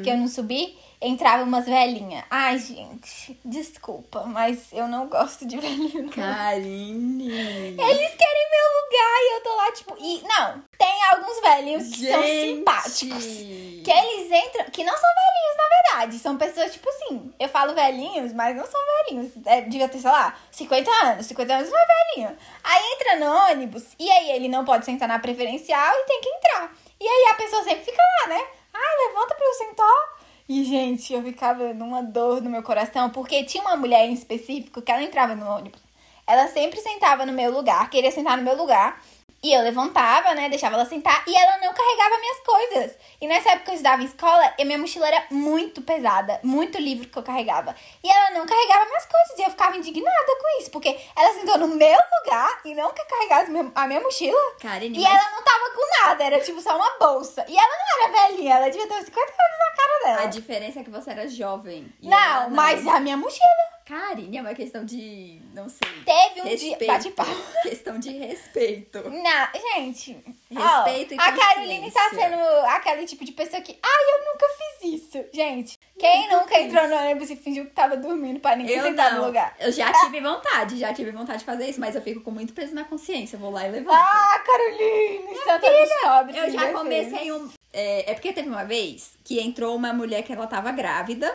Que 0.02 0.10
eu 0.10 0.18
não 0.18 0.28
subi, 0.28 0.78
entrava 1.04 1.44
umas 1.44 1.66
velhinhas. 1.66 2.24
Ai, 2.30 2.58
gente, 2.58 3.40
desculpa, 3.44 4.24
mas 4.24 4.72
eu 4.72 4.88
não 4.88 5.08
gosto 5.08 5.46
de 5.46 5.58
velhinho. 5.60 6.10
não. 6.16 7.90
Eles 7.90 8.16
querem 8.16 8.50
meu 8.52 8.82
lugar 8.82 9.20
e 9.22 9.34
eu 9.36 9.42
tô 9.42 9.56
lá, 9.56 9.72
tipo. 9.72 9.96
E 10.00 10.22
não, 10.24 10.64
tem 10.78 11.04
alguns 11.12 11.40
velhinhos 11.42 11.88
que 11.96 12.08
são 12.08 12.22
simpáticos. 12.24 13.24
Que 13.26 13.92
eles 13.92 14.32
entram. 14.32 14.66
Que 14.72 14.84
não 14.84 14.94
são 14.96 15.10
velhinhos, 15.10 15.58
na 15.58 15.64
verdade. 16.00 16.20
São 16.20 16.38
pessoas, 16.38 16.72
tipo 16.74 16.90
assim. 16.90 17.34
Eu 17.40 17.50
falo 17.50 17.74
velhinhos, 17.74 18.32
mas 18.34 18.56
não 18.56 18.66
são 18.66 18.80
velhinhos. 19.06 19.32
É, 19.46 19.62
devia 19.62 19.90
ter, 19.90 20.00
sei 20.00 20.10
lá, 20.12 20.36
50 20.52 20.90
anos. 21.06 21.26
50 21.26 21.54
anos 21.54 21.70
não 21.70 21.78
é 21.80 21.86
velhinho. 21.86 22.38
Aí 22.64 22.82
entra 22.94 23.16
no 23.18 23.52
ônibus 23.52 23.84
e 24.00 24.10
aí 24.10 24.32
ele 24.32 24.48
não 24.48 24.64
pode 24.64 24.86
sentar 24.86 25.08
na 25.08 25.20
preferencial 25.20 25.94
e 25.96 26.06
tem 26.06 26.22
que 26.22 26.30
entrar. 26.30 26.72
E 27.00 27.06
aí 27.08 27.32
a 27.32 27.36
pessoa 27.36 27.64
sempre 27.64 27.84
fica 27.84 28.02
lá, 28.22 28.30
né? 28.30 28.48
Ai, 28.74 29.08
levanta 29.08 29.36
pra 29.36 29.46
eu 29.46 29.54
sentar. 29.54 30.13
E, 30.48 30.64
gente, 30.64 31.14
eu 31.14 31.24
ficava 31.24 31.74
numa 31.74 32.02
dor 32.02 32.42
no 32.42 32.50
meu 32.50 32.64
coração, 32.64 33.10
porque 33.10 33.44
tinha 33.44 33.64
uma 33.64 33.78
mulher 33.78 34.06
em 34.08 34.14
específico 34.14 34.82
que 34.82 34.92
ela 34.92 35.04
entrava 35.04 35.36
no 35.36 35.50
ônibus. 35.50 35.82
Ela 36.28 36.48
sempre 36.48 36.80
sentava 36.80 37.26
no 37.26 37.34
meu 37.34 37.52
lugar, 37.52 37.90
queria 37.90 38.12
sentar 38.12 38.38
no 38.38 38.44
meu 38.44 38.56
lugar. 38.56 39.02
E 39.44 39.54
eu 39.54 39.62
levantava, 39.62 40.34
né? 40.34 40.48
Deixava 40.48 40.76
ela 40.76 40.86
sentar 40.86 41.22
e 41.28 41.36
ela 41.36 41.58
não 41.58 41.74
carregava 41.74 42.18
minhas 42.18 42.40
coisas. 42.40 42.98
E 43.20 43.28
nessa 43.28 43.52
época 43.52 43.72
eu 43.72 43.76
estudava 43.76 44.02
em 44.02 44.06
escola 44.06 44.54
e 44.58 44.64
minha 44.64 44.78
mochila 44.78 45.06
era 45.06 45.26
muito 45.30 45.82
pesada, 45.82 46.40
muito 46.42 46.78
livro 46.78 47.10
que 47.10 47.18
eu 47.18 47.24
carregava. 47.24 47.76
E 48.02 48.10
ela 48.10 48.32
não 48.32 48.46
carregava 48.46 48.86
minhas 48.86 49.06
coisas. 49.06 49.38
E 49.38 49.42
eu 49.42 49.50
ficava 49.50 49.76
indignada 49.76 50.38
com 50.40 50.62
isso, 50.62 50.72
porque 50.72 50.98
ela 51.14 51.34
sentou 51.34 51.58
no 51.58 51.68
meu 51.68 52.00
lugar 52.22 52.62
e 52.64 52.74
não 52.74 52.94
quer 52.94 53.06
carregar 53.06 53.46
a 53.76 53.86
minha 53.86 54.00
mochila. 54.00 54.40
Karine, 54.62 54.98
E 54.98 55.04
mas 55.04 55.12
ela 55.12 55.32
não 55.36 55.44
tava 55.44 55.72
com 55.76 56.06
nada, 56.06 56.24
era 56.24 56.40
tipo 56.40 56.62
só 56.62 56.78
uma 56.78 56.98
bolsa. 56.98 57.46
E 57.50 57.58
ela 57.58 57.68
não 57.68 58.06
era 58.06 58.30
velhinha, 58.30 58.56
ela 58.56 58.70
devia 58.70 58.88
ter 58.88 58.94
uns 58.94 59.06
50 59.06 59.20
anos 59.20 59.63
cara 59.88 60.16
dela. 60.16 60.28
a 60.28 60.30
diferença 60.30 60.80
é 60.80 60.84
que 60.84 60.90
você 60.90 61.12
era 61.12 61.28
jovem. 61.28 61.92
Não, 62.02 62.18
ela 62.18 62.50
mas 62.50 62.86
a 62.88 63.00
minha 63.00 63.18
mochila. 63.18 63.74
Karine, 63.86 64.38
é 64.38 64.42
uma 64.42 64.54
questão 64.54 64.86
de. 64.86 65.42
não 65.54 65.68
sei. 65.68 65.90
Teve 66.06 66.42
um 66.42 66.46
respeito. 66.46 66.80
dia. 66.80 66.88
Bate 66.88 67.12
pau. 67.12 67.26
Questão 67.64 68.00
de 68.00 68.12
respeito. 68.18 69.04
Não, 69.10 69.48
gente. 69.76 70.14
Respeito 70.50 71.12
ó, 71.12 71.16
e 71.16 71.20
A 71.20 71.32
Caroline 71.34 71.92
tá 71.92 72.10
sendo 72.12 72.40
aquele 72.68 73.06
tipo 73.06 73.26
de 73.26 73.34
pessoa 73.34 73.62
que. 73.62 73.78
Ai, 73.84 74.04
eu 74.14 74.32
nunca 74.32 74.46
fiz 74.48 74.94
isso. 75.04 75.26
Gente, 75.34 75.78
quem 76.00 76.30
nunca 76.32 76.58
entrou 76.62 76.88
no 76.88 76.96
ônibus 76.96 77.30
e 77.30 77.36
fingiu 77.36 77.66
que 77.66 77.72
tava 77.72 77.98
dormindo 77.98 78.40
pra 78.40 78.56
ninguém 78.56 78.78
Eu 78.78 78.86
sentar 78.86 79.12
não. 79.12 79.20
no 79.20 79.26
lugar? 79.28 79.54
Eu 79.60 79.72
já 79.72 79.92
tive 79.92 80.22
vontade, 80.22 80.78
já 80.80 80.94
tive 80.94 81.12
vontade 81.12 81.40
de 81.40 81.46
fazer 81.46 81.70
isso, 81.70 81.82
mas 81.82 81.94
eu 81.94 82.02
fico 82.02 82.22
com 82.22 82.32
muito 82.32 82.54
peso 82.54 82.74
na 82.74 82.86
consciência. 82.86 83.36
Eu 83.36 83.42
vou 83.42 83.52
lá 83.52 83.68
e 83.68 83.72
levanto. 83.72 83.94
Ah, 83.94 84.42
Caroline, 84.46 85.36
Santa 85.44 85.70
dos 85.70 86.02
Pobres. 86.02 86.38
Eu 86.38 86.50
já 86.52 86.72
comecei 86.72 87.32
um. 87.34 87.50
É, 87.74 88.12
é 88.12 88.14
porque 88.14 88.32
teve 88.32 88.48
uma 88.48 88.64
vez 88.64 89.14
que 89.24 89.40
entrou 89.42 89.76
uma 89.76 89.92
mulher 89.92 90.22
que 90.24 90.32
ela 90.32 90.46
tava 90.48 90.72
grávida. 90.72 91.28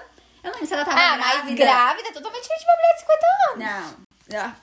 Eu 0.43 0.51
não 0.51 0.53
lembro 0.53 0.67
se 0.67 0.73
ela 0.75 0.85
tava 0.85 0.97
Ah, 0.99 1.17
grávida. 1.17 1.45
mas 1.45 1.55
grávida 1.55 2.09
é 2.09 2.13
totalmente 2.13 2.43
diferente 2.43 2.61
de 2.61 2.67
uma 2.67 2.77
mulher 2.77 2.95
de 2.95 3.01
50 3.01 3.27
anos. 3.51 3.97
Não. 4.31 4.39
Ah. 4.41 4.55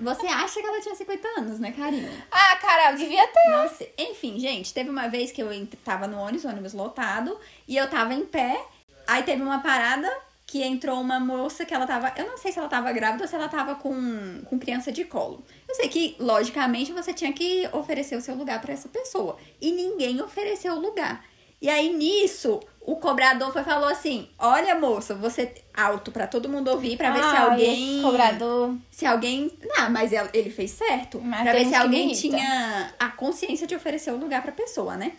Você 0.00 0.26
acha 0.26 0.60
que 0.60 0.66
ela 0.66 0.80
tinha 0.80 0.94
50 0.94 1.28
anos, 1.40 1.58
né, 1.60 1.72
Karina? 1.72 2.10
Ah, 2.30 2.56
Carol, 2.56 2.96
devia 2.96 3.26
ter. 3.28 3.48
Não 3.50 3.68
sei. 3.68 3.92
Enfim, 3.98 4.38
gente, 4.38 4.72
teve 4.72 4.88
uma 4.90 5.08
vez 5.08 5.30
que 5.32 5.42
eu 5.42 5.48
tava 5.84 6.06
no 6.06 6.18
ônibus, 6.18 6.44
ônibus 6.44 6.72
lotado, 6.72 7.38
e 7.68 7.76
eu 7.76 7.88
tava 7.90 8.14
em 8.14 8.24
pé. 8.24 8.58
Aí 9.06 9.22
teve 9.22 9.42
uma 9.42 9.60
parada 9.60 10.10
que 10.46 10.62
entrou 10.62 11.00
uma 11.00 11.18
moça 11.18 11.64
que 11.66 11.74
ela 11.74 11.86
tava. 11.86 12.12
Eu 12.16 12.26
não 12.26 12.38
sei 12.38 12.52
se 12.52 12.58
ela 12.58 12.68
tava 12.68 12.92
grávida 12.92 13.24
ou 13.24 13.28
se 13.28 13.34
ela 13.34 13.48
tava 13.48 13.74
com, 13.74 14.42
com 14.44 14.58
criança 14.58 14.92
de 14.92 15.04
colo. 15.04 15.44
Eu 15.68 15.74
sei 15.74 15.88
que, 15.88 16.14
logicamente, 16.20 16.92
você 16.92 17.12
tinha 17.12 17.32
que 17.32 17.68
oferecer 17.72 18.14
o 18.16 18.20
seu 18.20 18.36
lugar 18.36 18.60
pra 18.60 18.72
essa 18.72 18.88
pessoa. 18.88 19.36
E 19.60 19.72
ninguém 19.72 20.20
ofereceu 20.22 20.74
o 20.74 20.80
lugar. 20.80 21.24
E 21.60 21.68
aí, 21.68 21.92
nisso, 21.92 22.60
o 22.80 22.94
cobrador 22.96 23.52
foi 23.52 23.64
falou 23.64 23.88
assim: 23.88 24.28
Olha, 24.38 24.76
moça, 24.76 25.16
você 25.16 25.52
alto 25.74 26.12
pra 26.12 26.28
todo 26.28 26.48
mundo 26.48 26.68
ouvir, 26.68 26.96
pra 26.96 27.10
ver 27.10 27.18
se 27.18 27.24
Ai, 27.24 27.36
alguém. 27.38 28.02
cobrador. 28.02 28.76
Se 28.88 29.04
alguém. 29.04 29.50
Não, 29.64 29.90
mas 29.90 30.12
ele 30.32 30.50
fez 30.50 30.70
certo. 30.70 31.20
Mas 31.20 31.42
pra 31.42 31.52
ver 31.54 31.66
se 31.66 31.74
alguém 31.74 32.12
tinha 32.12 32.94
a 33.00 33.08
consciência 33.08 33.66
de 33.66 33.74
oferecer 33.74 34.12
o 34.12 34.16
lugar 34.16 34.42
pra 34.42 34.52
pessoa, 34.52 34.96
né? 34.96 35.12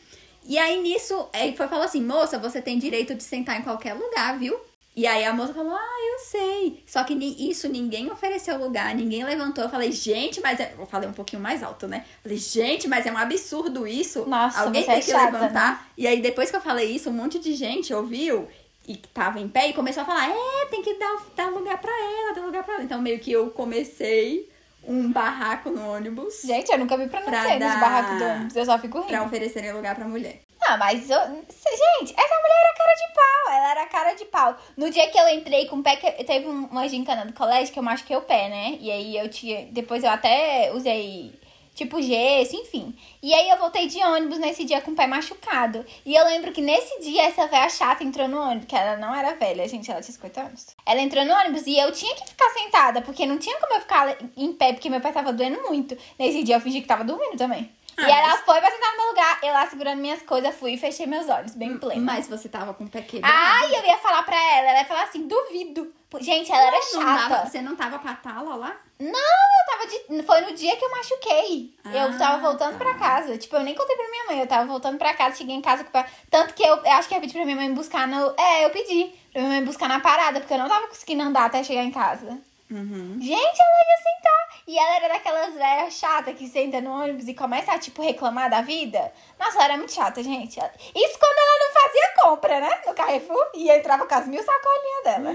E 0.45 0.57
aí 0.57 0.81
nisso, 0.81 1.27
ele 1.33 1.57
foi 1.57 1.67
falou 1.67 1.83
assim: 1.83 2.01
moça, 2.01 2.39
você 2.39 2.61
tem 2.61 2.79
direito 2.79 3.13
de 3.13 3.23
sentar 3.23 3.59
em 3.59 3.63
qualquer 3.63 3.93
lugar, 3.93 4.37
viu? 4.39 4.57
E 4.97 5.05
aí 5.05 5.23
a 5.23 5.31
moça 5.31 5.53
falou: 5.53 5.75
ah, 5.75 5.97
eu 6.11 6.19
sei. 6.25 6.83
Só 6.87 7.03
que 7.03 7.13
isso 7.13 7.69
ninguém 7.69 8.11
ofereceu 8.11 8.57
lugar, 8.57 8.95
ninguém 8.95 9.23
levantou. 9.23 9.63
Eu 9.63 9.69
falei: 9.69 9.91
gente, 9.91 10.41
mas 10.41 10.59
é. 10.59 10.73
Eu 10.75 10.87
falei 10.87 11.07
um 11.07 11.13
pouquinho 11.13 11.39
mais 11.39 11.61
alto, 11.61 11.87
né? 11.87 12.03
Eu 12.17 12.23
falei: 12.23 12.37
gente, 12.39 12.87
mas 12.87 13.05
é 13.05 13.11
um 13.11 13.17
absurdo 13.17 13.85
isso. 13.85 14.25
Nossa, 14.27 14.61
alguém 14.61 14.81
você 14.81 14.87
tem 14.87 14.95
é 14.97 15.01
que 15.01 15.11
chata, 15.11 15.37
levantar. 15.37 15.87
E 15.95 16.07
aí 16.07 16.19
depois 16.19 16.49
que 16.49 16.55
eu 16.55 16.61
falei 16.61 16.89
isso, 16.89 17.11
um 17.11 17.13
monte 17.13 17.37
de 17.37 17.53
gente 17.53 17.93
ouviu. 17.93 18.47
E 18.87 18.95
que 18.95 19.07
tava 19.09 19.39
em 19.39 19.47
pé 19.47 19.67
e 19.69 19.73
começou 19.73 20.01
a 20.01 20.05
falar: 20.05 20.31
é, 20.31 20.65
tem 20.71 20.81
que 20.81 20.95
dar, 20.95 21.15
dar 21.35 21.49
lugar 21.51 21.77
pra 21.77 21.91
ela, 21.91 22.33
dar 22.33 22.41
lugar 22.41 22.63
pra 22.63 22.73
ela. 22.73 22.83
Então 22.83 22.99
meio 22.99 23.19
que 23.19 23.31
eu 23.31 23.51
comecei 23.51 24.49
um 24.83 25.11
barraco 25.11 25.69
no 25.69 25.91
ônibus 25.91 26.41
Gente, 26.43 26.71
eu 26.71 26.77
nunca 26.79 26.97
vi 26.97 27.07
pra 27.07 27.19
Pra 27.21 27.31
nascer 27.31 27.59
nos 27.59 27.59
dar- 27.59 27.79
barracos 27.79 28.17
do 28.17 28.25
ônibus. 28.25 28.55
Eu 28.55 28.65
só 28.65 28.79
fico 28.79 28.97
rindo. 28.99 29.09
pra 29.09 29.23
oferecerem 29.23 29.73
lugar 29.73 29.93
pra 29.93 30.07
mulher. 30.07 30.46
Ah, 30.69 30.77
mas 30.77 31.09
eu... 31.09 31.17
Gente, 31.19 32.13
essa 32.17 32.35
mulher 32.35 32.61
era 32.63 32.73
cara 32.77 32.93
de 32.95 33.13
pau. 33.13 33.53
Ela 33.53 33.71
era 33.71 33.85
cara 33.85 34.13
de 34.13 34.25
pau. 34.25 34.57
No 34.75 34.89
dia 34.89 35.07
que 35.09 35.17
eu 35.17 35.29
entrei 35.29 35.65
com 35.67 35.77
o 35.77 35.83
pé, 35.83 35.95
que 35.95 36.11
teve 36.23 36.47
um- 36.47 36.65
uma 36.65 36.87
gincana 36.89 37.25
do 37.25 37.33
colégio 37.33 37.73
que 37.73 37.79
eu 37.79 37.83
machuquei 37.83 38.15
o 38.17 38.21
pé, 38.21 38.49
né? 38.49 38.77
E 38.81 38.91
aí 38.91 39.17
eu 39.17 39.29
tinha. 39.29 39.65
Depois 39.71 40.03
eu 40.03 40.09
até 40.09 40.71
usei. 40.73 41.33
Tipo 41.73 42.01
gesso, 42.01 42.55
enfim. 42.55 42.97
E 43.21 43.31
aí 43.33 43.49
eu 43.51 43.57
voltei 43.57 43.85
de 43.87 44.03
ônibus 44.03 44.39
nesse 44.39 44.63
dia 44.65 44.81
com 44.81 44.91
o 44.91 44.95
pé 44.95 45.05
machucado. 45.05 45.85
E 46.03 46.15
eu 46.15 46.25
lembro 46.25 46.51
que 46.51 46.59
nesse 46.59 46.99
dia 47.01 47.21
essa 47.25 47.45
velha 47.47 47.69
chata 47.69 48.03
entrou 48.03 48.27
no 48.27 48.41
ônibus, 48.41 48.65
que 48.65 48.75
ela 48.75 48.97
não 48.97 49.13
era 49.13 49.35
velha, 49.35 49.67
gente, 49.67 49.91
ela 49.91 50.01
tinha 50.01 50.11
50 50.13 50.41
anos. 50.41 50.67
Ela 50.83 51.01
entrou 51.01 51.23
no 51.23 51.33
ônibus 51.35 51.67
e 51.67 51.77
eu 51.77 51.91
tinha 51.91 52.15
que 52.15 52.27
ficar 52.27 52.49
sentada, 52.49 53.01
porque 53.03 53.27
não 53.27 53.37
tinha 53.37 53.55
como 53.59 53.75
eu 53.75 53.81
ficar 53.81 54.17
em 54.35 54.53
pé, 54.53 54.73
porque 54.73 54.89
meu 54.89 54.99
pé 54.99 55.11
tava 55.11 55.31
doendo 55.31 55.61
muito. 55.67 55.95
Nesse 56.17 56.41
dia 56.41 56.55
eu 56.55 56.61
fingi 56.61 56.81
que 56.81 56.87
tava 56.87 57.03
dormindo 57.03 57.37
também. 57.37 57.69
Ah, 57.97 58.07
e 58.07 58.11
ela 58.11 58.27
mas- 58.29 58.41
foi 58.41 58.59
pra 58.59 58.69
sentar 58.71 58.91
no 58.91 58.97
meu 58.97 59.07
lugar, 59.07 59.39
eu 59.41 59.53
lá 59.53 59.67
segurando 59.67 59.99
minhas 59.99 60.21
coisas, 60.21 60.55
fui 60.55 60.73
e 60.73 60.77
fechei 60.77 61.07
meus 61.07 61.27
olhos, 61.29 61.55
bem 61.55 61.77
plena. 61.77 61.99
Mas 62.01 62.27
você 62.27 62.47
tava 62.47 62.73
com 62.73 62.83
o 62.83 62.89
pé 62.89 63.01
quebrado. 63.01 63.33
Ai, 63.35 63.75
eu 63.75 63.83
ia 63.85 63.97
falar 63.97 64.21
pra 64.23 64.35
ela, 64.35 64.69
ela 64.69 64.79
ia 64.79 64.85
falar 64.85 65.03
assim, 65.03 65.27
duvido. 65.27 65.91
Gente, 66.21 66.49
ela 66.51 66.67
era 66.67 66.77
Não 66.77 66.81
chata. 67.01 67.29
dava- 67.29 67.45
você 67.49 67.61
não 67.61 67.75
tava 67.75 67.99
com 67.99 68.07
a 68.07 68.13
tala 68.13 68.55
lá? 68.55 68.75
Não, 68.99 69.09
eu 69.09 69.65
tava 69.71 69.87
de. 69.87 70.23
Foi 70.23 70.41
no 70.41 70.53
dia 70.53 70.75
que 70.77 70.85
eu 70.85 70.89
machuquei. 70.91 71.73
eu 71.85 72.07
Ah, 72.09 72.17
tava 72.17 72.41
voltando 72.41 72.77
tá. 72.77 72.85
pra 72.85 72.93
casa. 72.93 73.37
Tipo, 73.37 73.55
eu 73.57 73.63
nem 73.63 73.75
contei 73.75 73.95
pra 73.95 74.09
minha 74.09 74.25
mãe. 74.25 74.39
Eu 74.39 74.47
tava 74.47 74.65
voltando 74.65 74.97
pra 74.97 75.13
casa, 75.13 75.35
cheguei 75.35 75.55
em 75.55 75.61
casa 75.61 75.83
com 75.83 75.89
o 75.89 75.91
pé- 75.91 76.05
Tanto 76.31 76.53
que 76.53 76.63
eu, 76.63 76.77
eu 76.77 76.91
acho 76.93 77.09
que 77.09 77.15
eu 77.15 77.19
pedi 77.19 77.33
pra 77.33 77.43
minha 77.43 77.57
mãe 77.57 77.67
me 77.67 77.75
buscar 77.75 78.07
no. 78.07 78.33
É, 78.39 78.63
eu 78.65 78.69
pedi 78.69 79.11
pra 79.33 79.41
minha 79.41 79.51
mãe 79.53 79.59
me 79.61 79.67
buscar 79.67 79.89
na 79.89 79.99
parada, 79.99 80.39
porque 80.39 80.53
eu 80.53 80.57
não 80.57 80.69
tava 80.69 80.87
conseguindo 80.87 81.23
andar 81.23 81.45
até 81.45 81.61
chegar 81.63 81.83
em 81.83 81.91
casa. 81.91 82.37
Uhum. 82.69 83.17
Gente, 83.19 83.31
ela 83.35 83.79
ia 83.79 83.97
sentar. 84.03 84.61
E 84.67 84.77
ela 84.77 84.95
era 84.97 85.07
daquelas 85.07 85.53
velhas 85.53 85.93
chatas 85.93 86.35
que 86.35 86.47
senta 86.47 86.81
no 86.81 86.91
ônibus 86.91 87.27
e 87.27 87.33
começa 87.33 87.71
a, 87.71 87.79
tipo, 87.79 88.01
reclamar 88.01 88.49
da 88.49 88.61
vida. 88.61 89.11
Nossa, 89.39 89.55
ela 89.55 89.65
era 89.65 89.77
muito 89.77 89.93
chata, 89.93 90.21
gente. 90.21 90.59
Isso 90.59 91.19
quando 91.19 91.37
ela 91.37 91.59
não 91.59 91.73
fazia 91.73 92.13
compra, 92.21 92.59
né? 92.59 92.81
No 92.85 92.93
Carrefour. 92.93 93.51
E 93.53 93.69
entrava 93.69 94.05
com 94.05 94.15
as 94.15 94.27
mil 94.27 94.43
sacolinhas 94.43 95.03
dela. 95.03 95.33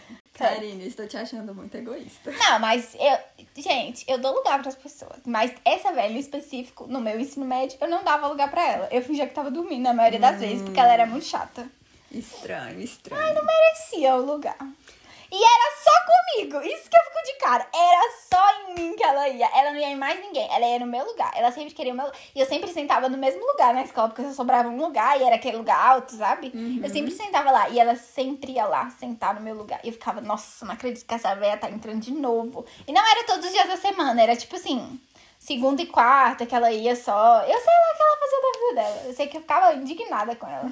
Karine, 0.34 0.88
estou 0.88 1.06
te 1.06 1.16
achando 1.16 1.54
muito 1.54 1.76
egoísta. 1.76 2.32
Não, 2.32 2.58
mas 2.58 2.94
eu. 2.96 3.18
Gente, 3.56 4.04
eu 4.08 4.18
dou 4.18 4.34
lugar 4.34 4.60
pras 4.60 4.74
pessoas. 4.74 5.20
Mas 5.24 5.52
essa 5.64 5.92
velha 5.92 6.12
em 6.12 6.18
específico, 6.18 6.88
no 6.88 7.00
meu 7.00 7.20
ensino 7.20 7.46
médio, 7.46 7.78
eu 7.80 7.88
não 7.88 8.02
dava 8.02 8.26
lugar 8.26 8.50
pra 8.50 8.66
ela. 8.66 8.88
Eu 8.90 9.00
fingia 9.00 9.28
que 9.28 9.34
tava 9.34 9.50
dormindo 9.50 9.84
na 9.84 9.94
maioria 9.94 10.18
das 10.18 10.40
vezes, 10.40 10.62
porque 10.62 10.80
ela 10.80 10.92
era 10.92 11.06
muito 11.06 11.24
chata. 11.24 11.68
Estranho, 12.10 12.80
estranho. 12.80 13.44
Merecia 13.44 14.16
o 14.16 14.26
lugar. 14.26 14.58
E 15.34 15.36
era 15.36 15.76
só 15.82 15.90
comigo. 16.12 16.60
Isso 16.62 16.88
que 16.88 16.96
eu 16.96 17.02
fico 17.06 17.26
de 17.26 17.32
cara. 17.40 17.66
Era 17.74 18.10
só 18.30 18.70
em 18.70 18.74
mim 18.74 18.94
que 18.94 19.02
ela 19.02 19.28
ia. 19.28 19.46
Ela 19.52 19.72
não 19.72 19.80
ia 19.80 19.88
em 19.88 19.96
mais 19.96 20.20
ninguém. 20.20 20.48
Ela 20.48 20.64
ia 20.64 20.78
no 20.78 20.86
meu 20.86 21.04
lugar. 21.04 21.32
Ela 21.34 21.50
sempre 21.50 21.74
queria 21.74 21.92
o 21.92 21.96
meu 21.96 22.08
E 22.32 22.40
eu 22.40 22.46
sempre 22.46 22.70
sentava 22.70 23.08
no 23.08 23.18
mesmo 23.18 23.44
lugar 23.44 23.74
na 23.74 23.82
escola, 23.82 24.10
porque 24.10 24.22
só 24.22 24.32
sobrava 24.32 24.68
um 24.68 24.80
lugar 24.80 25.20
e 25.20 25.24
era 25.24 25.34
aquele 25.34 25.56
lugar 25.56 25.76
alto, 25.76 26.14
sabe? 26.14 26.52
Eu 26.80 26.88
sempre 26.88 27.10
sentava 27.10 27.50
lá. 27.50 27.68
E 27.68 27.80
ela 27.80 27.96
sempre 27.96 28.52
ia 28.52 28.64
lá 28.64 28.88
sentar 28.90 29.34
no 29.34 29.40
meu 29.40 29.56
lugar. 29.56 29.80
E 29.82 29.88
eu 29.88 29.92
ficava, 29.92 30.20
nossa, 30.20 30.64
não 30.64 30.74
acredito 30.74 31.04
que 31.04 31.14
essa 31.14 31.34
velha 31.34 31.56
tá 31.56 31.68
entrando 31.68 31.98
de 32.00 32.12
novo. 32.12 32.64
E 32.86 32.92
não 32.92 33.04
era 33.04 33.24
todos 33.24 33.44
os 33.44 33.52
dias 33.52 33.66
da 33.66 33.76
semana. 33.76 34.22
Era 34.22 34.36
tipo 34.36 34.54
assim. 34.54 35.00
Segunda 35.36 35.82
e 35.82 35.86
quarta 35.86 36.46
que 36.46 36.54
ela 36.54 36.70
ia 36.72 36.94
só. 36.94 37.40
Eu 37.42 37.58
sei 37.58 37.74
lá 37.74 37.92
o 37.92 37.96
que 37.96 38.02
ela 38.02 38.18
fazia 38.20 38.40
da 38.40 38.58
vida 38.58 38.74
dela. 38.74 39.08
Eu 39.08 39.14
sei 39.14 39.26
que 39.26 39.36
eu 39.36 39.40
ficava 39.40 39.74
indignada 39.74 40.36
com 40.36 40.46
ela. 40.46 40.70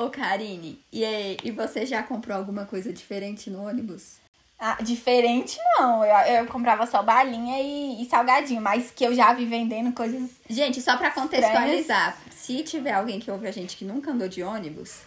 Ô, 0.00 0.08
Karine, 0.08 0.82
e, 0.90 1.04
aí, 1.04 1.36
e 1.44 1.50
você 1.50 1.84
já 1.84 2.02
comprou 2.02 2.34
alguma 2.34 2.64
coisa 2.64 2.90
diferente 2.90 3.50
no 3.50 3.68
ônibus? 3.68 4.14
Ah, 4.58 4.78
diferente 4.80 5.58
não. 5.78 6.02
Eu, 6.02 6.36
eu 6.36 6.46
comprava 6.46 6.86
só 6.86 7.02
balinha 7.02 7.60
e, 7.60 8.00
e 8.02 8.06
salgadinho, 8.06 8.62
mas 8.62 8.90
que 8.90 9.04
eu 9.04 9.14
já 9.14 9.34
vi 9.34 9.44
vendendo 9.44 9.92
coisas. 9.92 10.30
Gente, 10.48 10.80
só 10.80 10.96
pra 10.96 11.10
contextualizar, 11.10 12.16
se 12.30 12.62
tiver 12.62 12.92
alguém 12.92 13.20
que 13.20 13.30
ouve 13.30 13.46
a 13.46 13.52
gente 13.52 13.76
que 13.76 13.84
nunca 13.84 14.10
andou 14.10 14.26
de 14.26 14.42
ônibus, 14.42 15.00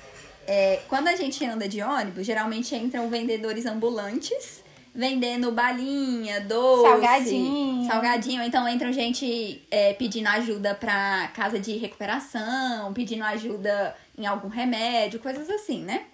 é, 0.46 0.80
quando 0.88 1.08
a 1.08 1.16
gente 1.16 1.44
anda 1.44 1.68
de 1.68 1.82
ônibus, 1.82 2.24
geralmente 2.24 2.76
entram 2.76 3.10
vendedores 3.10 3.66
ambulantes 3.66 4.63
vendendo 4.96 5.52
balinha, 5.52 6.42
doce, 6.42 6.84
Salgadinho. 6.84 7.88
salgadinho. 7.88 8.44
Então 8.44 8.68
entram 8.70 8.92
gente 8.94 9.62
é, 9.72 9.94
pedindo 9.94 10.28
ajuda 10.28 10.76
pra 10.76 11.30
casa 11.34 11.60
de 11.60 11.78
recuperação, 11.78 12.94
pedindo 12.94 13.24
ajuda 13.24 13.96
em 14.18 14.26
algum 14.28 14.48
remédio, 14.50 15.20
coisas 15.20 15.50
assim, 15.50 15.82
né? 15.82 16.06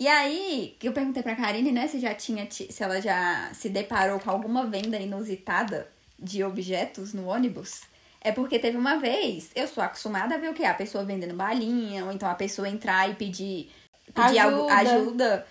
E 0.00 0.06
aí, 0.06 0.76
que 0.78 0.88
eu 0.88 0.92
perguntei 0.92 1.22
pra 1.22 1.34
Karine, 1.34 1.72
né, 1.72 1.88
se 1.88 1.98
já 1.98 2.14
tinha, 2.14 2.46
ti- 2.46 2.72
se 2.72 2.82
ela 2.84 3.00
já 3.00 3.50
se 3.52 3.68
deparou 3.68 4.20
com 4.20 4.30
alguma 4.30 4.64
venda 4.64 4.96
inusitada 4.96 5.88
de 6.18 6.42
objetos 6.44 7.12
no 7.12 7.26
ônibus. 7.26 7.80
É 8.20 8.30
porque 8.32 8.58
teve 8.58 8.76
uma 8.76 8.96
vez, 8.96 9.50
eu 9.54 9.66
sou 9.68 9.82
acostumada 9.82 10.34
a 10.34 10.38
ver 10.38 10.50
o 10.50 10.54
que? 10.54 10.64
A 10.64 10.72
pessoa 10.74 11.04
vendendo 11.04 11.34
balinha, 11.34 12.04
ou 12.04 12.12
então 12.12 12.28
a 12.28 12.34
pessoa 12.34 12.68
entrar 12.68 13.10
e 13.10 13.14
pedir, 13.14 13.70
pedir 14.14 14.38
algo- 14.38 14.68
Ajuda. 14.70 15.46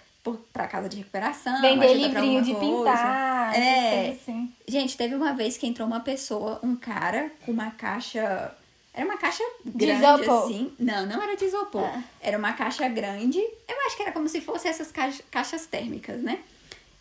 Pra 0.53 0.67
casa 0.67 0.87
de 0.89 0.97
recuperação. 0.97 1.61
Vender 1.61 1.93
livrinho 1.93 2.41
de 2.41 2.53
coisa. 2.53 2.65
pintar. 2.91 3.55
É. 3.59 4.09
assim. 4.11 4.51
Gente, 4.67 4.97
teve 4.97 5.15
uma 5.15 5.33
vez 5.33 5.57
que 5.57 5.65
entrou 5.67 5.87
uma 5.87 5.99
pessoa, 5.99 6.59
um 6.63 6.75
cara, 6.75 7.31
com 7.45 7.51
uma 7.51 7.71
caixa. 7.71 8.53
Era 8.93 9.05
uma 9.05 9.17
caixa 9.17 9.43
grande, 9.63 10.03
isopor. 10.03 10.43
assim. 10.45 10.71
Não, 10.79 11.05
não 11.05 11.21
era 11.21 11.35
de 11.37 11.45
isopor. 11.45 11.83
Ah. 11.83 12.01
Era 12.19 12.37
uma 12.37 12.53
caixa 12.53 12.87
grande. 12.87 13.37
Eu 13.39 13.85
acho 13.85 13.95
que 13.95 14.01
era 14.03 14.11
como 14.11 14.27
se 14.27 14.41
fosse 14.41 14.67
essas 14.67 14.91
caixa- 14.91 15.23
caixas 15.29 15.65
térmicas, 15.67 16.21
né? 16.21 16.39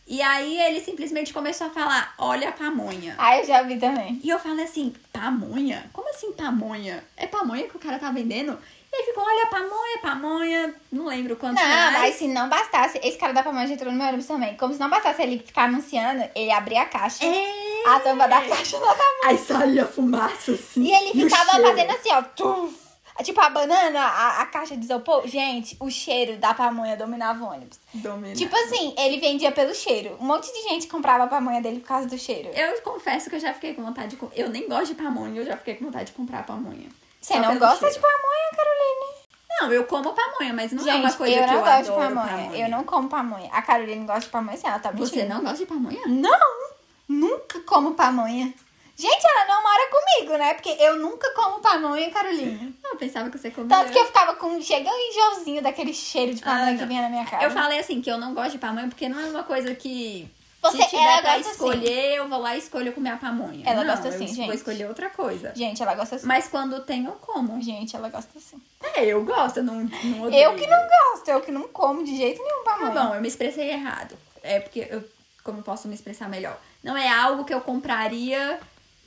E 0.09 0.23
aí 0.23 0.57
ele 0.61 0.81
simplesmente 0.81 1.33
começou 1.33 1.67
a 1.67 1.71
falar: 1.71 2.15
olha 2.19 2.51
a 2.51 2.53
pamonha. 2.53 3.15
Ah, 3.19 3.39
eu 3.39 3.45
já 3.47 3.62
vi 3.62 3.77
também. 3.79 4.21
E 4.23 4.29
eu 4.29 4.39
falei 4.39 4.65
assim, 4.65 4.95
pamonha? 5.12 5.85
Como 5.93 6.09
assim 6.11 6.33
pamonha? 6.33 7.03
É 7.17 7.27
pamonha 7.27 7.67
que 7.67 7.77
o 7.77 7.81
cara 7.81 7.99
tá 7.99 8.11
vendendo? 8.12 8.57
E 8.92 8.96
aí 8.96 9.03
ficou, 9.05 9.25
olha, 9.25 9.46
pamonha, 9.46 9.99
pamonha. 10.01 10.75
Não 10.90 11.07
lembro 11.07 11.37
quantos 11.37 11.61
Não, 11.62 11.68
reais. 11.68 11.92
mas 11.99 12.14
se 12.14 12.29
não 12.29 12.49
bastasse, 12.49 12.99
esse 13.03 13.18
cara 13.18 13.33
da 13.33 13.42
Pamonha 13.42 13.66
já 13.66 13.75
entrou 13.75 13.92
no 13.92 13.99
meu 13.99 14.07
ônibus 14.07 14.27
também. 14.27 14.57
Como 14.57 14.72
se 14.72 14.81
não 14.81 14.88
bastasse 14.88 15.22
ele 15.22 15.38
ficar 15.38 15.64
anunciando, 15.64 16.25
ele 16.35 16.51
abria 16.51 16.83
a 16.83 16.87
caixa. 16.87 17.25
É. 17.25 17.83
A 17.88 18.01
tampa 18.01 18.27
da 18.27 18.40
caixa 18.42 18.79
da 18.79 18.87
Pamonha. 18.87 19.20
Aí 19.25 19.38
saía 19.38 19.87
fumaça 19.87 20.53
assim. 20.53 20.83
E 20.83 20.92
ele 20.92 21.25
ficava 21.25 21.51
cheiro. 21.51 21.68
fazendo 21.68 21.90
assim, 21.90 22.13
ó. 22.13 22.23
Tuf, 22.23 22.75
tipo 23.23 23.40
a 23.40 23.50
banana, 23.50 24.00
a, 24.00 24.42
a 24.42 24.46
caixa 24.46 24.77
de 24.77 24.85
isopor. 24.85 25.27
Gente, 25.27 25.77
o 25.81 25.90
cheiro 25.90 26.37
da 26.37 26.54
pamonha 26.54 26.96
dominava 26.96 27.44
o 27.44 27.48
ônibus. 27.48 27.79
Dominava. 27.94 28.35
Tipo 28.35 28.56
assim, 28.56 28.94
ele 28.96 29.19
vendia 29.19 29.52
pelo 29.52 29.75
cheiro. 29.75 30.17
Um 30.21 30.25
monte 30.25 30.52
de 30.52 30.69
gente 30.69 30.87
comprava 30.87 31.25
a 31.25 31.27
pamonha 31.27 31.61
dele 31.61 31.81
por 31.81 31.88
causa 31.88 32.06
do 32.06 32.19
cheiro. 32.19 32.48
Eu 32.54 32.81
confesso 32.83 33.29
que 33.29 33.37
eu 33.37 33.40
já 33.40 33.52
fiquei 33.52 33.75
com 33.75 33.83
vontade 33.83 34.17
de. 34.17 34.19
Eu 34.35 34.48
nem 34.48 34.69
gosto 34.69 34.94
de 34.94 35.02
pamonha, 35.02 35.40
eu 35.40 35.44
já 35.46 35.56
fiquei 35.56 35.75
com 35.75 35.87
vontade 35.87 36.06
de 36.06 36.13
comprar 36.13 36.44
pamonha. 36.46 36.88
Você 37.27 37.38
não 37.40 37.58
gosta 37.58 37.79
cheiro. 37.90 37.94
de 37.94 38.00
pamonha, 38.00 38.50
Caroline? 38.56 39.16
Não, 39.60 39.72
eu 39.72 39.85
como 39.85 40.12
pamonha, 40.12 40.52
mas 40.52 40.72
não 40.72 40.87
é 40.87 40.94
uma 40.96 41.08
Gente, 41.08 41.16
coisa 41.18 41.35
eu 41.35 41.40
que 41.42 41.46
não 41.46 41.54
eu 41.54 41.64
gosto 41.64 41.83
de 41.85 41.90
adoro 41.90 42.14
pamonha. 42.14 42.56
Eu 42.56 42.68
não 42.68 42.85
como 42.85 43.08
pamonha. 43.08 43.48
A 43.52 43.62
Caroline 43.62 44.04
gosta 44.06 44.20
de 44.20 44.29
pamonha, 44.29 44.56
sim, 44.56 44.66
ela 44.68 44.79
tá 44.79 44.92
mentindo. 44.92 45.08
Você 45.08 45.24
não 45.24 45.40
gosta 45.42 45.56
de 45.58 45.66
pamonha? 45.66 46.00
Não! 46.06 46.66
Nunca 47.08 47.60
como 47.60 47.94
pamonha. 47.94 48.52
Gente, 48.98 49.24
ela 49.27 49.46
não 49.54 49.62
mora 49.62 49.90
comigo, 49.90 50.38
né? 50.38 50.54
Porque 50.54 50.70
eu 50.81 50.96
nunca 50.98 51.31
como 51.35 51.60
pamonha, 51.60 52.10
Caroline. 52.10 52.74
Ah, 52.85 52.88
Eu 52.92 52.96
pensava 52.96 53.29
que 53.31 53.37
você 53.38 53.50
comia. 53.50 53.68
Tanto 53.77 53.92
que 53.92 53.98
eu 53.98 54.06
ficava 54.06 54.35
com. 54.37 54.60
Chega 54.62 54.88
um 54.90 54.98
enjoozinho 54.98 55.62
daquele 55.62 55.92
cheiro 55.92 56.35
de 56.35 56.42
pamonha 56.42 56.70
Ah, 56.70 56.74
que 56.74 56.81
não. 56.81 56.88
vinha 56.88 57.02
na 57.02 57.08
minha 57.10 57.24
cara. 57.27 57.44
Eu 57.44 57.50
falei 57.50 57.79
assim 57.79 58.00
que 58.00 58.10
eu 58.10 58.16
não 58.18 58.33
gosto 58.35 58.52
de 58.52 58.58
pamonha 58.58 58.88
porque 58.88 59.08
não 59.08 59.20
é 59.20 59.27
uma 59.27 59.42
coisa 59.42 59.74
que. 59.74 60.27
Você, 60.71 60.83
Se 60.83 60.88
tiver 60.90 61.23
pra 61.23 61.35
assim. 61.37 61.50
escolher, 61.50 62.14
eu 62.17 62.29
vou 62.29 62.38
lá 62.40 62.54
e 62.54 62.58
escolho 62.58 62.92
comer 62.92 63.10
a 63.10 63.17
pamonha. 63.17 63.62
Ela 63.69 63.85
Não, 63.85 63.92
gosta 63.94 64.08
assim, 64.08 64.27
gente. 64.27 64.46
Vou 64.46 64.54
escolher 64.54 64.87
outra 64.88 65.08
coisa. 65.10 65.52
Gente, 65.54 65.83
ela 65.83 65.94
gosta 65.94 66.17
assim. 66.17 66.27
Mas 66.27 66.48
quando 66.48 66.81
tem, 66.81 67.04
eu 67.04 67.12
como. 67.12 67.60
Gente, 67.62 67.94
ela 67.96 68.08
gosta 68.08 68.37
assim. 68.38 68.60
É, 68.94 69.04
eu 69.04 69.25
gosto, 69.25 69.58
eu 69.58 69.64
não, 69.64 69.88
não 70.04 70.23
odeio. 70.23 70.42
Eu 70.44 70.54
que 70.54 70.67
não 70.67 70.79
gosto, 71.12 71.29
eu 71.29 71.40
que 71.40 71.52
não 71.52 71.69
como 71.69 72.04
de 72.04 72.17
jeito 72.17 72.42
nenhum 72.42 72.64
Tá 72.64 72.73
pamonha. 72.73 72.90
bom, 73.08 73.14
eu 73.14 73.21
me 73.21 73.29
expressei 73.29 73.71
errado. 73.71 74.17
É 74.42 74.60
porque 74.60 74.87
eu. 74.90 75.04
Como 75.42 75.58
eu 75.58 75.62
posso 75.62 75.87
me 75.87 75.94
expressar 75.94 76.29
melhor? 76.29 76.58
Não 76.83 76.96
é 76.96 77.08
algo 77.08 77.44
que 77.44 77.54
eu 77.54 77.60
compraria 77.60 78.58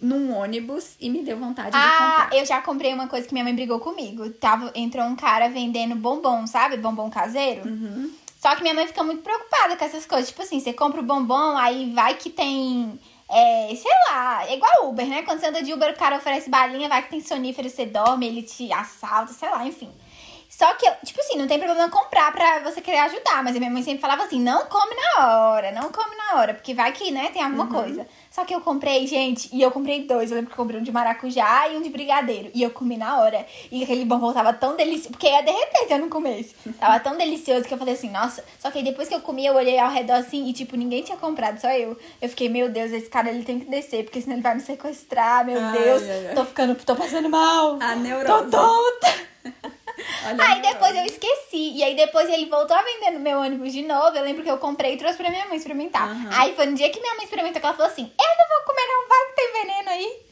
num 0.02 0.34
ônibus 0.34 0.96
e 1.02 1.10
me 1.10 1.22
deu 1.24 1.38
vontade 1.38 1.72
de 1.72 1.76
Ah, 1.78 2.22
comprar. 2.22 2.40
eu 2.40 2.46
já 2.46 2.62
comprei 2.62 2.94
uma 2.94 3.08
coisa 3.10 3.28
que 3.28 3.34
minha 3.34 3.44
mãe 3.44 3.54
brigou 3.54 3.80
comigo. 3.82 4.30
Tava, 4.30 4.72
entrou 4.74 5.04
um 5.06 5.16
cara 5.18 5.50
vendendo 5.50 5.96
bombom, 5.96 6.48
sabe? 6.48 6.78
Bombom 6.78 7.10
caseiro. 7.10 7.68
Uhum. 7.68 8.10
Só 8.40 8.56
que 8.56 8.62
minha 8.62 8.74
mãe 8.74 8.88
fica 8.88 9.04
muito 9.04 9.22
preocupada 9.22 9.76
com 9.76 9.84
essas 9.84 10.06
coisas. 10.06 10.30
Tipo 10.30 10.42
assim, 10.42 10.62
você 10.62 10.72
compra 10.72 11.02
o 11.02 11.04
bombom, 11.04 11.58
aí 11.58 11.92
vai 11.94 12.16
que 12.16 12.30
tem. 12.30 12.98
É, 13.30 13.76
sei 13.76 13.92
lá, 14.10 14.48
é 14.48 14.56
igual 14.56 14.90
Uber, 14.90 15.06
né? 15.06 15.24
Quando 15.24 15.42
você 15.42 15.48
anda 15.48 15.62
de 15.62 15.74
Uber, 15.74 15.92
o 15.92 15.98
cara 15.98 16.18
oferece 16.18 16.50
balinha, 16.50 16.88
vai 16.88 17.04
que 17.04 17.10
tem 17.10 17.22
sonífero, 17.22 17.70
você 17.70 17.86
dorme, 17.86 18.26
ele 18.26 18.42
te 18.42 18.72
assalta, 18.72 19.34
sei 19.34 19.50
lá, 19.50 19.66
enfim. 19.68 19.92
Só 20.60 20.74
que, 20.74 20.86
eu, 20.86 20.92
tipo 21.06 21.18
assim, 21.22 21.38
não 21.38 21.48
tem 21.48 21.58
problema 21.58 21.88
comprar 21.90 22.34
pra 22.34 22.60
você 22.60 22.82
querer 22.82 22.98
ajudar. 22.98 23.42
Mas 23.42 23.56
a 23.56 23.60
minha 23.60 23.72
mãe 23.72 23.82
sempre 23.82 24.02
falava 24.02 24.24
assim, 24.24 24.42
não 24.42 24.66
come 24.66 24.94
na 24.94 25.48
hora, 25.54 25.72
não 25.72 25.90
come 25.90 26.14
na 26.18 26.38
hora. 26.38 26.54
Porque 26.54 26.74
vai 26.74 26.92
que, 26.92 27.12
né, 27.12 27.30
tem 27.32 27.42
alguma 27.42 27.68
coisa. 27.68 28.06
Só 28.30 28.44
que 28.44 28.54
eu 28.54 28.60
comprei, 28.60 29.08
gente, 29.08 29.50
e 29.54 29.62
eu 29.62 29.72
comprei 29.72 30.04
dois. 30.04 30.32
Eu 30.32 30.36
lembro 30.36 30.52
que 30.52 30.60
eu 30.60 30.62
comprei 30.62 30.78
um 30.82 30.84
de 30.84 30.92
maracujá 30.92 31.70
e 31.70 31.78
um 31.78 31.82
de 31.82 31.88
brigadeiro. 31.90 32.52
E 32.54 32.62
eu 32.62 32.72
comi 32.72 32.98
na 32.98 33.22
hora. 33.22 33.46
E 33.72 33.82
aquele 33.82 34.04
bombom 34.04 34.34
tava 34.34 34.52
tão 34.52 34.76
delicioso. 34.76 35.12
Porque 35.12 35.28
ia 35.28 35.42
derreter 35.42 35.88
se 35.88 35.94
eu 35.94 36.00
não 36.00 36.10
comesse. 36.10 36.54
Tava 36.78 37.00
tão 37.00 37.16
delicioso 37.18 37.64
que 37.64 37.74
eu 37.74 37.78
falei 37.78 37.94
assim, 37.94 38.10
nossa. 38.10 38.44
Só 38.60 38.70
que 38.70 38.80
aí 38.80 38.84
depois 38.84 39.08
que 39.08 39.16
eu 39.16 39.22
comi, 39.22 39.46
eu 39.46 39.56
olhei 39.56 39.80
ao 39.80 39.90
redor 39.90 40.16
assim 40.16 40.46
e, 40.50 40.52
tipo, 40.52 40.76
ninguém 40.76 41.02
tinha 41.04 41.18
comprado, 41.18 41.58
só 41.62 41.70
eu. 41.70 41.98
Eu 42.22 42.28
fiquei, 42.28 42.50
meu 42.50 42.68
Deus, 42.68 42.92
esse 42.92 43.10
cara 43.10 43.30
ele 43.30 43.46
tem 43.46 43.62
que 43.62 43.66
descer, 43.70 44.04
porque 44.04 44.20
senão 44.20 44.36
ele 44.36 44.44
vai 44.44 44.56
me 44.56 44.62
sequestrar, 44.62 45.46
meu 45.46 45.58
Ai, 45.58 45.72
Deus. 45.78 46.04
ai, 46.04 46.28
ai. 46.28 46.36
Tô 46.36 46.44
ficando, 46.44 46.76
tô 46.76 46.98
passando 46.98 47.30
mal. 47.30 47.78
A 47.82 47.94
Tô 47.94 48.00
neurose. 48.00 48.52
tonta. 48.52 49.29
Olha 50.26 50.44
Aí 50.46 50.62
depois 50.62 50.96
eu 50.96 51.06
esqueci. 51.06 51.74
E 51.76 51.84
aí 51.84 51.96
depois 51.96 52.30
ele 52.30 52.46
voltou 52.48 52.76
a 52.76 52.82
vender 52.82 53.12
no 53.12 53.20
meu 53.20 53.40
ônibus 53.40 53.72
de 53.74 53.82
novo. 53.84 54.16
Eu 54.18 54.24
lembro 54.24 54.44
que 54.44 54.52
eu 54.52 54.58
comprei 54.58 54.94
e 54.94 54.98
trouxe 54.98 55.18
pra 55.18 55.30
minha 55.30 55.46
mãe 55.48 55.58
experimentar. 55.58 56.10
Aham. 56.10 56.30
Aí 56.34 56.54
foi 56.56 56.66
no 56.68 56.76
dia 56.76 56.90
que 56.90 57.00
minha 57.00 57.16
mãe 57.16 57.24
experimentou 57.26 57.60
que 57.60 57.66
ela 57.66 57.76
falou 57.76 57.92
assim: 57.92 58.04
Eu 58.20 58.38
não 58.38 58.48
vou 58.58 58.66
comer, 58.66 58.88
não, 58.88 59.08
vai 59.08 59.26
que 59.28 59.36
tem 59.36 59.54
veneno 59.54 59.90
aí. 59.90 60.30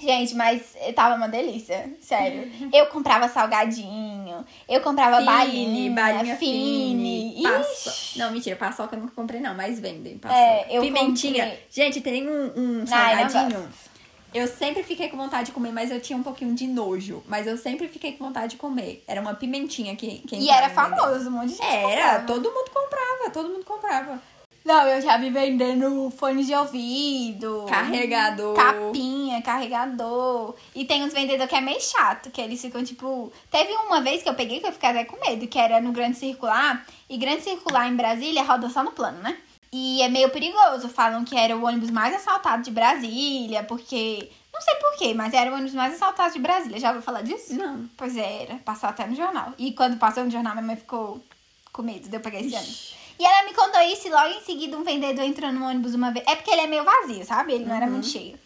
Gente, 0.00 0.34
mas 0.36 0.76
tava 0.94 1.16
uma 1.16 1.28
delícia, 1.28 1.90
sério. 2.00 2.48
Eu 2.72 2.86
comprava 2.86 3.28
salgadinho, 3.28 4.46
eu 4.68 4.80
comprava 4.80 5.16
Fine, 5.16 5.26
balinha, 5.26 5.90
balinha 5.90 6.36
fine. 6.36 7.32
fine. 7.34 7.42
Paço-. 7.42 8.16
Não, 8.16 8.30
mentira, 8.30 8.54
paçoca 8.54 8.94
eu 8.94 9.00
nunca 9.00 9.12
comprei, 9.16 9.40
não, 9.40 9.54
mas 9.54 9.80
vendem 9.80 10.16
paçoca. 10.18 10.38
É, 10.40 10.66
eu 10.70 10.82
Pimentinha. 10.82 11.44
comprei. 11.46 11.66
Gente, 11.68 12.00
tem 12.00 12.28
um, 12.28 12.52
um 12.56 12.84
Ai, 12.88 13.26
salgadinho. 13.26 13.60
gosto. 13.60 13.90
Eu 14.34 14.46
sempre 14.46 14.82
fiquei 14.82 15.08
com 15.08 15.16
vontade 15.16 15.46
de 15.46 15.52
comer, 15.52 15.72
mas 15.72 15.90
eu 15.90 16.00
tinha 16.00 16.16
um 16.18 16.22
pouquinho 16.22 16.54
de 16.54 16.66
nojo. 16.66 17.22
Mas 17.26 17.46
eu 17.46 17.56
sempre 17.56 17.88
fiquei 17.88 18.12
com 18.12 18.24
vontade 18.26 18.52
de 18.52 18.56
comer. 18.58 19.02
Era 19.06 19.20
uma 19.20 19.34
pimentinha 19.34 19.96
que, 19.96 20.18
que 20.18 20.36
E 20.36 20.50
era 20.50 20.68
famoso, 20.68 21.28
um 21.28 21.32
monte 21.32 21.48
de 21.50 21.56
gente 21.56 21.64
Era, 21.64 22.20
comprava. 22.20 22.26
todo 22.26 22.50
mundo 22.52 22.70
comprava, 22.70 23.30
todo 23.32 23.48
mundo 23.48 23.64
comprava. 23.64 24.22
Não, 24.64 24.86
eu 24.86 25.00
já 25.00 25.16
vi 25.16 25.30
vendendo 25.30 26.10
fone 26.10 26.44
de 26.44 26.54
ouvido. 26.54 27.64
Carregador. 27.70 28.54
Capinha, 28.54 29.40
carregador. 29.40 30.54
E 30.74 30.84
tem 30.84 31.02
uns 31.04 31.14
vendedores 31.14 31.48
que 31.48 31.56
é 31.56 31.60
meio 31.62 31.80
chato, 31.80 32.30
que 32.30 32.38
eles 32.40 32.60
ficam 32.60 32.84
tipo. 32.84 33.32
Teve 33.50 33.72
uma 33.72 34.02
vez 34.02 34.22
que 34.22 34.28
eu 34.28 34.34
peguei 34.34 34.60
que 34.60 34.66
eu 34.66 34.72
fiquei 34.72 34.90
até 34.90 35.04
com 35.04 35.18
medo, 35.26 35.46
que 35.46 35.58
era 35.58 35.80
no 35.80 35.90
Grande 35.90 36.18
Circular. 36.18 36.84
E 37.08 37.16
Grande 37.16 37.44
Circular 37.44 37.88
em 37.88 37.96
Brasília 37.96 38.42
roda 38.42 38.68
só 38.68 38.82
no 38.84 38.90
plano, 38.92 39.22
né? 39.22 39.38
E 39.72 40.02
é 40.02 40.08
meio 40.08 40.30
perigoso. 40.30 40.88
Falam 40.88 41.24
que 41.24 41.36
era 41.36 41.56
o 41.56 41.64
ônibus 41.64 41.90
mais 41.90 42.14
assaltado 42.14 42.62
de 42.62 42.70
Brasília, 42.70 43.62
porque. 43.64 44.30
Não 44.52 44.60
sei 44.60 44.74
porquê, 44.76 45.14
mas 45.14 45.32
era 45.34 45.52
o 45.52 45.54
ônibus 45.54 45.74
mais 45.74 45.94
assaltado 45.94 46.32
de 46.32 46.40
Brasília. 46.40 46.80
Já 46.80 46.88
ouviu 46.88 47.02
falar 47.02 47.22
disso? 47.22 47.54
Não. 47.54 47.88
Pois 47.96 48.16
é, 48.16 48.42
era. 48.42 48.54
Passou 48.56 48.88
até 48.88 49.06
no 49.06 49.14
jornal. 49.14 49.52
E 49.56 49.72
quando 49.72 49.98
passou 49.98 50.24
no 50.24 50.30
jornal, 50.30 50.54
minha 50.54 50.66
mãe 50.66 50.76
ficou 50.76 51.22
com 51.72 51.82
medo 51.82 52.08
de 52.08 52.16
eu 52.16 52.20
pegar 52.20 52.40
esse 52.40 52.54
ônibus. 52.56 52.94
E 53.18 53.24
ela 53.24 53.44
me 53.44 53.52
contou 53.52 53.80
isso 53.82 54.06
e 54.06 54.10
logo 54.10 54.28
em 54.28 54.40
seguida 54.42 54.76
um 54.76 54.84
vendedor 54.84 55.24
entrou 55.24 55.52
no 55.52 55.66
ônibus 55.66 55.94
uma 55.94 56.12
vez. 56.12 56.24
É 56.26 56.36
porque 56.36 56.50
ele 56.50 56.62
é 56.62 56.66
meio 56.66 56.84
vazio, 56.84 57.24
sabe? 57.24 57.52
Ele 57.52 57.64
não 57.64 57.74
era 57.74 57.86
muito 57.86 58.06
cheio. 58.06 58.38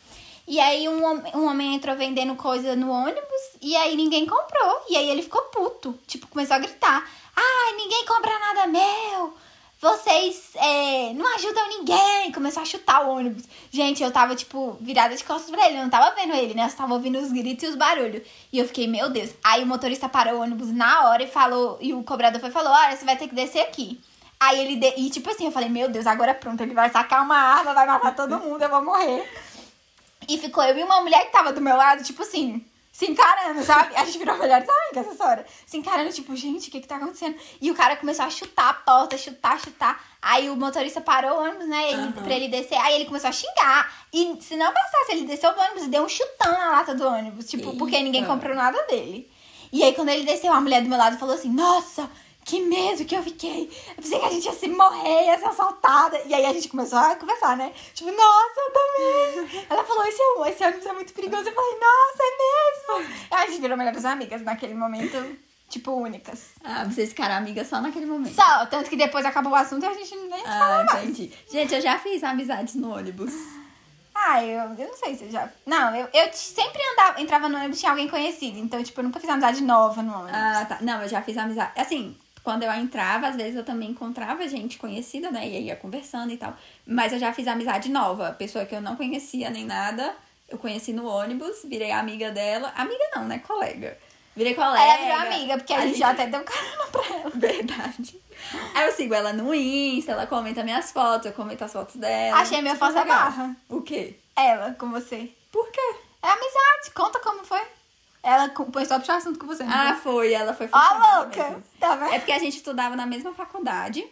E 0.47 0.59
aí 0.59 0.89
um, 0.89 1.03
um 1.37 1.47
homem 1.47 1.75
entrou 1.75 1.97
vendendo 1.97 2.35
coisa 2.35 2.75
no 2.75 2.91
ônibus 2.91 3.43
e 3.61 3.77
aí 3.77 3.95
ninguém 3.95 4.27
comprou. 4.27 4.83
E 4.89 4.97
aí 4.97 5.11
ele 5.11 5.23
ficou 5.23 5.43
puto. 5.43 5.99
Tipo, 6.07 6.27
começou 6.27 6.57
a 6.57 6.59
gritar. 6.59 7.09
Ai, 7.37 7.73
ninguém 7.77 8.05
compra 8.07 8.39
nada 8.39 8.66
meu. 8.66 9.35
Vocês 9.83 10.53
é, 10.55 11.12
não 11.12 11.26
ajudam 11.35 11.68
ninguém. 11.68 12.30
Começou 12.30 12.62
a 12.62 12.64
chutar 12.64 13.05
o 13.05 13.16
ônibus. 13.16 13.43
Gente, 13.68 14.01
eu 14.01 14.12
tava, 14.12 14.37
tipo, 14.37 14.78
virada 14.80 15.16
de 15.16 15.24
costas 15.24 15.51
pra 15.51 15.66
ele. 15.66 15.78
Eu 15.78 15.83
não 15.83 15.91
tava 15.91 16.14
vendo 16.14 16.33
ele, 16.35 16.55
né? 16.55 16.66
Eu 16.66 16.76
tava 16.76 16.95
ouvindo 16.95 17.18
os 17.18 17.33
gritos 17.33 17.64
e 17.64 17.66
os 17.66 17.74
barulhos. 17.74 18.22
E 18.53 18.61
eu 18.61 18.66
fiquei, 18.68 18.87
meu 18.87 19.11
Deus. 19.11 19.30
Aí 19.43 19.64
o 19.64 19.66
motorista 19.66 20.09
parou 20.09 20.35
o 20.35 20.43
ônibus 20.43 20.72
na 20.72 21.09
hora 21.09 21.24
e 21.24 21.26
falou. 21.26 21.78
E 21.80 21.93
o 21.93 22.05
cobrador 22.05 22.41
foi 22.41 22.53
falou: 22.53 22.70
Olha, 22.72 22.97
você 22.97 23.05
vai 23.05 23.16
ter 23.16 23.26
que 23.26 23.35
descer 23.35 23.59
aqui. 23.59 24.01
Aí 24.39 24.61
ele. 24.61 24.76
De... 24.76 24.95
E 24.99 25.11
tipo 25.11 25.28
assim, 25.28 25.47
eu 25.47 25.53
falei: 25.53 25.68
Meu 25.68 25.89
Deus, 25.89 26.07
agora 26.07 26.33
pronto. 26.33 26.62
Ele 26.62 26.74
vai 26.74 26.89
sacar 26.89 27.24
uma 27.24 27.37
arma, 27.37 27.74
vai 27.74 27.85
matar 27.85 28.14
todo 28.14 28.39
mundo, 28.39 28.62
eu 28.62 28.70
vou 28.70 28.85
morrer. 28.85 29.28
E 30.28 30.39
ficou 30.39 30.62
eu 30.62 30.78
e 30.78 30.85
uma 30.85 31.01
mulher 31.01 31.24
que 31.26 31.33
tava 31.33 31.53
do 31.53 31.61
meu 31.61 31.76
lado, 31.76 32.05
tipo 32.05 32.22
assim, 32.22 32.64
se 32.93 33.11
encarando, 33.11 33.64
sabe? 33.64 33.97
A 33.97 34.05
gente 34.05 34.18
virou 34.18 34.36
melhores 34.36 34.68
amigas 34.68 35.14
essa 35.14 35.24
hora. 35.24 35.47
Se 35.64 35.78
encarando, 35.78 36.12
tipo, 36.12 36.36
gente, 36.36 36.68
o 36.68 36.70
que 36.70 36.78
que 36.78 36.86
tá 36.86 36.97
acontecendo? 36.97 37.34
E 37.59 37.70
o 37.70 37.74
cara 37.74 37.97
começou 37.97 38.26
a 38.26 38.30
chutar 38.30 38.68
a 38.68 38.74
porta, 38.74 39.16
chutar, 39.16 39.59
chutar. 39.59 39.99
Aí 40.20 40.51
o 40.51 40.57
motorista 40.57 41.01
parou 41.01 41.38
o 41.38 41.43
ônibus, 41.43 41.66
né? 41.66 41.90
Ele, 41.90 42.03
Aham. 42.03 42.12
Pra 42.12 42.34
ele 42.34 42.49
descer. 42.49 42.76
Aí 42.76 42.97
ele 42.97 43.07
começou 43.07 43.30
a 43.30 43.32
xingar. 43.32 44.07
E 44.12 44.36
se 44.43 44.57
não 44.57 44.72
bastasse, 44.74 45.12
ele 45.12 45.24
desceu 45.24 45.55
do 45.55 45.61
ônibus 45.61 45.84
e 45.84 45.88
deu 45.88 46.05
um 46.05 46.09
chutão 46.09 46.53
na 46.53 46.70
lata 46.70 46.95
do 46.95 47.07
ônibus. 47.07 47.49
Tipo, 47.49 47.74
porque 47.78 47.99
ninguém 48.03 48.20
Eita. 48.20 48.32
comprou 48.32 48.55
nada 48.55 48.80
dele. 48.82 49.28
E 49.72 49.82
aí, 49.82 49.95
quando 49.95 50.11
ele 50.11 50.24
desceu, 50.26 50.53
a 50.53 50.61
mulher 50.61 50.82
do 50.82 50.88
meu 50.90 50.99
lado 50.99 51.16
falou 51.16 51.34
assim: 51.34 51.49
Nossa, 51.51 52.11
que 52.45 52.61
medo 52.61 53.05
que 53.05 53.14
eu 53.14 53.22
fiquei. 53.22 53.70
Eu 53.97 54.03
pensei 54.03 54.18
que 54.18 54.24
a 54.26 54.30
gente 54.30 54.45
ia 54.45 54.53
se 54.53 54.68
morrer, 54.68 55.26
ia 55.26 55.38
ser 55.38 55.47
assaltada. 55.47 56.20
E 56.26 56.34
aí 56.34 56.45
a 56.45 56.53
gente 56.53 56.68
começou 56.68 56.99
a 56.99 57.14
conversar, 57.16 57.57
né? 57.57 57.72
Tipo, 57.95 58.11
nossa, 58.11 58.61
eu 58.61 58.72
também. 58.72 59.66
Ela 59.70 59.84
falou: 59.84 60.05
Esse, 60.05 60.20
é- 60.20 60.51
esse 60.51 60.64
ônibus 60.64 60.86
é 60.86 60.93
muito 60.93 61.12
perigoso. 61.12 61.49
Eu 61.49 61.55
falei: 61.55 61.72
Nossa, 61.78 62.22
é 62.22 62.99
mesmo. 62.99 63.14
Aí 63.30 63.45
a 63.45 63.51
gente 63.51 63.61
virou 63.61 63.76
melhores 63.76 64.05
amigas 64.05 64.43
naquele 64.43 64.74
momento, 64.74 65.36
tipo, 65.68 65.93
únicas. 65.93 66.51
Ah, 66.64 66.84
vocês 66.84 67.11
ficaram 67.11 67.36
amigas 67.36 67.68
só 67.68 67.80
naquele 67.80 68.07
momento. 68.07 68.34
Só, 68.34 68.66
tanto 68.66 68.90
que 68.90 68.97
depois 68.97 69.24
acabou 69.24 69.53
o 69.53 69.57
assunto 69.57 69.84
e 69.84 69.86
a 69.86 69.95
gente 69.95 70.14
nem 70.16 70.38
se 70.40 70.45
falou 70.45 70.80
Ah, 70.80 70.84
mais. 70.93 71.05
entendi. 71.05 71.32
Gente, 71.51 71.74
eu 71.74 71.80
já 71.80 71.99
fiz 71.99 72.22
amizades 72.24 72.74
no 72.74 72.93
ônibus. 72.95 73.32
Ah, 74.14 74.45
eu, 74.45 74.61
eu 74.78 74.88
não 74.88 74.97
sei 74.97 75.16
se 75.16 75.24
eu 75.24 75.30
já. 75.30 75.49
Não, 75.64 75.95
eu, 75.97 76.07
eu 76.12 76.32
sempre 76.32 76.80
andava, 76.93 77.20
entrava 77.20 77.49
no 77.49 77.57
ônibus 77.57 77.78
e 77.78 77.80
tinha 77.80 77.90
alguém 77.93 78.09
conhecido. 78.09 78.59
Então, 78.59 78.82
tipo, 78.82 79.01
eu 79.01 79.05
nunca 79.05 79.18
fiz 79.18 79.28
amizade 79.30 79.62
nova 79.62 80.03
no 80.03 80.12
ônibus. 80.12 80.34
Ah, 80.34 80.66
tá. 80.68 80.78
Não, 80.82 81.03
eu 81.03 81.09
já 81.09 81.22
fiz 81.22 81.36
amizade. 81.38 81.72
Assim, 81.80 82.16
quando 82.43 82.64
eu 82.64 82.72
entrava, 82.72 83.28
às 83.28 83.36
vezes 83.36 83.55
eu 83.55 83.64
também 83.64 83.90
encontrava 83.90 84.47
gente 84.49 84.78
conhecida, 84.78 85.30
né? 85.30 85.49
E 85.49 85.57
aí 85.57 85.64
ia 85.64 85.76
conversando 85.76 86.32
e 86.32 86.36
tal. 86.36 86.57
Mas 86.86 87.12
eu 87.12 87.18
já 87.18 87.32
fiz 87.32 87.47
amizade 87.47 87.88
nova. 87.88 88.32
Pessoa 88.32 88.64
que 88.64 88.74
eu 88.74 88.80
não 88.80 88.97
conhecia 88.97 89.49
nem 89.51 89.64
nada. 89.64 90.14
Eu 90.49 90.59
conheci 90.59 90.93
no 90.93 91.07
ônibus, 91.07 91.62
virei 91.64 91.93
amiga 91.93 92.30
dela. 92.30 92.72
Amiga 92.76 93.05
não, 93.14 93.24
né? 93.24 93.38
Colega. 93.38 93.97
Virei 94.34 94.55
colega. 94.55 94.82
Ela 94.82 94.99
virou 94.99 95.16
amiga, 95.34 95.57
porque 95.59 95.72
a, 95.72 95.86
gente, 95.86 95.99
já 95.99 96.11
até 96.11 96.26
deu 96.26 96.43
carona 96.43 96.86
pra 96.90 97.07
ela. 97.07 97.30
Verdade. 97.36 98.20
Aí 98.74 98.86
eu 98.86 98.93
sigo 98.93 99.14
ela 99.14 99.32
no 99.32 99.55
Insta, 99.55 100.12
ela 100.12 100.26
comenta 100.26 100.64
minhas 100.64 100.90
fotos, 100.90 101.26
eu 101.26 101.32
comento 101.32 101.64
as 101.64 101.72
fotos 101.72 101.97
dela. 101.97 102.38
Achei 102.38 102.59
a 102.59 102.62
minha 102.62 102.74
Super 102.74 102.86
foto 102.86 102.95
da 102.95 103.05
barra. 103.05 103.57
O 103.68 103.82
quê? 103.82 104.16
Ela 104.34 104.72
com 104.72 104.90
você. 104.90 105.30
Por 105.51 105.70
quê? 105.70 105.97
É 106.22 106.28
amizade, 106.28 106.90
conta 106.95 107.20
como 107.20 107.45
foi. 107.45 107.61
Ela 108.23 108.49
co- 108.51 108.66
pôs 108.66 108.87
só 108.89 108.99
puxar 108.99 109.16
assunto 109.16 109.39
com 109.39 109.47
você. 109.47 109.64
não 109.64 109.73
Ah, 109.73 109.95
foi? 109.95 110.12
foi, 110.12 110.33
ela 110.33 110.55
foi 110.55 110.68
Ó, 110.73 111.18
louca! 111.20 111.62
Tá 111.81 111.97
vendo? 111.97 112.12
É 112.14 112.18
porque 112.18 112.33
a 112.33 112.39
gente 112.39 112.57
estudava 112.57 112.95
na 112.95 113.05
mesma 113.07 113.33
faculdade, 113.35 114.07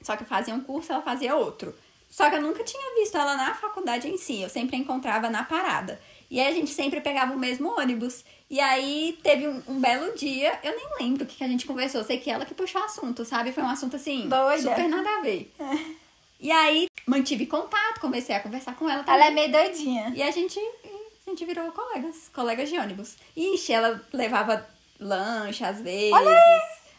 só 0.00 0.16
que 0.16 0.22
eu 0.22 0.26
fazia 0.26 0.54
um 0.54 0.60
curso, 0.60 0.92
ela 0.92 1.02
fazia 1.02 1.34
outro. 1.34 1.74
Só 2.08 2.28
que 2.28 2.36
eu 2.36 2.42
nunca 2.42 2.62
tinha 2.62 2.94
visto 2.94 3.16
ela 3.16 3.36
na 3.36 3.54
faculdade 3.54 4.06
em 4.06 4.18
si, 4.18 4.42
eu 4.42 4.48
sempre 4.50 4.76
a 4.76 4.78
encontrava 4.78 5.30
na 5.30 5.42
parada. 5.44 5.98
E 6.30 6.38
aí 6.40 6.46
a 6.46 6.52
gente 6.54 6.70
sempre 6.70 7.00
pegava 7.00 7.32
o 7.32 7.38
mesmo 7.38 7.70
ônibus. 7.78 8.22
E 8.50 8.60
aí 8.60 9.18
teve 9.22 9.48
um, 9.48 9.62
um 9.66 9.80
belo 9.80 10.14
dia, 10.14 10.58
eu 10.62 10.76
nem 10.76 10.86
lembro 11.00 11.24
o 11.24 11.26
que, 11.26 11.36
que 11.36 11.44
a 11.44 11.48
gente 11.48 11.64
conversou, 11.66 12.04
sei 12.04 12.18
que 12.18 12.30
ela 12.30 12.44
que 12.44 12.52
puxou 12.54 12.82
o 12.82 12.84
assunto, 12.84 13.24
sabe? 13.24 13.50
Foi 13.50 13.62
um 13.62 13.68
assunto 13.68 13.96
assim, 13.96 14.28
Doida. 14.28 14.62
super 14.62 14.88
nada 14.90 15.08
a 15.08 15.20
ver. 15.22 15.54
E 16.38 16.50
aí 16.52 16.86
mantive 17.06 17.46
contato, 17.46 17.98
comecei 18.00 18.34
a 18.34 18.40
conversar 18.40 18.74
com 18.76 18.88
ela 18.90 19.02
também. 19.04 19.14
Ela 19.14 19.30
é 19.30 19.30
meio 19.30 19.50
doidinha. 19.50 20.12
E 20.14 20.22
a 20.22 20.30
gente, 20.30 20.60
a 21.26 21.30
gente 21.30 21.44
virou 21.44 21.70
colegas, 21.72 22.30
colegas 22.34 22.68
de 22.68 22.78
ônibus. 22.78 23.16
Ixi, 23.36 23.72
ela 23.72 24.00
levava 24.12 24.66
lanche 24.98 25.64
às 25.64 25.80
vezes. 25.80 26.12
Olha 26.12 26.38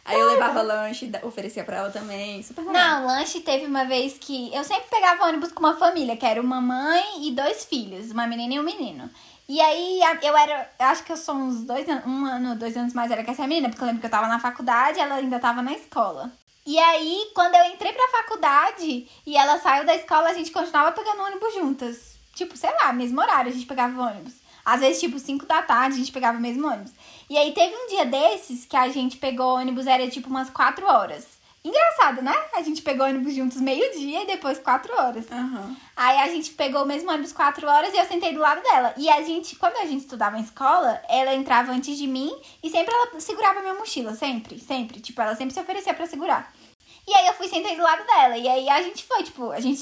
aí 0.05 0.19
eu 0.19 0.32
levava 0.32 0.61
lanche, 0.61 1.11
oferecia 1.24 1.63
pra 1.63 1.78
ela 1.78 1.91
também. 1.91 2.41
Super 2.43 2.65
legal. 2.65 2.74
Não, 2.74 3.07
lanche 3.07 3.41
teve 3.41 3.65
uma 3.65 3.86
vez 3.86 4.17
que. 4.17 4.53
Eu 4.53 4.63
sempre 4.63 4.89
pegava 4.89 5.26
ônibus 5.26 5.51
com 5.51 5.59
uma 5.59 5.78
família, 5.78 6.17
que 6.17 6.26
era 6.26 6.41
uma 6.41 6.61
mãe 6.61 7.28
e 7.28 7.32
dois 7.32 7.65
filhos, 7.65 8.11
uma 8.11 8.28
menina 8.28 8.53
e 8.53 8.59
um 8.59 8.63
menino. 8.63 9.09
E 9.47 9.59
aí 9.59 9.99
eu 10.21 10.36
era. 10.38 10.69
Acho 10.80 11.03
que 11.03 11.11
eu 11.11 11.17
sou 11.17 11.36
uns 11.36 11.63
dois 11.63 11.88
anos, 11.88 12.05
um 12.05 12.26
ano, 12.26 12.55
dois 12.55 12.78
anos 12.78 12.93
mais 12.93 13.11
era 13.11 13.24
que 13.24 13.32
essa 13.32 13.47
menina, 13.47 13.69
porque 13.69 13.84
eu 13.84 13.88
lembro 13.88 14.01
que 14.01 14.07
eu 14.07 14.11
tava 14.11 14.28
na 14.28 14.39
faculdade 14.39 14.99
ela 14.99 15.15
ainda 15.15 15.39
tava 15.39 15.61
na 15.61 15.74
escola. 15.74 16.32
E 16.65 16.80
aí, 16.80 17.30
quando 17.36 17.55
eu 17.55 17.65
entrei 17.65 17.91
pra 17.91 18.07
faculdade 18.07 19.05
e 19.26 19.36
ela 19.36 19.59
saiu 19.59 19.86
da 19.86 19.93
escola, 19.95 20.30
a 20.30 20.34
gente 20.34 20.49
continuava 20.49 20.93
pegando 20.93 21.24
ônibus 21.24 21.53
juntas. 21.53 22.12
Tipo, 22.34 22.57
sei 22.57 22.71
lá, 22.81 22.91
mesmo 22.91 23.21
horário 23.21 23.51
a 23.51 23.53
gente 23.53 23.65
pegava 23.65 24.01
ônibus. 24.01 24.34
Às 24.65 24.79
vezes, 24.79 24.99
tipo, 24.99 25.19
5 25.19 25.45
da 25.45 25.61
tarde 25.61 25.95
a 25.95 25.99
gente 25.99 26.11
pegava 26.11 26.38
o 26.38 26.41
mesmo 26.41 26.67
ônibus. 26.67 26.91
E 27.29 27.38
aí 27.38 27.53
teve 27.53 27.75
um 27.75 27.88
dia 27.88 28.05
desses 28.05 28.65
que 28.65 28.77
a 28.77 28.88
gente 28.89 29.17
pegou 29.17 29.57
ônibus, 29.57 29.88
era 29.88 30.09
tipo 30.09 30.29
umas 30.29 30.49
4 30.49 30.86
horas. 30.86 31.27
Engraçado, 31.65 32.21
né? 32.21 32.36
A 32.53 32.61
gente 32.61 32.81
pegou 32.81 33.05
ônibus 33.05 33.34
juntos 33.34 33.61
meio-dia 33.61 34.23
e 34.23 34.27
depois 34.27 34.59
4 34.59 34.93
horas. 34.93 35.31
Aham. 35.31 35.75
Aí 35.95 36.17
a 36.17 36.27
gente 36.27 36.51
pegou 36.51 36.84
o 36.84 36.86
mesmo 36.86 37.09
ônibus 37.09 37.31
4 37.31 37.65
horas 37.65 37.93
e 37.93 37.97
eu 37.97 38.05
sentei 38.05 38.34
do 38.34 38.41
lado 38.41 38.61
dela. 38.61 38.93
E 38.97 39.09
a 39.09 39.21
gente, 39.21 39.55
quando 39.55 39.77
a 39.77 39.86
gente 39.86 40.01
estudava 40.01 40.38
em 40.38 40.41
escola, 40.41 41.01
ela 41.07 41.34
entrava 41.34 41.71
antes 41.71 41.97
de 41.97 42.05
mim 42.05 42.36
e 42.61 42.69
sempre 42.69 42.93
ela 42.93 43.17
segurava 43.17 43.61
minha 43.61 43.75
mochila, 43.75 44.13
sempre, 44.13 44.59
sempre. 44.59 44.99
Tipo, 44.99 45.21
ela 45.21 45.36
sempre 45.38 45.53
se 45.53 45.59
oferecia 45.61 45.93
pra 45.93 46.05
segurar. 46.05 46.53
E 47.07 47.13
aí 47.13 47.27
eu 47.27 47.34
fui 47.34 47.47
sentei 47.47 47.77
do 47.77 47.81
lado 47.81 48.05
dela. 48.05 48.38
E 48.38 48.47
aí 48.47 48.69
a 48.69 48.81
gente 48.81 49.05
foi, 49.05 49.23
tipo, 49.23 49.51
a 49.51 49.59
gente 49.61 49.79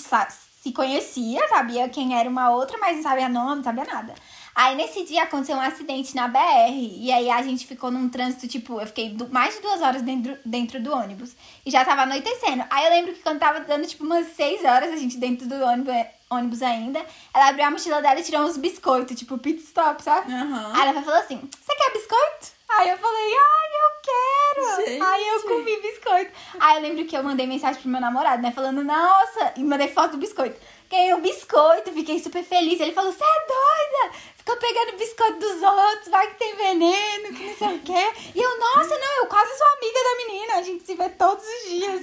se 0.61 0.71
conhecia, 0.71 1.47
sabia 1.49 1.89
quem 1.89 2.15
era 2.15 2.29
uma 2.29 2.51
outra, 2.51 2.77
mas 2.77 2.97
não 2.97 3.03
sabia 3.03 3.27
nome, 3.27 3.55
não 3.55 3.63
sabia 3.63 3.83
nada. 3.83 4.13
Aí 4.53 4.75
nesse 4.75 5.03
dia 5.03 5.23
aconteceu 5.23 5.55
um 5.55 5.61
acidente 5.61 6.15
na 6.15 6.27
BR. 6.27 6.39
E 6.69 7.11
aí 7.11 7.31
a 7.31 7.41
gente 7.41 7.65
ficou 7.65 7.89
num 7.89 8.07
trânsito, 8.07 8.47
tipo, 8.47 8.79
eu 8.79 8.85
fiquei 8.85 9.17
mais 9.31 9.55
de 9.55 9.61
duas 9.61 9.81
horas 9.81 10.03
dentro, 10.03 10.37
dentro 10.45 10.79
do 10.79 10.93
ônibus. 10.93 11.35
E 11.65 11.71
já 11.71 11.83
tava 11.83 12.03
anoitecendo. 12.03 12.63
Aí 12.69 12.85
eu 12.85 12.91
lembro 12.91 13.13
que 13.13 13.23
quando 13.23 13.39
tava 13.39 13.61
dando, 13.61 13.87
tipo, 13.87 14.03
umas 14.03 14.27
seis 14.35 14.63
horas, 14.63 14.93
a 14.93 14.97
gente 14.97 15.17
dentro 15.17 15.47
do 15.47 15.55
ônibus, 15.55 15.95
ônibus 16.29 16.61
ainda, 16.61 17.03
ela 17.33 17.49
abriu 17.49 17.65
a 17.65 17.71
mochila 17.71 17.99
dela 17.99 18.19
e 18.19 18.23
tirou 18.23 18.43
uns 18.43 18.57
biscoitos, 18.57 19.17
tipo, 19.17 19.39
pit 19.39 19.63
stop, 19.63 20.03
sabe? 20.03 20.31
Aham. 20.31 20.73
Aí 20.75 20.89
ela 20.89 21.01
falou 21.01 21.19
assim: 21.19 21.37
Você 21.37 21.75
quer 21.75 21.91
biscoito? 21.91 22.60
Aí 22.77 22.89
eu 22.89 22.97
falei: 22.97 23.33
Ai, 23.33 23.69
eu 23.83 23.91
quero! 24.03 24.85
Gente. 24.85 25.01
Aí 25.01 25.27
eu 25.29 25.41
comi 25.43 25.81
biscoito. 25.81 26.31
Aí 26.59 26.77
eu 26.77 26.81
lembro 26.81 27.05
que 27.05 27.15
eu 27.15 27.23
mandei 27.23 27.45
mensagem 27.47 27.81
pro 27.81 27.89
meu 27.89 28.01
namorado, 28.01 28.41
né? 28.41 28.51
Falando: 28.51 28.83
Nossa! 28.83 29.53
E 29.57 29.63
mandei 29.63 29.87
foto 29.87 30.11
do 30.11 30.17
biscoito. 30.17 30.59
Ganhei 30.91 31.13
um 31.13 31.21
biscoito, 31.21 31.93
fiquei 31.93 32.19
super 32.19 32.43
feliz. 32.43 32.79
Ele 32.79 32.91
falou: 32.91 33.13
Você 33.13 33.23
é 33.23 33.47
doida? 33.47 34.15
Ficou 34.35 34.57
pegando 34.57 34.97
biscoito 34.97 35.39
dos 35.39 35.63
outros, 35.63 36.09
vai 36.09 36.27
que 36.27 36.37
tem 36.37 36.53
veneno, 36.55 37.33
que 37.33 37.45
não 37.45 37.55
sei 37.55 37.75
o 37.77 37.79
quê. 37.79 38.13
E 38.35 38.41
eu: 38.41 38.59
Nossa, 38.59 38.97
não, 38.99 39.17
eu 39.19 39.27
quase 39.27 39.57
sou 39.57 39.67
amiga 39.67 39.99
da 40.03 40.25
menina. 40.25 40.55
A 40.55 40.61
gente 40.61 40.85
se 40.85 40.95
vê 40.95 41.07
todos 41.09 41.45
os 41.45 41.69
dias. 41.69 42.01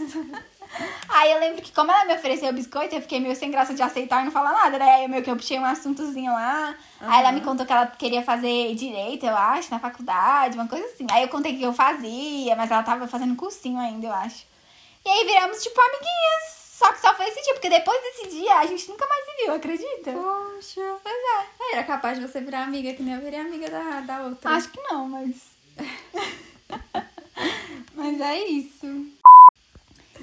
Aí 1.08 1.32
eu 1.32 1.40
lembro 1.40 1.62
que 1.62 1.72
como 1.72 1.90
ela 1.90 2.04
me 2.04 2.14
ofereceu 2.14 2.50
o 2.50 2.52
biscoito, 2.52 2.94
eu 2.94 3.00
fiquei 3.00 3.20
meio 3.20 3.34
sem 3.34 3.50
graça 3.50 3.74
de 3.74 3.82
aceitar 3.82 4.20
e 4.22 4.24
não 4.24 4.30
falar 4.30 4.52
nada, 4.52 4.78
né? 4.78 4.90
Aí 4.96 5.02
eu 5.04 5.08
meio 5.08 5.22
que 5.22 5.30
eu 5.30 5.36
puxei 5.36 5.58
um 5.58 5.64
assuntozinho 5.64 6.32
lá. 6.32 6.74
Aí 7.00 7.20
ela 7.20 7.32
me 7.32 7.40
contou 7.40 7.64
que 7.66 7.72
ela 7.72 7.86
queria 7.86 8.22
fazer 8.22 8.74
direito, 8.74 9.24
eu 9.24 9.36
acho, 9.36 9.70
na 9.70 9.78
faculdade, 9.78 10.58
uma 10.58 10.68
coisa 10.68 10.84
assim. 10.86 11.06
Aí 11.10 11.22
eu 11.22 11.28
contei 11.28 11.56
que 11.56 11.62
eu 11.62 11.72
fazia, 11.72 12.54
mas 12.54 12.70
ela 12.70 12.82
tava 12.82 13.08
fazendo 13.08 13.34
cursinho 13.34 13.78
ainda, 13.78 14.06
eu 14.06 14.12
acho. 14.12 14.46
E 15.04 15.08
aí 15.08 15.24
viramos, 15.24 15.62
tipo, 15.62 15.80
amiguinhas. 15.80 16.57
Só 16.78 16.92
que 16.92 17.00
só 17.00 17.12
foi 17.12 17.26
esse 17.26 17.42
dia, 17.42 17.54
porque 17.54 17.68
depois 17.68 18.00
desse 18.00 18.28
dia 18.28 18.54
a 18.54 18.64
gente 18.66 18.88
nunca 18.88 19.04
mais 19.08 19.24
se 19.24 19.44
viu, 19.44 19.52
acredita? 19.54 20.12
Poxa. 20.12 20.96
Pois 21.02 21.14
é. 21.16 21.38
Aí 21.60 21.72
Era 21.72 21.82
capaz 21.82 22.16
de 22.20 22.24
você 22.24 22.40
virar 22.40 22.62
amiga, 22.62 22.94
que 22.94 23.02
nem 23.02 23.14
eu 23.16 23.20
virei 23.20 23.40
amiga 23.40 23.68
da, 23.68 24.00
da 24.02 24.22
outra. 24.22 24.50
Acho 24.52 24.68
que 24.70 24.80
não, 24.82 25.08
mas. 25.08 25.34
mas 27.96 28.20
é 28.20 28.38
isso. 28.44 29.06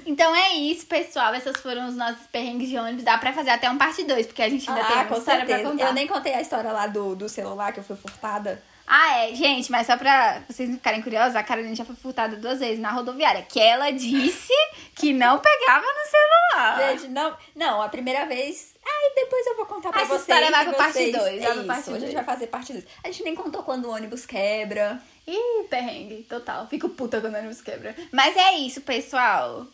Então 0.06 0.34
é 0.34 0.54
isso, 0.54 0.86
pessoal. 0.86 1.34
Essas 1.34 1.58
foram 1.58 1.88
os 1.88 1.94
nossos 1.94 2.26
perrengues 2.28 2.70
de 2.70 2.78
ônibus. 2.78 3.04
Dá 3.04 3.18
pra 3.18 3.34
fazer 3.34 3.50
até 3.50 3.68
um 3.68 3.76
parte 3.76 4.02
2, 4.04 4.26
porque 4.26 4.40
a 4.42 4.48
gente 4.48 4.66
ainda 4.70 4.82
tem 4.84 4.96
Ah, 4.96 5.00
uma 5.00 5.04
com 5.08 5.18
história 5.18 5.44
pra 5.44 5.48
certeza. 5.56 5.70
contar. 5.70 5.84
Eu 5.88 5.92
nem 5.92 6.06
contei 6.06 6.32
a 6.32 6.40
história 6.40 6.72
lá 6.72 6.86
do, 6.86 7.14
do 7.14 7.28
celular 7.28 7.72
que 7.74 7.80
eu 7.80 7.84
fui 7.84 7.96
furtada. 7.96 8.62
Ah, 8.86 9.24
é, 9.24 9.34
gente, 9.34 9.70
mas 9.72 9.86
só 9.86 9.96
pra 9.96 10.42
vocês 10.48 10.68
não 10.68 10.76
ficarem 10.76 11.02
curiosos, 11.02 11.34
a 11.34 11.42
Carolina 11.42 11.74
já 11.74 11.84
foi 11.84 11.96
furtada 11.96 12.36
duas 12.36 12.60
vezes 12.60 12.78
na 12.78 12.90
rodoviária, 12.92 13.42
que 13.42 13.58
ela 13.58 13.90
disse 13.90 14.52
que 14.94 15.12
não 15.12 15.40
pegava 15.40 15.84
no 15.84 16.10
celular. 16.10 16.90
Gente, 16.92 17.08
não, 17.08 17.36
não, 17.56 17.82
a 17.82 17.88
primeira 17.88 18.26
vez. 18.26 18.74
Ai, 18.86 19.10
depois 19.16 19.44
eu 19.46 19.56
vou 19.56 19.66
contar 19.66 19.90
pra 19.90 20.02
Essa 20.02 20.10
vocês. 20.10 20.20
história 20.22 20.50
vai 20.50 20.64
pro 20.66 20.74
parte 20.76 20.92
vocês- 20.92 21.12
dois, 21.12 21.40
vai 21.42 21.50
É 21.50 21.50
pro 21.50 21.58
isso, 21.58 21.66
parte 21.66 21.90
hoje 21.90 21.96
a 21.96 22.06
gente 22.06 22.14
vai 22.14 22.24
fazer 22.24 22.46
parte 22.46 22.72
2. 22.72 22.84
A 23.02 23.06
gente 23.08 23.22
nem 23.24 23.34
contou 23.34 23.62
quando 23.64 23.86
o 23.86 23.90
ônibus 23.90 24.24
quebra. 24.24 25.02
Ih, 25.26 25.64
perrengue, 25.68 26.22
total. 26.28 26.68
Fico 26.68 26.88
puta 26.88 27.20
quando 27.20 27.34
o 27.34 27.38
ônibus 27.38 27.60
quebra. 27.60 27.96
Mas 28.12 28.36
é 28.36 28.54
isso, 28.58 28.80
pessoal. 28.82 29.66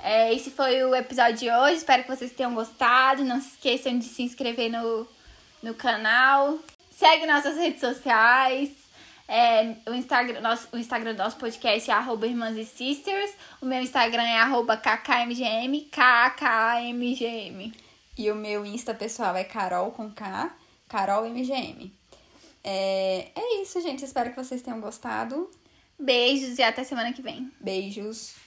É, 0.00 0.32
esse 0.32 0.50
foi 0.52 0.84
o 0.84 0.94
episódio 0.94 1.34
de 1.38 1.50
hoje. 1.50 1.78
Espero 1.78 2.04
que 2.04 2.08
vocês 2.14 2.30
tenham 2.30 2.54
gostado. 2.54 3.24
Não 3.24 3.40
se 3.40 3.48
esqueçam 3.48 3.98
de 3.98 4.04
se 4.04 4.22
inscrever 4.22 4.70
no, 4.70 5.08
no 5.62 5.74
canal. 5.74 6.58
Segue 6.96 7.26
nossas 7.26 7.56
redes 7.56 7.80
sociais. 7.80 8.70
É, 9.26 9.76
o, 9.88 9.94
Instagram, 9.94 10.40
nosso, 10.40 10.68
o 10.72 10.78
Instagram 10.78 11.14
do 11.14 11.22
nosso 11.22 11.36
podcast 11.38 11.90
é 11.90 11.94
arroba 11.94 12.26
Irmãs 12.26 12.56
e 12.56 12.64
Sisters. 12.64 13.32
O 13.60 13.66
meu 13.66 13.80
Instagram 13.80 14.22
é 14.22 14.38
arroba 14.38 14.76
KKMGM, 14.76 15.88
KKMGM. 15.90 17.72
E 18.16 18.30
o 18.30 18.34
meu 18.34 18.64
Insta 18.64 18.94
pessoal 18.94 19.34
é 19.34 19.42
Carol 19.42 19.90
com 19.90 20.08
K, 20.10 20.54
Carol 20.88 21.28
MGM. 21.28 21.92
É, 22.62 23.30
é 23.34 23.62
isso, 23.62 23.80
gente. 23.80 24.04
Espero 24.04 24.30
que 24.30 24.36
vocês 24.36 24.62
tenham 24.62 24.80
gostado. 24.80 25.50
Beijos 25.98 26.58
e 26.58 26.62
até 26.62 26.84
semana 26.84 27.12
que 27.12 27.22
vem. 27.22 27.50
Beijos. 27.60 28.43